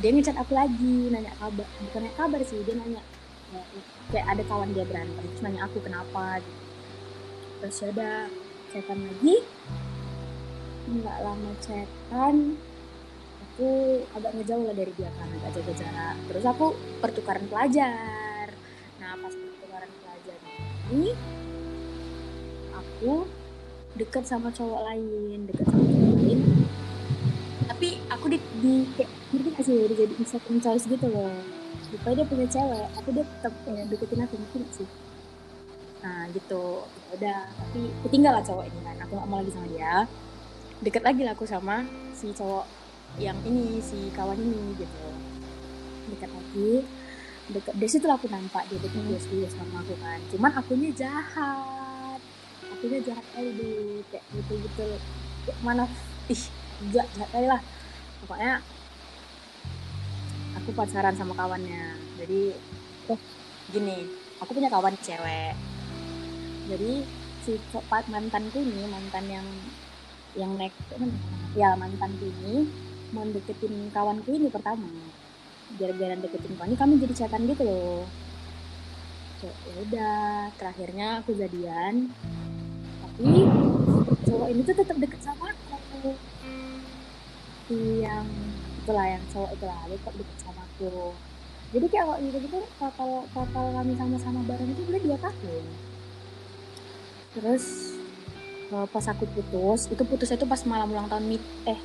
dia 0.00 0.10
ngechat 0.16 0.36
aku 0.40 0.52
lagi 0.56 0.96
nanya 1.12 1.32
kabar. 1.36 1.68
Bukan 1.84 2.00
nanya 2.04 2.16
kabar 2.16 2.40
sih 2.44 2.60
dia 2.64 2.74
nanya 2.76 3.02
ya, 3.50 3.62
kayak 4.14 4.26
ada 4.36 4.42
kawan 4.46 4.70
dia 4.72 4.86
berantem 4.86 5.24
terus 5.26 5.42
nanya 5.42 5.66
aku 5.66 5.82
kenapa 5.82 6.38
gitu. 6.40 6.62
Terus 7.60 7.76
ya 7.76 7.88
udah 7.92 8.16
chatan 8.70 8.98
lagi. 9.02 9.36
Nggak 10.90 11.16
lama 11.22 11.50
chatan 11.62 12.34
aku 13.60 14.00
agak 14.16 14.32
ngejauh 14.38 14.64
lah 14.64 14.74
dari 14.74 14.92
dia 14.94 15.10
kan 15.18 15.28
agak 15.36 15.50
jaga 15.58 15.72
jarak. 15.76 16.16
Terus 16.30 16.44
aku 16.46 16.66
pertukaran 17.02 17.44
pelajar. 17.50 18.46
Nah 19.02 19.18
pas 19.18 19.34
pertukaran 19.34 19.90
pelajar 20.00 20.38
ini 20.90 21.10
aku 22.72 23.26
deket 23.98 24.24
sama 24.24 24.54
cowok 24.54 24.80
lain 24.86 25.38
deket 25.50 25.66
sama 25.66 25.84
cowok 25.84 26.14
lain. 26.22 26.40
Tapi 27.70 27.88
aku 28.12 28.26
di, 28.28 28.38
di 28.60 28.74
kayak 28.98 29.10
ngerti 29.30 29.50
gak 29.56 29.64
sih? 29.64 29.76
Udah 29.88 29.96
jadi 29.98 30.14
second 30.26 30.58
choice 30.60 30.84
gitu 30.86 31.06
loh. 31.10 31.32
Supaya 31.90 32.12
dia 32.22 32.26
punya 32.26 32.46
cewek 32.46 32.86
tapi 32.94 33.08
dia 33.18 33.24
tetap 33.26 33.52
pengen 33.66 33.86
deketin 33.90 34.22
aku 34.22 34.34
gak 34.38 34.72
sih 34.72 34.88
nah 36.00 36.24
gitu. 36.32 36.84
Ya 36.84 37.12
udah 37.16 37.38
tapi 37.48 37.80
ketinggal 38.08 38.32
lah 38.40 38.44
cowok 38.44 38.64
ini 38.68 38.80
kan. 38.84 38.96
Aku 39.04 39.12
gak 39.16 39.28
mau 39.28 39.38
lagi 39.40 39.52
sama 39.52 39.66
dia. 39.68 39.94
Deket 40.80 41.02
lagi 41.04 41.20
lah 41.24 41.32
aku 41.36 41.44
sama 41.44 41.84
si 42.16 42.32
cowok 42.32 42.66
yang 43.20 43.36
ini 43.44 43.80
si 43.84 44.08
kawan 44.16 44.38
ini 44.40 44.80
gitu. 44.80 45.08
Dekat 46.12 46.30
lagi. 46.32 46.72
Dekat 47.50 47.74
dari 47.76 47.90
situ 47.90 48.06
aku 48.08 48.30
nampak 48.30 48.64
dia 48.70 48.78
dekat 48.80 49.02
dia 49.04 49.20
serius 49.20 49.52
sama 49.52 49.84
aku 49.84 49.94
kan. 50.00 50.18
Cuman 50.32 50.50
akunya 50.56 50.90
jahat. 50.96 52.20
Akunya 52.70 53.00
jahat 53.04 53.24
kali 53.36 54.00
kayak 54.08 54.24
gitu 54.32 54.52
gitu. 54.64 54.88
Kayak 55.44 55.58
mana 55.60 55.84
ih 56.32 56.42
enggak 56.88 57.06
jahat 57.16 57.30
kali 57.34 57.46
lah. 57.48 57.60
Pokoknya 58.24 58.52
aku 60.56 60.70
pacaran 60.72 61.14
sama 61.16 61.36
kawannya. 61.36 61.98
Jadi 62.16 62.56
oh. 63.12 63.20
gini 63.70 64.02
aku 64.40 64.56
punya 64.56 64.72
kawan 64.72 64.96
cewek 64.98 65.54
jadi 66.70 67.02
si 67.42 67.58
mantanku 68.14 68.62
ini 68.62 68.86
mantan 68.86 69.26
yang 69.26 69.46
yang 70.38 70.54
naik 70.54 70.70
ya 71.58 71.74
mantanku 71.74 72.30
ini 72.30 72.70
mau 73.10 73.26
deketin 73.26 73.90
kawanku 73.90 74.30
ini 74.38 74.46
pertama. 74.46 74.86
Gara-gara 75.74 76.14
deketin 76.14 76.54
kawan 76.54 76.70
ini 76.70 76.78
kami 76.78 77.02
jadi 77.02 77.14
chatan 77.26 77.50
gitu 77.50 77.66
loh. 77.66 78.06
So, 79.42 79.50
ya 79.50 79.74
udah 79.82 80.18
terakhirnya 80.54 81.26
aku 81.26 81.34
jadian. 81.34 82.14
Tapi 83.02 83.50
cowok 84.30 84.48
ini 84.54 84.60
tuh 84.62 84.76
tetap 84.78 84.96
deket 85.02 85.20
sama 85.26 85.50
aku. 85.50 86.14
Yang 87.74 88.26
itulah 88.86 89.06
yang 89.10 89.24
cowok 89.34 89.50
itulah 89.58 89.78
dia 89.90 89.98
tetap 89.98 90.14
deket 90.14 90.38
sama 90.38 90.62
aku. 90.70 91.18
Jadi 91.74 91.86
kayak 91.90 92.04
kalau 92.06 92.18
gitu 92.22 92.38
gitu 92.46 92.58
total 92.78 93.10
total 93.34 93.66
kami 93.74 93.92
sama-sama 93.98 94.38
bareng 94.46 94.70
itu 94.70 94.82
udah 94.86 95.02
dua 95.02 95.18
tahun 95.18 95.89
terus 97.30 97.94
eh, 98.74 98.86
pas 98.90 99.04
aku 99.06 99.24
putus 99.30 99.86
itu 99.86 100.02
putusnya 100.02 100.34
itu 100.34 100.46
pas 100.50 100.62
malam 100.66 100.90
ulang 100.90 101.06
tahun 101.06 101.30
mit 101.30 101.42
eh 101.66 101.78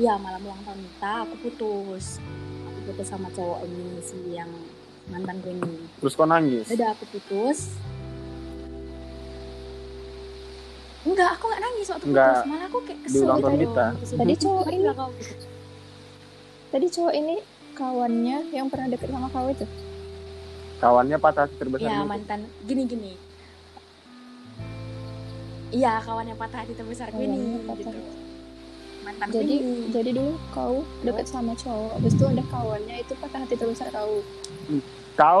ya 0.00 0.16
malam 0.16 0.40
ulang 0.48 0.60
tahun 0.64 0.80
Mita 0.80 1.28
aku 1.28 1.34
putus. 1.44 2.16
Aku 2.64 2.80
putus 2.88 3.06
sama 3.12 3.28
cowok 3.36 3.68
ini 3.68 4.00
si 4.00 4.16
yang 4.32 4.48
mantan 5.12 5.36
gue 5.44 5.52
ini. 5.52 5.84
Terus 6.00 6.16
kau 6.16 6.24
nangis? 6.24 6.72
Udah 6.72 6.96
aku 6.96 7.04
putus. 7.12 7.76
Enggak 11.04 11.36
aku 11.36 11.44
nggak 11.52 11.62
nangis 11.64 11.86
waktu 11.92 12.04
Enggak. 12.08 12.32
putus 12.32 12.48
malah 12.48 12.66
aku 12.68 12.78
kayak 12.84 12.98
Di 12.98 13.04
kesel 13.04 13.20
ulang 13.20 13.36
gitu. 13.36 13.44
Tahun 13.44 13.52
loh, 13.52 13.60
kita. 13.60 13.84
putusin 13.92 14.16
Tadi 14.16 14.34
cowok 14.40 14.66
ini-. 14.72 14.96
Tadi 16.70 16.86
cowok 16.88 17.12
ini 17.12 17.36
kawannya 17.76 18.38
yang 18.56 18.66
pernah 18.72 18.86
deket 18.88 19.08
sama 19.12 19.28
kau 19.28 19.48
itu. 19.52 19.66
kawannya 20.80 21.20
patah 21.20 21.44
terbesar 21.60 21.92
ya 21.92 22.00
mantan. 22.08 22.48
Gini 22.64 22.88
gini 22.88 23.12
iya 25.70 25.98
kawan 26.00 26.26
yang 26.26 26.36
patah 26.36 26.58
hati 26.60 26.74
terbesarku 26.74 27.14
Kawan 27.14 27.26
ini 27.26 27.36
yang 27.36 27.64
patah 27.64 27.76
gitu 27.76 27.98
mantan 29.00 29.26
jadi 29.32 29.54
ini 29.56 29.88
jadi 29.88 30.10
dulu 30.12 30.32
kau 30.50 30.76
deket 31.00 31.26
sama 31.26 31.52
cowok 31.54 31.90
habis 31.96 32.12
itu 32.12 32.24
ada 32.26 32.44
kawannya 32.44 32.96
itu 32.98 33.12
patah 33.16 33.38
hati 33.40 33.54
terbesar 33.54 33.86
kau 33.90 34.14
Kau 35.12 35.40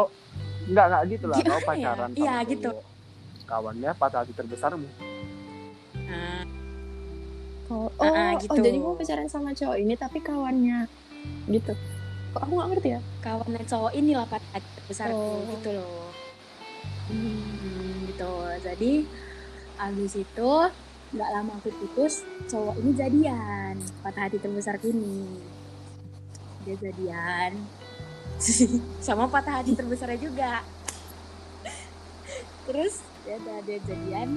enggak 0.66 0.84
enggak 0.86 1.02
gitu 1.08 1.24
lah. 1.26 1.36
Gimana 1.36 1.50
Kau 1.54 1.60
ya? 1.60 1.66
pacaran 1.66 2.10
Iya, 2.12 2.34
sama 2.36 2.48
gitu. 2.48 2.70
Kawannya 3.42 3.90
patah 3.96 4.18
hati 4.20 4.32
terbesarmu. 4.32 4.88
Nah, 6.04 6.42
oh 7.70 7.88
Ah, 7.96 8.34
oh, 8.34 8.38
gitu. 8.38 8.50
oh 8.50 8.58
jadi 8.58 8.78
mau 8.78 8.94
pacaran 8.94 9.26
sama 9.26 9.50
cowok 9.50 9.78
ini 9.78 9.94
tapi 9.94 10.18
kawannya 10.20 10.90
gitu 11.48 11.72
kok 12.30 12.40
aku 12.40 12.52
nggak 12.52 12.68
ngerti 12.70 12.88
ya 12.90 13.00
kawan 13.20 13.50
cowok 13.60 13.92
inilah 13.92 14.26
patah 14.26 14.50
hati 14.52 14.68
terbesarku 14.76 15.16
Oh. 15.16 15.46
gitu 15.50 15.70
loh 15.72 16.06
Hmm, 17.10 18.06
gitu 18.06 18.32
jadi 18.62 18.92
abis 19.80 20.20
itu 20.20 20.52
nggak 21.10 21.30
lama 21.34 21.58
aku 21.58 21.74
putus 21.74 22.22
cowok 22.46 22.76
ini 22.78 22.92
jadian. 22.94 23.74
Patah 24.04 24.22
hati 24.30 24.38
terbesarku 24.38 24.86
ini. 24.94 25.42
Dia 26.62 26.76
jadian. 26.78 27.52
Sama 29.04 29.26
patah 29.26 29.64
hati 29.64 29.74
terbesarnya 29.74 30.20
juga. 30.20 30.62
Terus 32.68 33.02
dia 33.26 33.36
udah 33.42 33.58
dia 33.66 33.78
jadian. 33.88 34.28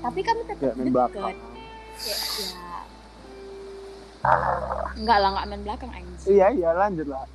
Tapi 0.00 0.20
kami 0.22 0.40
tetap 0.46 0.72
deket. 0.78 1.10
kayak 1.12 1.36
ya. 2.00 2.16
Nggak 5.00 5.18
lah 5.18 5.28
nggak 5.34 5.46
main 5.48 5.62
belakang 5.66 5.90
anjing. 5.90 6.28
Iya 6.28 6.46
iya 6.54 6.70
lanjut 6.76 7.08
lah. 7.08 7.26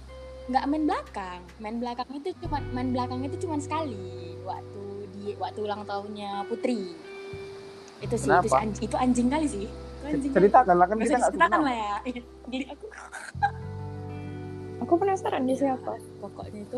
nggak 0.45 0.65
main 0.69 0.83
belakang. 0.85 1.41
Main 1.57 1.77
belakang 1.81 2.09
itu 2.13 2.29
cuma 2.45 2.61
main 2.71 2.89
belakang 2.93 3.19
itu 3.25 3.35
cuma 3.43 3.57
sekali. 3.57 4.37
Waktu 4.45 4.83
di 5.11 5.33
waktu 5.41 5.59
ulang 5.65 5.83
tahunnya 5.89 6.45
Putri 6.45 6.93
itu 8.03 8.15
sih 8.19 8.29
itu, 8.29 8.51
anjing, 8.51 8.83
itu 8.83 8.95
anjing 8.95 9.27
kali 9.31 9.47
sih. 9.47 9.65
Itu 9.67 10.05
anjing. 10.05 10.31
Ceritakan 10.35 10.75
lah 10.75 10.85
kan 10.87 10.95
kita 10.99 11.31
kenal. 11.31 11.61
lah 11.63 11.75
ya. 11.75 11.93
Jadi 12.51 12.65
aku. 12.69 12.85
Aku 14.85 15.01
penasaran 15.01 15.49
dia 15.49 15.57
siapa. 15.57 15.97
pokoknya 16.21 16.61
itu. 16.61 16.77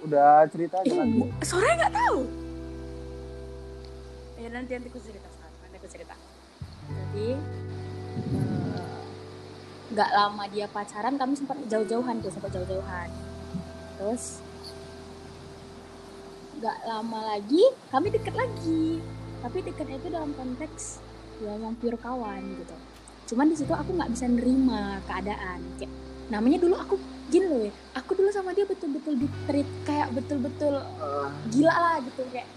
Udah 0.00 0.48
cerita 0.48 0.80
aja 0.80 1.04
bu- 1.04 1.28
sore 1.44 1.68
nggak 1.76 1.92
tahu. 1.92 2.18
Ya 4.38 4.48
nanti 4.48 4.70
nanti 4.72 4.88
aku 4.88 5.00
cerita 5.04 5.28
sekarang. 5.28 5.56
Nanti 5.60 5.76
aku 5.76 5.88
cerita. 5.92 6.14
Jadi 6.86 7.28
eh, 7.36 9.00
nggak 9.92 10.10
lama 10.14 10.44
dia 10.48 10.66
pacaran 10.72 11.20
kami 11.20 11.34
sempat 11.36 11.58
jauh-jauhan 11.68 12.16
tuh 12.24 12.32
sempat 12.32 12.50
jauh-jauhan. 12.54 13.08
Terus 14.00 14.40
nggak 16.56 16.78
lama 16.88 17.20
lagi 17.36 17.62
kami 17.92 18.08
deket 18.08 18.32
lagi 18.32 19.04
tapi 19.46 19.62
deketnya 19.62 20.02
itu 20.02 20.10
dalam 20.10 20.34
konteks 20.34 20.98
ya 21.38 21.54
yang 21.54 21.78
pure 21.78 21.94
kawan 21.94 22.42
gitu. 22.58 22.74
Cuman 23.30 23.46
di 23.46 23.54
situ 23.54 23.70
aku 23.70 23.94
nggak 23.94 24.10
bisa 24.10 24.26
nerima 24.26 24.98
keadaan 25.06 25.62
kayak 25.78 25.92
namanya 26.26 26.58
dulu 26.58 26.74
aku 26.74 26.98
gini 27.30 27.46
loh 27.46 27.62
ya 27.62 27.72
aku 27.94 28.18
dulu 28.18 28.30
sama 28.34 28.50
dia 28.50 28.66
betul-betul 28.66 29.14
di 29.14 29.30
treat 29.46 29.68
kayak 29.86 30.10
betul-betul 30.10 30.82
gila 31.54 31.74
lah 31.78 31.96
gitu 32.02 32.26
kayak 32.34 32.50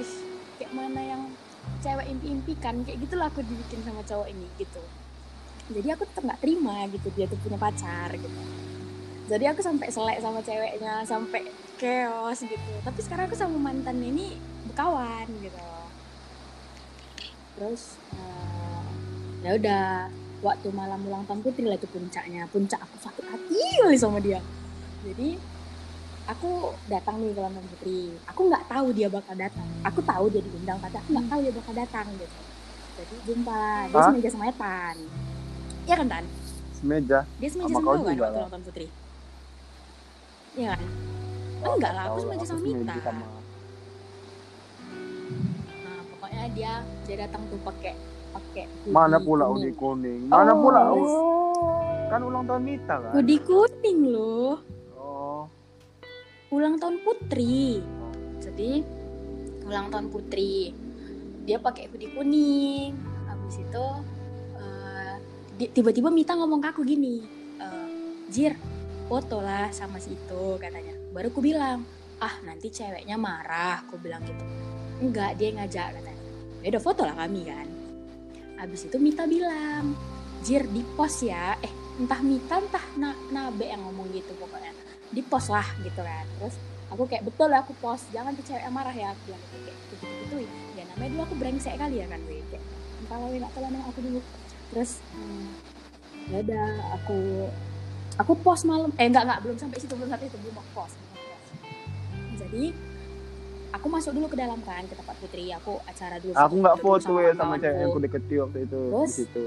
ih 0.00 0.12
kayak 0.56 0.72
mana 0.72 1.00
yang 1.04 1.22
cewek 1.84 2.08
impi-impikan 2.08 2.80
kayak 2.88 3.04
gitulah 3.04 3.28
aku 3.28 3.44
dibikin 3.44 3.84
sama 3.84 4.00
cowok 4.00 4.32
ini 4.32 4.48
gitu. 4.56 4.80
Jadi 5.68 5.88
aku 5.92 6.08
tetap 6.08 6.22
nggak 6.24 6.40
terima 6.40 6.88
gitu 6.88 7.08
dia 7.12 7.28
tuh 7.28 7.36
punya 7.44 7.60
pacar 7.60 8.08
gitu. 8.16 8.40
Jadi 9.28 9.44
aku 9.52 9.60
sampai 9.60 9.88
selek 9.92 10.18
sama 10.24 10.40
ceweknya 10.40 11.04
sampai 11.04 11.52
chaos 11.76 12.40
gitu. 12.40 12.72
Tapi 12.80 13.00
sekarang 13.04 13.28
aku 13.28 13.36
sama 13.36 13.60
mantan 13.60 14.00
ini 14.00 14.40
berkawan 14.72 15.28
gitu 15.44 15.60
terus 17.52 17.82
eh, 18.10 18.82
ya 19.42 19.50
udah 19.54 19.84
waktu 20.40 20.68
malam 20.70 21.00
ulang 21.02 21.22
tahun 21.24 21.40
putri 21.40 21.62
lah 21.62 21.74
itu 21.74 21.86
puncaknya 21.86 22.48
puncak 22.48 22.78
aku 22.78 22.96
sakit 22.98 23.24
hati 23.24 23.60
kali 23.78 23.94
sama 23.94 24.18
dia 24.18 24.40
jadi 25.02 25.38
aku 26.24 26.50
datang 26.86 27.18
nih 27.18 27.30
ke 27.30 27.38
ulang 27.38 27.52
tahun 27.52 27.68
putri 27.68 28.00
aku 28.24 28.40
nggak 28.46 28.64
tahu 28.66 28.86
dia 28.90 29.08
bakal 29.08 29.34
datang 29.34 29.68
aku 29.82 30.00
tahu 30.02 30.24
dia 30.28 30.40
diundang 30.40 30.78
tapi 30.78 30.96
aku 30.96 31.08
nggak 31.10 31.28
tahu 31.28 31.40
dia 31.40 31.52
bakal 31.52 31.72
datang 31.74 32.06
gitu 32.14 32.38
jadi 32.92 33.14
jumpa 33.24 33.58
dia 33.84 33.96
Hah? 33.96 34.06
semeja 34.08 34.28
sama 34.28 34.44
Etan 34.46 34.96
Iya 35.82 35.98
kan 35.98 36.06
Tan? 36.06 36.24
semeja. 36.72 37.18
Dia 37.38 37.48
semeja 37.50 37.74
Sama 37.74 37.78
sama, 37.80 37.90
kau 37.90 38.04
kan 38.04 38.14
waktu 38.16 38.38
tahun 38.46 38.62
putri 38.62 38.86
Iya 40.52 40.66
kan? 40.70 40.80
Enggak 41.62 41.92
lah, 41.92 42.02
aku 42.06 42.18
semeja 42.22 42.44
sama 42.44 42.60
Mita. 42.60 42.94
sama- 43.02 43.41
Dia 46.52 46.82
dia 47.06 47.16
datang 47.26 47.46
tuh 47.46 47.60
pakai 47.62 47.94
pakai 48.32 48.64
Mana 48.90 49.22
pula 49.22 49.46
kuning. 49.50 49.74
Kuning? 49.76 50.20
Mana 50.26 50.52
pula? 50.56 50.80
oh 50.90 51.52
Kan 52.10 52.20
ulang 52.26 52.44
tahun 52.44 52.62
Mita 52.66 52.94
kan? 52.98 53.12
Hoodie 53.16 53.40
kuning 53.40 54.00
loh. 54.10 54.60
Oh. 54.98 55.48
Ulang 56.52 56.76
tahun 56.76 57.00
putri. 57.06 57.80
Jadi 58.42 58.82
ulang 59.64 59.88
tahun 59.88 60.12
putri. 60.12 60.76
Dia 61.48 61.56
pakai 61.56 61.88
hoodie 61.88 62.12
kuning. 62.12 62.92
Habis 63.30 63.64
itu 63.64 63.86
di- 65.62 65.70
tiba-tiba 65.70 66.10
Mita 66.10 66.34
ngomong 66.34 66.58
ke 66.58 66.68
aku 66.74 66.82
gini, 66.82 67.22
eh, 67.62 67.88
Jir, 68.32 68.58
foto 69.06 69.38
lah 69.38 69.70
sama 69.70 70.02
si 70.02 70.16
itu 70.16 70.58
katanya. 70.58 70.90
Baru 71.14 71.30
aku 71.30 71.38
bilang, 71.38 71.86
ah 72.18 72.34
nanti 72.42 72.66
ceweknya 72.66 73.14
marah, 73.14 73.86
aku 73.86 73.94
bilang 74.00 74.26
gitu. 74.26 74.42
Enggak, 74.98 75.38
dia 75.38 75.54
ngajak 75.54 76.02
katanya. 76.02 76.11
Ya 76.62 76.78
udah 76.78 76.82
foto 76.82 77.02
lah 77.02 77.16
kami 77.18 77.42
kan. 77.46 77.66
Habis 78.62 78.86
itu 78.86 78.96
Mita 79.02 79.26
bilang, 79.26 79.98
Jir 80.46 80.62
di 80.70 80.86
post 80.94 81.26
ya. 81.26 81.58
Eh, 81.58 81.72
entah 81.98 82.22
Mita 82.22 82.62
entah 82.62 82.84
na 82.94 83.10
Nabe 83.34 83.66
yang 83.66 83.82
ngomong 83.82 84.14
gitu 84.14 84.30
pokoknya. 84.38 84.70
Di 85.10 85.22
post 85.26 85.50
lah 85.50 85.66
gitu 85.82 85.98
kan. 85.98 86.24
Terus 86.38 86.54
aku 86.88 87.02
kayak 87.10 87.26
betul 87.26 87.50
lah 87.50 87.66
aku 87.66 87.74
post, 87.82 88.06
jangan 88.14 88.32
tuh 88.38 88.46
ceweknya 88.46 88.70
marah 88.70 88.94
ya. 88.94 89.10
Aku 89.10 89.20
bilang 89.26 89.42
gitu 89.42 89.58
kayak 89.66 89.78
gitu 89.90 90.04
gitu 90.06 90.36
Ya 90.78 90.84
namanya 90.94 91.10
dulu 91.18 91.22
aku 91.26 91.34
brengsek 91.36 91.74
kali 91.74 91.98
ya 91.98 92.06
kan, 92.06 92.20
gue 92.22 92.38
kayak 92.48 92.64
kalau 93.10 93.26
nggak 93.28 93.50
tahu 93.50 93.62
nama 93.66 93.86
aku 93.90 94.00
dulu. 94.00 94.20
Terus 94.70 94.90
hmm, 95.12 95.50
ya 96.30 96.64
aku 96.94 97.50
aku 98.20 98.32
post 98.44 98.62
malam 98.68 98.94
eh 99.00 99.08
enggak 99.10 99.24
enggak 99.26 99.40
belum 99.42 99.56
sampai 99.58 99.78
situ 99.82 99.94
belum 99.98 100.10
sampai 100.12 100.26
itu 100.30 100.38
belum 100.38 100.54
mau 100.54 100.66
post. 100.76 100.96
jadi 102.36 102.74
aku 103.72 103.86
masuk 103.88 104.12
dulu 104.12 104.26
ke 104.26 104.36
dalam 104.36 104.60
kan 104.60 104.84
ke 104.84 104.94
tempat 104.94 105.16
putri 105.16 105.48
aku 105.50 105.80
acara 105.82 106.16
dulu 106.16 106.32
Aku 106.34 106.54
nggak 106.58 106.76
foto 106.78 107.12
ya 107.18 107.32
sama 107.32 107.56
cewek 107.56 107.74
yang 107.74 107.88
aku 107.88 107.98
deketi 107.98 108.34
waktu 108.38 108.58
itu 108.62 108.78
di 108.78 108.90
Terus? 108.90 109.10
situ. 109.10 109.44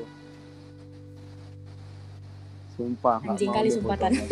Sumpah. 2.75 3.17
Anjing 3.23 3.49
kali 3.49 3.67
dia 3.67 3.75
sumpah, 3.75 3.89
foto 3.91 4.01
Tan. 4.01 4.11
lagi. 4.11 4.29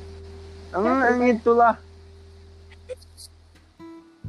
Emang 0.72 0.98
yang 1.02 1.20
itulah. 1.28 1.74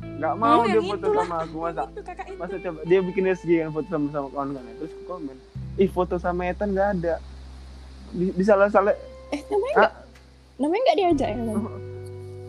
Nggak 0.02 0.36
mau 0.36 0.60
Eh, 0.60 0.66
dia 0.66 0.74
yang 0.76 0.88
foto 0.88 0.98
itulah. 1.00 1.24
sama 1.24 1.36
aku 1.40 1.58
masa. 1.60 1.84
itu 1.88 2.02
kakak 2.04 2.26
itu 2.28 2.36
Masa 2.36 2.56
coba 2.60 2.80
dia 2.84 3.00
bikin 3.02 3.24
SG 3.32 3.50
kan 3.60 3.72
foto 3.72 3.88
sama 3.88 4.08
sama 4.10 4.28
kawan 4.30 4.50
kan 4.52 4.64
terus 4.76 4.92
aku 4.92 5.04
komen. 5.08 5.38
Ih 5.78 5.90
foto 5.90 6.16
sama 6.18 6.42
Ethan 6.46 6.70
nggak 6.72 6.90
ada. 6.96 7.16
Di, 8.12 8.26
di 8.30 8.44
salah-salah 8.44 8.92
eh 9.32 9.42
namanya 9.48 9.72
Ah. 9.72 9.80
nggak 9.80 9.94
namanya 10.60 10.82
nggak 10.84 10.98
diajak 10.98 11.30
ya? 11.30 11.38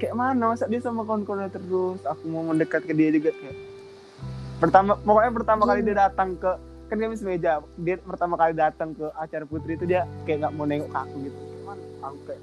kayak 0.03 0.19
mana 0.19 0.51
masa 0.51 0.67
dia 0.67 0.83
sama 0.83 1.07
kawan-kawannya 1.07 1.55
terus? 1.55 2.03
Aku 2.03 2.27
mau 2.27 2.43
mendekat 2.43 2.83
ke 2.83 2.91
dia 2.91 3.15
juga 3.15 3.31
kayak. 3.31 3.55
Pertama 4.59 4.99
pokoknya 4.99 5.31
pertama 5.31 5.63
kali 5.63 5.87
dia 5.87 5.95
datang 5.95 6.35
ke 6.35 6.51
kan 6.91 6.99
kami 6.99 7.15
semeja 7.15 7.63
dia 7.79 7.97
pertama 8.03 8.35
kali 8.35 8.53
datang 8.53 8.93
ke 8.99 9.07
acara 9.15 9.47
putri 9.47 9.79
itu 9.79 9.87
dia 9.87 10.03
kayak 10.27 10.43
nggak 10.43 10.53
mau 10.59 10.67
nengok 10.67 10.91
aku 10.91 11.15
gitu. 11.23 11.39
Cuman 11.39 11.79
aku 12.03 12.19
kayak 12.27 12.43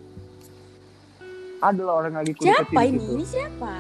ada 1.60 1.82
lah 1.84 1.96
orang 2.00 2.16
lagi 2.24 2.32
siapa 2.40 2.80
ini? 2.88 3.04
ini 3.20 3.26
siapa? 3.28 3.76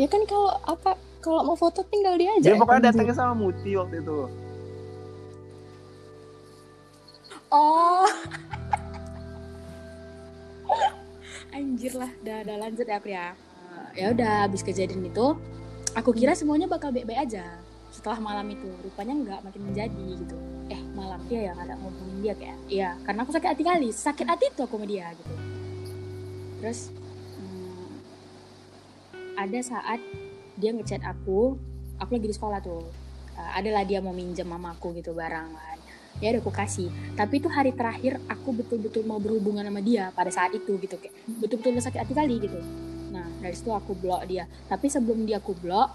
Ya 0.00 0.08
kan 0.08 0.24
kalau 0.24 0.56
apa 0.64 0.96
kalau 1.20 1.52
mau 1.52 1.56
foto 1.60 1.84
tinggal 1.92 2.16
dia 2.16 2.32
ya, 2.40 2.56
pokoknya 2.56 2.80
kan, 2.80 2.88
datangnya 2.96 3.12
sama 3.12 3.36
Muti 3.36 3.76
waktu 3.76 4.00
itu. 4.00 4.18
Oh 7.52 8.08
anjir 11.54 11.92
lah 11.94 12.10
udah, 12.22 12.36
udah 12.46 12.56
lanjut 12.66 12.86
ya 12.86 12.96
aku 12.98 13.08
ya? 13.10 13.26
Eh, 13.34 13.88
ya 14.02 14.06
udah 14.14 14.32
habis 14.46 14.62
kejadian 14.62 15.06
itu 15.06 15.26
aku 15.94 16.10
kira 16.14 16.34
semuanya 16.34 16.70
bakal 16.70 16.94
baik-baik 16.94 17.30
aja 17.30 17.58
setelah 17.90 18.18
malam 18.22 18.46
itu. 18.50 18.70
Rupanya 18.82 19.14
nggak 19.14 19.40
makin 19.46 19.62
menjadi 19.66 20.08
gitu. 20.20 20.36
Eh 20.70 20.80
malam 20.94 21.20
dia 21.26 21.50
yang 21.50 21.58
ada 21.58 21.74
ngomongin 21.78 22.18
dia 22.22 22.34
kayak 22.38 22.58
iya 22.70 22.90
karena 23.02 23.26
aku 23.26 23.32
sakit 23.34 23.48
hati 23.50 23.62
kali. 23.66 23.88
Sakit 23.90 24.26
hati 24.26 24.44
tuh 24.54 24.64
aku 24.66 24.78
sama 24.78 24.86
dia 24.86 25.10
gitu. 25.14 25.34
Terus 26.62 26.80
hmm, 27.38 27.90
ada 29.38 29.58
saat 29.60 30.00
dia 30.60 30.70
ngechat 30.74 31.02
aku 31.02 31.58
aku 31.98 32.10
lagi 32.16 32.28
di 32.30 32.36
sekolah 32.36 32.60
tuh. 32.62 32.86
Eh, 33.40 33.50
adalah 33.56 33.82
dia 33.88 34.04
mau 34.04 34.12
minjem 34.12 34.44
mamaku 34.44 34.92
gitu 35.00 35.16
barang 35.16 35.48
kan 35.56 35.78
ya 36.20 36.36
udah 36.36 36.40
aku 36.44 36.52
kasih. 36.52 36.88
Tapi 37.16 37.40
itu 37.40 37.48
hari 37.48 37.72
terakhir 37.72 38.20
aku 38.28 38.52
betul-betul 38.52 39.02
mau 39.08 39.16
berhubungan 39.16 39.64
sama 39.64 39.80
dia 39.80 40.12
pada 40.12 40.28
saat 40.28 40.52
itu 40.52 40.76
gitu. 40.76 41.00
Kayak 41.00 41.16
betul-betul 41.40 41.80
sakit 41.80 42.00
hati 42.04 42.14
kali 42.14 42.36
gitu. 42.38 42.60
Nah 43.10 43.26
dari 43.40 43.56
situ 43.56 43.72
aku 43.72 43.96
blok 43.96 44.28
dia. 44.28 44.44
Tapi 44.68 44.86
sebelum 44.86 45.24
dia 45.24 45.40
aku 45.40 45.56
blok 45.56 45.88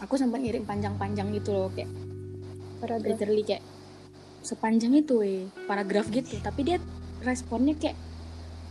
aku 0.00 0.16
sempat 0.16 0.44
ngirim 0.44 0.64
panjang-panjang 0.68 1.32
gitu 1.32 1.56
loh 1.56 1.72
kayak 1.72 1.88
paragraf. 2.80 3.08
literally 3.08 3.44
kayak 3.44 3.64
sepanjang 4.44 4.92
itu 4.96 5.14
eh 5.20 5.44
paragraf 5.68 6.08
gitu. 6.08 6.40
Tapi 6.40 6.60
dia 6.64 6.76
responnya 7.20 7.76
kayak 7.76 7.96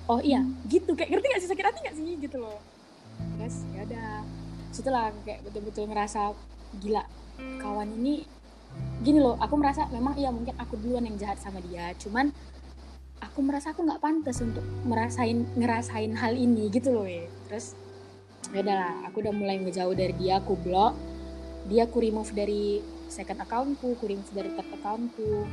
oh 0.10 0.22
iya 0.22 0.42
gitu. 0.66 0.98
Kayak 0.98 1.18
ngerti 1.18 1.28
gak 1.30 1.42
sih? 1.46 1.50
Sakit 1.50 1.66
hati 1.66 1.80
gak 1.86 1.96
sih? 1.98 2.18
Gitu 2.18 2.38
loh. 2.42 2.58
Terus 3.38 3.56
ya 3.78 3.82
udah. 3.86 4.12
Setelah 4.76 5.08
kayak 5.24 5.40
betul-betul 5.48 5.88
ngerasa 5.88 6.36
gila 6.84 7.08
kawan 7.64 7.88
ini 8.02 8.28
gini 9.04 9.22
loh 9.22 9.38
aku 9.38 9.54
merasa 9.60 9.86
memang 9.94 10.18
iya 10.18 10.34
mungkin 10.34 10.56
aku 10.58 10.80
duluan 10.82 11.06
yang 11.06 11.18
jahat 11.20 11.38
sama 11.38 11.62
dia 11.62 11.94
cuman 12.02 12.34
aku 13.24 13.40
merasa 13.44 13.72
aku 13.72 13.84
nggak 13.84 14.00
pantas 14.00 14.40
untuk 14.44 14.64
merasain 14.84 15.44
ngerasain 15.56 16.12
hal 16.16 16.34
ini 16.36 16.72
gitu 16.72 16.92
loh 16.96 17.08
ya. 17.08 17.28
Terus 17.48 17.76
ya 18.54 18.62
udahlah 18.64 18.94
aku 19.08 19.26
udah 19.26 19.34
mulai 19.36 19.60
ngejauh 19.60 19.96
dari 19.96 20.16
dia 20.16 20.40
aku 20.40 20.56
blok. 20.60 20.96
Dia 21.66 21.90
aku 21.90 21.98
remove 22.04 22.32
dari 22.32 22.80
second 23.10 23.42
accountku 23.42 23.96
aku 23.96 24.06
remove 24.08 24.32
dari 24.32 24.50
third 24.56 24.70
accountku. 24.80 25.48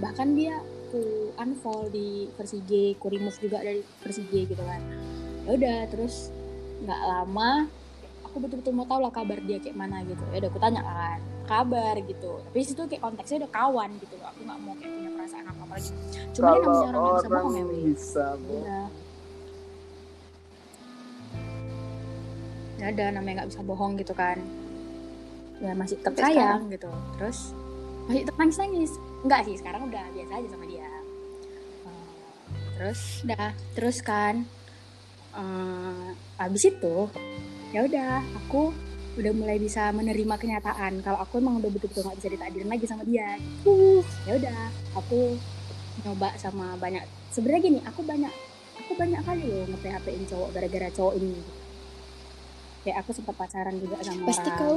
Bahkan 0.00 0.28
dia 0.36 0.60
aku 0.60 1.32
unfollow 1.40 1.88
di 1.88 2.28
versi 2.36 2.60
G 2.64 2.96
aku 2.96 3.06
remove 3.12 3.38
juga 3.40 3.64
dari 3.64 3.80
versi 3.80 4.22
G 4.28 4.44
gitu 4.48 4.60
kan. 4.60 4.80
Ya 5.44 5.50
udah 5.56 5.78
terus 5.88 6.28
nggak 6.84 7.00
lama 7.00 7.64
aku 8.28 8.36
betul-betul 8.44 8.76
mau 8.76 8.84
tahu 8.84 9.00
lah 9.04 9.12
kabar 9.12 9.40
dia 9.40 9.56
kayak 9.56 9.76
mana 9.76 10.04
gitu. 10.04 10.20
Ya 10.32 10.44
udah 10.44 10.50
aku 10.50 10.60
tanya 10.60 10.82
kan 10.84 11.33
kabar 11.44 11.94
gitu 12.00 12.32
tapi 12.40 12.58
situ 12.64 12.82
kayak 12.88 13.02
konteksnya 13.04 13.44
udah 13.44 13.52
kawan 13.52 13.90
gitu 14.00 14.14
loh 14.20 14.28
aku 14.32 14.40
nggak 14.44 14.58
mau 14.64 14.72
kayak 14.80 14.92
punya 14.92 15.10
perasaan 15.14 15.44
apa 15.46 15.60
apa 15.64 15.74
lagi 15.76 15.90
cuma 16.34 16.48
dia 16.50 16.60
Kalau 16.60 16.60
namanya 16.60 16.88
orang 16.88 17.02
nggak 17.04 17.14
bisa 17.14 17.28
orang 17.28 17.44
bohong 17.44 17.54
ya 17.54 17.64
bisa 17.70 18.24
bohong. 18.34 18.64
Iya. 18.64 18.82
Ya 22.74 22.84
ada 22.90 23.04
namanya 23.14 23.34
nggak 23.42 23.50
bisa 23.54 23.62
bohong 23.62 23.92
gitu 24.02 24.14
kan. 24.16 24.38
Ya 25.62 25.72
masih 25.78 25.96
tetap 26.02 26.14
sayang 26.18 26.66
gitu. 26.68 26.90
Terus 27.16 27.38
masih 28.10 28.20
tetap 28.26 28.36
nangis 28.36 28.58
nangis. 28.58 28.92
Enggak 29.24 29.40
sih 29.46 29.54
sekarang 29.56 29.82
udah 29.88 30.04
biasa 30.12 30.32
aja 30.36 30.48
sama 30.50 30.64
dia. 30.66 30.84
Eh, 31.86 32.06
terus 32.76 33.00
udah 33.24 33.46
terus 33.78 33.98
kan. 34.02 34.44
eh 35.34 36.08
abis 36.38 36.70
itu 36.70 37.10
ya 37.74 37.82
udah 37.82 38.22
aku 38.38 38.70
udah 39.14 39.32
mulai 39.32 39.62
bisa 39.62 39.94
menerima 39.94 40.34
kenyataan 40.34 40.98
kalau 41.02 41.22
aku 41.22 41.38
emang 41.38 41.62
udah 41.62 41.70
betul-betul 41.70 42.02
nggak 42.02 42.18
bisa 42.18 42.28
ditakdirin 42.34 42.70
lagi 42.70 42.86
sama 42.90 43.02
dia. 43.06 43.38
Uh, 43.62 44.02
ya 44.26 44.38
udah 44.38 44.58
aku 44.98 45.38
nyoba 46.02 46.34
sama 46.36 46.74
banyak 46.76 47.06
sebenarnya 47.30 47.60
gini 47.70 47.80
aku 47.86 48.02
banyak 48.02 48.32
aku 48.82 48.92
banyak 48.98 49.20
kali 49.22 49.42
loh 49.46 49.64
nge 49.70 49.78
PHP 49.80 50.06
in 50.10 50.24
cowok 50.26 50.48
gara-gara 50.52 50.88
cowok 50.90 51.14
ini 51.22 51.40
kayak 52.84 52.96
aku 53.00 53.10
sempat 53.16 53.34
pacaran 53.38 53.76
juga 53.80 53.96
sama 54.04 54.22
pasti 54.28 54.50
orang 54.50 54.60
kau 54.60 54.76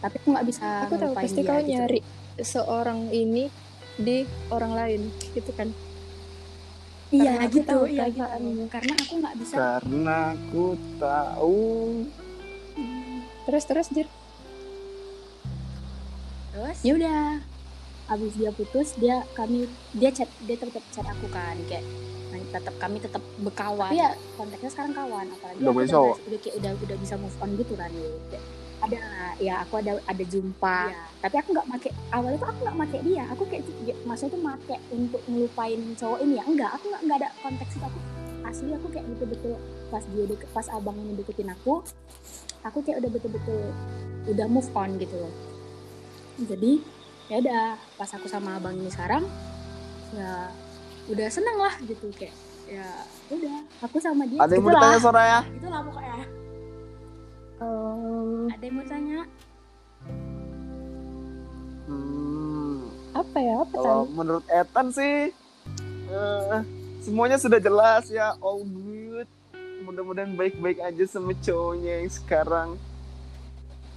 tapi 0.00 0.14
aku 0.16 0.28
nggak 0.32 0.46
bisa 0.46 0.66
aku 0.86 0.94
tahu 0.96 1.12
pasti 1.12 1.40
dia 1.42 1.48
kau 1.50 1.60
gitu. 1.60 1.70
nyari 1.74 2.00
seorang 2.40 3.00
ini 3.10 3.44
di 4.00 4.16
orang 4.54 4.72
lain 4.72 5.00
gitu 5.34 5.50
kan 5.52 5.68
iya 7.10 7.42
gitu 7.50 7.66
tahu 7.66 7.84
iya 7.90 8.06
gitu 8.06 8.22
perasaanmu. 8.22 8.64
karena 8.70 8.92
aku 8.96 9.12
nggak 9.18 9.36
bisa 9.42 9.54
Karena 9.58 10.16
aku 10.32 10.64
tahu 10.96 11.60
terus 13.46 13.64
terus 13.64 13.86
jir. 13.92 14.08
Terus? 16.50 16.78
Ya 16.82 16.92
udah. 16.96 17.24
Abis 18.10 18.34
dia 18.34 18.50
putus 18.50 18.98
dia 18.98 19.22
kami 19.38 19.70
dia 19.94 20.10
chat 20.10 20.26
dia 20.42 20.58
tetap 20.58 20.82
chat 20.90 21.06
aku 21.06 21.30
kan 21.30 21.54
kayak 21.70 21.86
tetap 22.50 22.74
kami 22.82 22.98
tetap 22.98 23.22
berkawan. 23.38 23.90
Tapi 23.94 24.02
ya 24.02 24.10
konteksnya 24.34 24.70
sekarang 24.74 24.92
kawan 24.92 25.26
apalagi 25.30 25.58
Udah 25.62 25.72
punya 25.72 25.86
udah, 25.94 26.18
udah 26.18 26.38
kayak 26.42 26.54
udah 26.58 26.70
udah 26.82 26.96
bisa 26.98 27.14
move 27.16 27.36
on 27.38 27.50
gitu 27.54 27.74
kan 27.78 27.90
Kayak 28.30 28.44
ada 28.80 29.02
ya 29.36 29.54
aku 29.62 29.74
ada 29.78 29.92
ada 30.08 30.24
jumpa. 30.24 30.78
Tapi 31.20 31.36
aku 31.36 31.48
nggak 31.52 31.68
make 31.68 31.90
awalnya 32.10 32.38
tuh 32.40 32.48
aku 32.48 32.58
nggak 32.66 32.78
make 32.80 32.98
dia. 33.06 33.24
Aku 33.30 33.42
kayak 33.46 33.62
ya, 33.84 33.94
maksudnya 34.08 34.32
tuh 34.34 34.42
make 34.42 34.76
untuk 34.90 35.22
ngelupain 35.28 35.80
cowok 35.94 36.18
ini. 36.24 36.34
Ya 36.40 36.44
enggak 36.48 36.70
aku 36.80 36.84
nggak 36.90 37.02
nggak 37.06 37.18
ada 37.22 37.28
konteks 37.44 37.72
itu. 37.76 37.84
Aku 37.86 37.98
asli 38.40 38.72
aku 38.74 38.86
kayak 38.90 39.06
betul-betul 39.14 39.54
pas 39.92 40.04
dia 40.10 40.24
deket, 40.26 40.48
pas 40.50 40.66
abang 40.72 40.96
ini 40.96 41.12
deketin 41.14 41.52
aku 41.52 41.84
aku 42.64 42.78
kayak 42.84 43.00
udah 43.04 43.10
betul-betul 43.10 43.60
udah 44.28 44.46
move 44.46 44.70
on 44.76 44.90
gitu 45.00 45.16
loh. 45.16 45.34
Jadi 46.40 46.80
ya 47.30 47.36
udah 47.38 47.62
pas 47.94 48.10
aku 48.10 48.26
sama 48.26 48.58
abang 48.58 48.74
ini 48.74 48.90
sekarang 48.90 49.22
ya 50.10 50.50
udah 51.06 51.28
seneng 51.30 51.58
lah 51.62 51.74
gitu 51.86 52.10
kayak 52.18 52.34
ya 52.66 52.86
udah 53.30 53.56
aku 53.82 54.02
sama 54.02 54.26
dia 54.26 54.38
ada 54.42 54.50
yang 54.50 54.62
mau 54.62 54.70
itulah 54.70 54.82
ditanya 54.82 54.98
Soraya? 55.02 55.40
itulah 55.54 55.80
pokoknya. 55.86 56.18
Em, 57.60 58.30
ada 58.50 58.64
yang 58.66 58.74
mau 58.74 58.86
tanya? 58.86 59.20
Hmm, 61.90 62.78
apa 63.14 63.38
ya 63.38 63.54
apa 63.62 63.74
kalau 63.74 64.02
tadi 64.06 64.14
menurut 64.14 64.44
Ethan 64.50 64.86
sih 64.94 65.14
eh, 66.10 66.58
semuanya 67.02 67.36
sudah 67.38 67.58
jelas 67.62 68.10
ya 68.10 68.34
all 68.42 68.62
good. 68.66 68.99
Mudah-mudahan 69.90 70.32
baik-baik 70.32 70.78
aja 70.78 71.02
sama 71.04 71.34
cowoknya 71.36 71.98
yang 71.98 72.06
sekarang. 72.08 72.68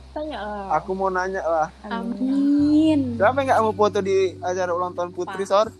tanya 0.09 0.39
lah 0.39 0.77
Aku 0.77 0.93
mau 0.93 1.05
nanya 1.07 1.41
lah, 1.41 1.69
amin 1.83 3.13
siapa 3.13 3.33
yang 3.35 3.45
nggak 3.47 3.61
mau 3.61 3.73
foto 3.73 3.97
di 3.99 4.13
acara 4.39 4.69
ulang 4.71 4.89
tahun 4.91 5.09
Putri 5.09 5.37
Pak. 5.39 5.47
Sor? 5.47 5.67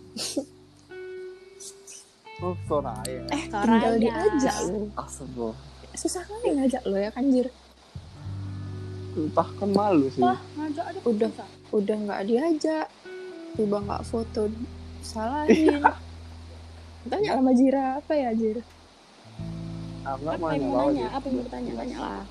Oh, 2.36 2.54
Soraya. 2.64 3.22
eh 3.28 3.42
Soraya. 3.46 3.70
tinggal 3.78 3.94
diajak 3.96 4.56
lo 4.64 4.90
Astagfirullah. 4.96 5.56
susah 5.94 6.22
kali 6.24 6.48
ngajak 6.52 6.82
lo 6.84 6.96
ya 6.96 7.10
kan 7.10 7.24
jir 7.26 7.46
Entah 9.14 9.48
kan 9.54 9.70
malu 9.70 10.06
sih. 10.08 10.18
Wah, 10.18 10.38
ngajak 10.52 10.84
aja 10.84 10.98
Udah. 11.04 11.30
bisa. 11.30 11.44
udah 11.72 11.96
nggak 11.96 12.22
diajak 12.24 12.86
tiba 13.52 13.78
nggak 13.80 14.02
foto 14.04 14.50
salahin 15.00 15.78
tanya 17.08 17.30
sama 17.34 17.50
Jira 17.52 17.98
apa 17.98 18.12
ya 18.12 18.30
Jir 18.32 18.58
Nggak 20.04 20.36
apa 20.36 20.36
mau 20.36 20.52
yang 20.52 20.60
nanya 20.60 20.68
mau 20.68 20.76
apa 20.76 20.92
nanya? 20.92 21.06
apa 21.08 21.24
yang 21.24 21.36
mau 21.40 21.48
tanya 21.48 21.72
tanya 21.80 21.96
lah. 21.96 22.22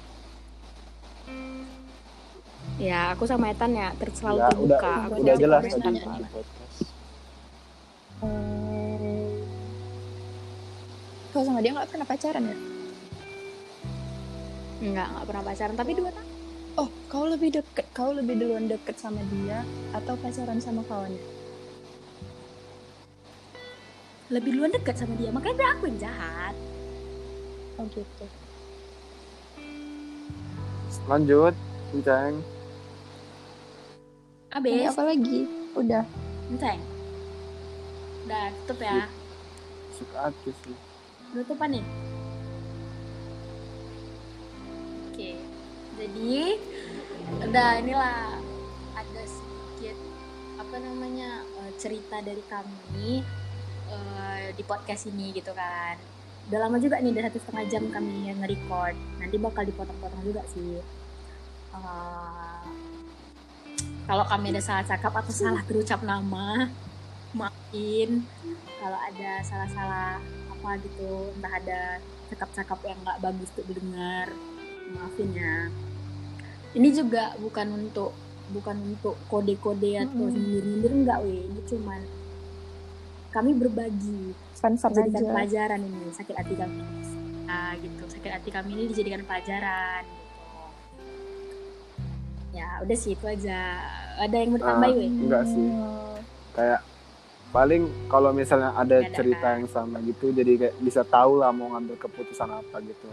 Ya 2.78 3.00
aku 3.14 3.24
sama 3.26 3.50
Etan 3.50 3.72
ya 3.74 3.90
ter 3.98 4.10
selalu 4.14 4.40
Ya, 4.40 4.50
terbuka. 4.50 4.78
udah, 4.78 4.96
aku 5.10 5.16
udah 5.22 5.36
jelas 5.42 5.62
tadi. 5.66 5.98
Di 5.98 6.26
podcast. 6.30 6.80
Kau 11.34 11.42
sama 11.42 11.60
dia 11.66 11.72
nggak 11.74 11.90
pernah 11.90 12.06
pacaran 12.06 12.44
ya? 12.46 12.58
Enggak 14.84 15.08
enggak 15.10 15.26
pernah 15.26 15.44
pacaran. 15.44 15.76
Tapi 15.76 15.92
dua 15.98 16.10
tahun 16.14 16.30
oh 16.74 16.90
kau 17.10 17.26
lebih 17.30 17.50
deket 17.54 17.86
kau 17.94 18.10
lebih 18.14 18.34
duluan 18.38 18.66
deket 18.66 18.98
sama 18.98 19.22
dia 19.30 19.62
atau 19.94 20.18
pacaran 20.18 20.58
sama 20.58 20.82
kawannya 20.90 21.22
lebih 24.34 24.58
duluan 24.58 24.74
dekat 24.74 24.98
sama 24.98 25.14
dia. 25.22 25.30
Makanya 25.30 25.78
aku 25.78 25.86
yang 25.94 26.00
jahat 26.02 26.56
oh 27.80 27.86
gitu. 27.92 28.26
Lanjut, 31.10 31.54
Ceng. 32.04 32.36
Tanya 34.54 34.62
abis 34.62 34.94
apa 34.94 35.04
lagi? 35.10 35.40
Udah. 35.74 36.04
Enceng 36.54 36.82
udah 38.24 38.48
tutup 38.64 38.80
ya. 38.80 39.04
Suka 39.92 40.18
aja 40.32 40.52
sih. 40.64 40.78
tutupan 41.34 41.76
nih. 41.76 41.86
Oke 45.10 45.54
jadi 45.98 46.58
udah 47.48 47.70
inilah 47.82 48.38
ada 48.98 49.24
sedikit 49.24 49.98
apa 50.58 50.76
namanya 50.82 51.46
eh, 51.64 51.72
cerita 51.78 52.22
dari 52.22 52.44
kami 52.50 53.22
eh, 53.90 54.46
di 54.54 54.64
podcast 54.66 55.10
ini 55.10 55.34
gitu 55.38 55.54
kan 55.54 55.98
udah 56.50 56.60
lama 56.60 56.78
juga 56.80 57.00
nih 57.00 57.12
udah 57.16 57.24
satu 57.32 57.39
setengah 57.39 57.66
jam 57.72 57.84
kami 57.88 58.30
yang 58.30 58.38
nge-record. 58.44 58.96
Nanti 59.20 59.36
bakal 59.39 59.64
dipotong-potong 59.68 60.24
juga 60.28 60.41
sih. 60.52 60.80
Eh, 61.74 62.64
kalau 64.04 64.26
kami 64.28 64.52
ada 64.52 64.62
salah 64.62 64.86
cakap 64.86 65.16
atau 65.16 65.32
salah 65.32 65.64
terucap 65.64 66.04
nama 66.04 66.68
maafin. 67.32 68.28
Kalau 68.78 69.00
ada 69.00 69.32
salah-salah 69.48 70.20
apa 70.52 70.70
gitu 70.84 71.32
entah 71.39 71.54
ada 71.56 71.82
cakap-cakap 72.32 72.80
yang 72.88 73.00
nggak 73.04 73.20
bagus 73.24 73.50
untuk 73.56 73.68
didengar 73.72 74.28
maafin 74.91 75.30
ya. 75.32 75.72
Ini 76.74 76.89
juga 76.91 77.38
bukan 77.39 77.68
untuk 77.80 78.12
bukan 78.52 78.76
untuk 78.94 79.16
kode-kode 79.32 80.04
atau 80.04 80.28
Mm-mm. 80.28 80.36
nyindir-nyindir 80.36 80.91
enggak 80.94 81.20
weh. 81.24 81.48
Ini 81.48 81.62
cuman 81.72 82.02
kami 83.34 83.52
berbagi 83.58 84.38
fun 84.54 84.78
fun 84.78 84.94
dijadikan 84.94 85.26
aja 85.26 85.34
pelajaran 85.34 85.80
ini 85.82 86.14
sakit 86.14 86.36
hati 86.38 86.54
kami. 86.54 86.80
Ah 87.50 87.74
gitu. 87.82 88.04
Sakit 88.06 88.32
hati 88.32 88.50
kami 88.54 88.70
ini 88.78 88.84
dijadikan 88.94 89.26
pelajaran 89.26 90.06
gitu. 90.06 90.22
Ya 92.54 92.78
udah 92.86 92.98
sih 92.98 93.18
itu 93.18 93.26
aja. 93.26 93.82
Ada 94.22 94.36
yang 94.38 94.50
mau 94.54 94.60
ditambahin 94.62 94.94
Ah, 94.94 95.02
weh 95.02 95.10
Enggak 95.10 95.44
sih. 95.50 95.68
Kayak 96.54 96.82
paling 97.50 97.84
kalau 98.06 98.30
misalnya 98.30 98.70
ada 98.78 99.02
ada, 99.02 99.14
cerita 99.14 99.46
kan? 99.46 99.54
yang 99.62 99.68
sama 99.70 100.02
gitu 100.02 100.34
jadi 100.34 100.58
kayak 100.58 100.76
bisa 100.82 101.06
tahu 101.06 101.38
lah 101.38 101.54
mau 101.54 101.74
ngambil 101.74 101.98
keputusan 101.98 102.50
apa 102.50 102.78
gitu. 102.86 103.08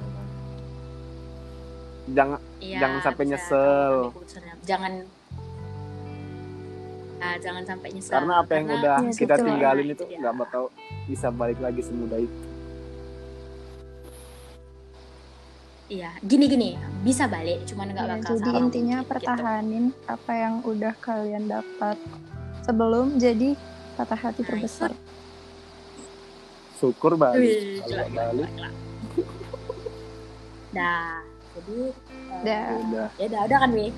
Jangan 2.12 2.41
Iya, 2.61 2.79
Jangan 2.85 3.01
sampai 3.01 3.25
nyesel. 3.25 3.95
Jangan 4.68 4.93
Ah, 7.21 7.37
jangan 7.37 7.62
sampai 7.62 7.89
nyesel. 7.93 8.11
karena 8.11 8.33
apa 8.41 8.51
yang 8.51 8.66
udah 8.71 8.97
Iya, 8.99 9.12
kita 9.12 9.35
gitu 9.37 9.45
tinggalin 9.45 9.85
Nah, 9.85 9.93
itu 9.93 10.05
dia. 10.05 10.18
nggak 10.18 10.35
bakal 10.37 10.62
bisa 11.05 11.29
balik 11.31 11.59
lagi 11.59 11.81
semudah 11.81 12.16
itu 12.18 12.39
Iya, 15.91 16.14
gini-gini, 16.23 16.79
bisa 17.03 17.27
balik, 17.27 17.66
cuman 17.66 17.91
nggak 17.91 18.07
Ya, 18.07 18.12
bakal 18.14 18.33
jadi 18.33 18.47
sama 18.47 18.59
intinya 18.62 18.97
mungkin, 18.97 19.03
gitu. 19.03 19.11
pertahanin 19.11 19.85
apa 20.07 20.33
yang 20.33 20.55
udah 20.62 20.95
kalian 20.97 21.45
dapat 21.45 21.97
sebelum 22.62 23.18
jadi 23.18 23.59
patah 23.97 24.21
hati 24.23 24.41
Nah, 24.41 24.49
terbesar. 24.49 24.91
syukur 26.73 27.12
Wih, 27.12 27.18
balik 27.18 27.59
gila, 27.85 28.05
kalau 28.07 28.09
balik. 28.23 28.51
Dah, 30.71 31.18
jadi 31.53 31.79
eh, 32.39 32.41
Dah. 32.41 32.66
udah 32.81 33.07
ya 33.12 33.27
udah, 33.27 33.41
udah 33.45 33.59
kan, 33.59 33.71
Wei? 33.75 33.91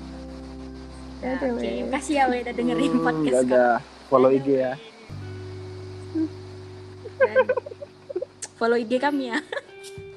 Ya 1.23 1.29
Nah, 1.29 1.39
udah, 1.39 1.49
Oke, 1.55 1.63
Wei. 1.63 1.81
makasih 1.87 2.13
ya, 2.13 2.23
udah 2.27 2.51
dengerin 2.51 2.91
Hmm, 2.91 2.99
podcast 3.01 3.35
dadah. 3.41 3.75
follow 4.11 4.29
Dadah, 4.29 4.43
IG 4.43 4.47
ya 4.53 4.73
follow 8.53 8.75
IG 8.75 8.91
kami 8.99 9.23
ya. 9.27 9.39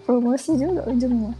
Promosi 0.02 0.54
juga 0.54 0.82
ujungnya. 0.86 1.34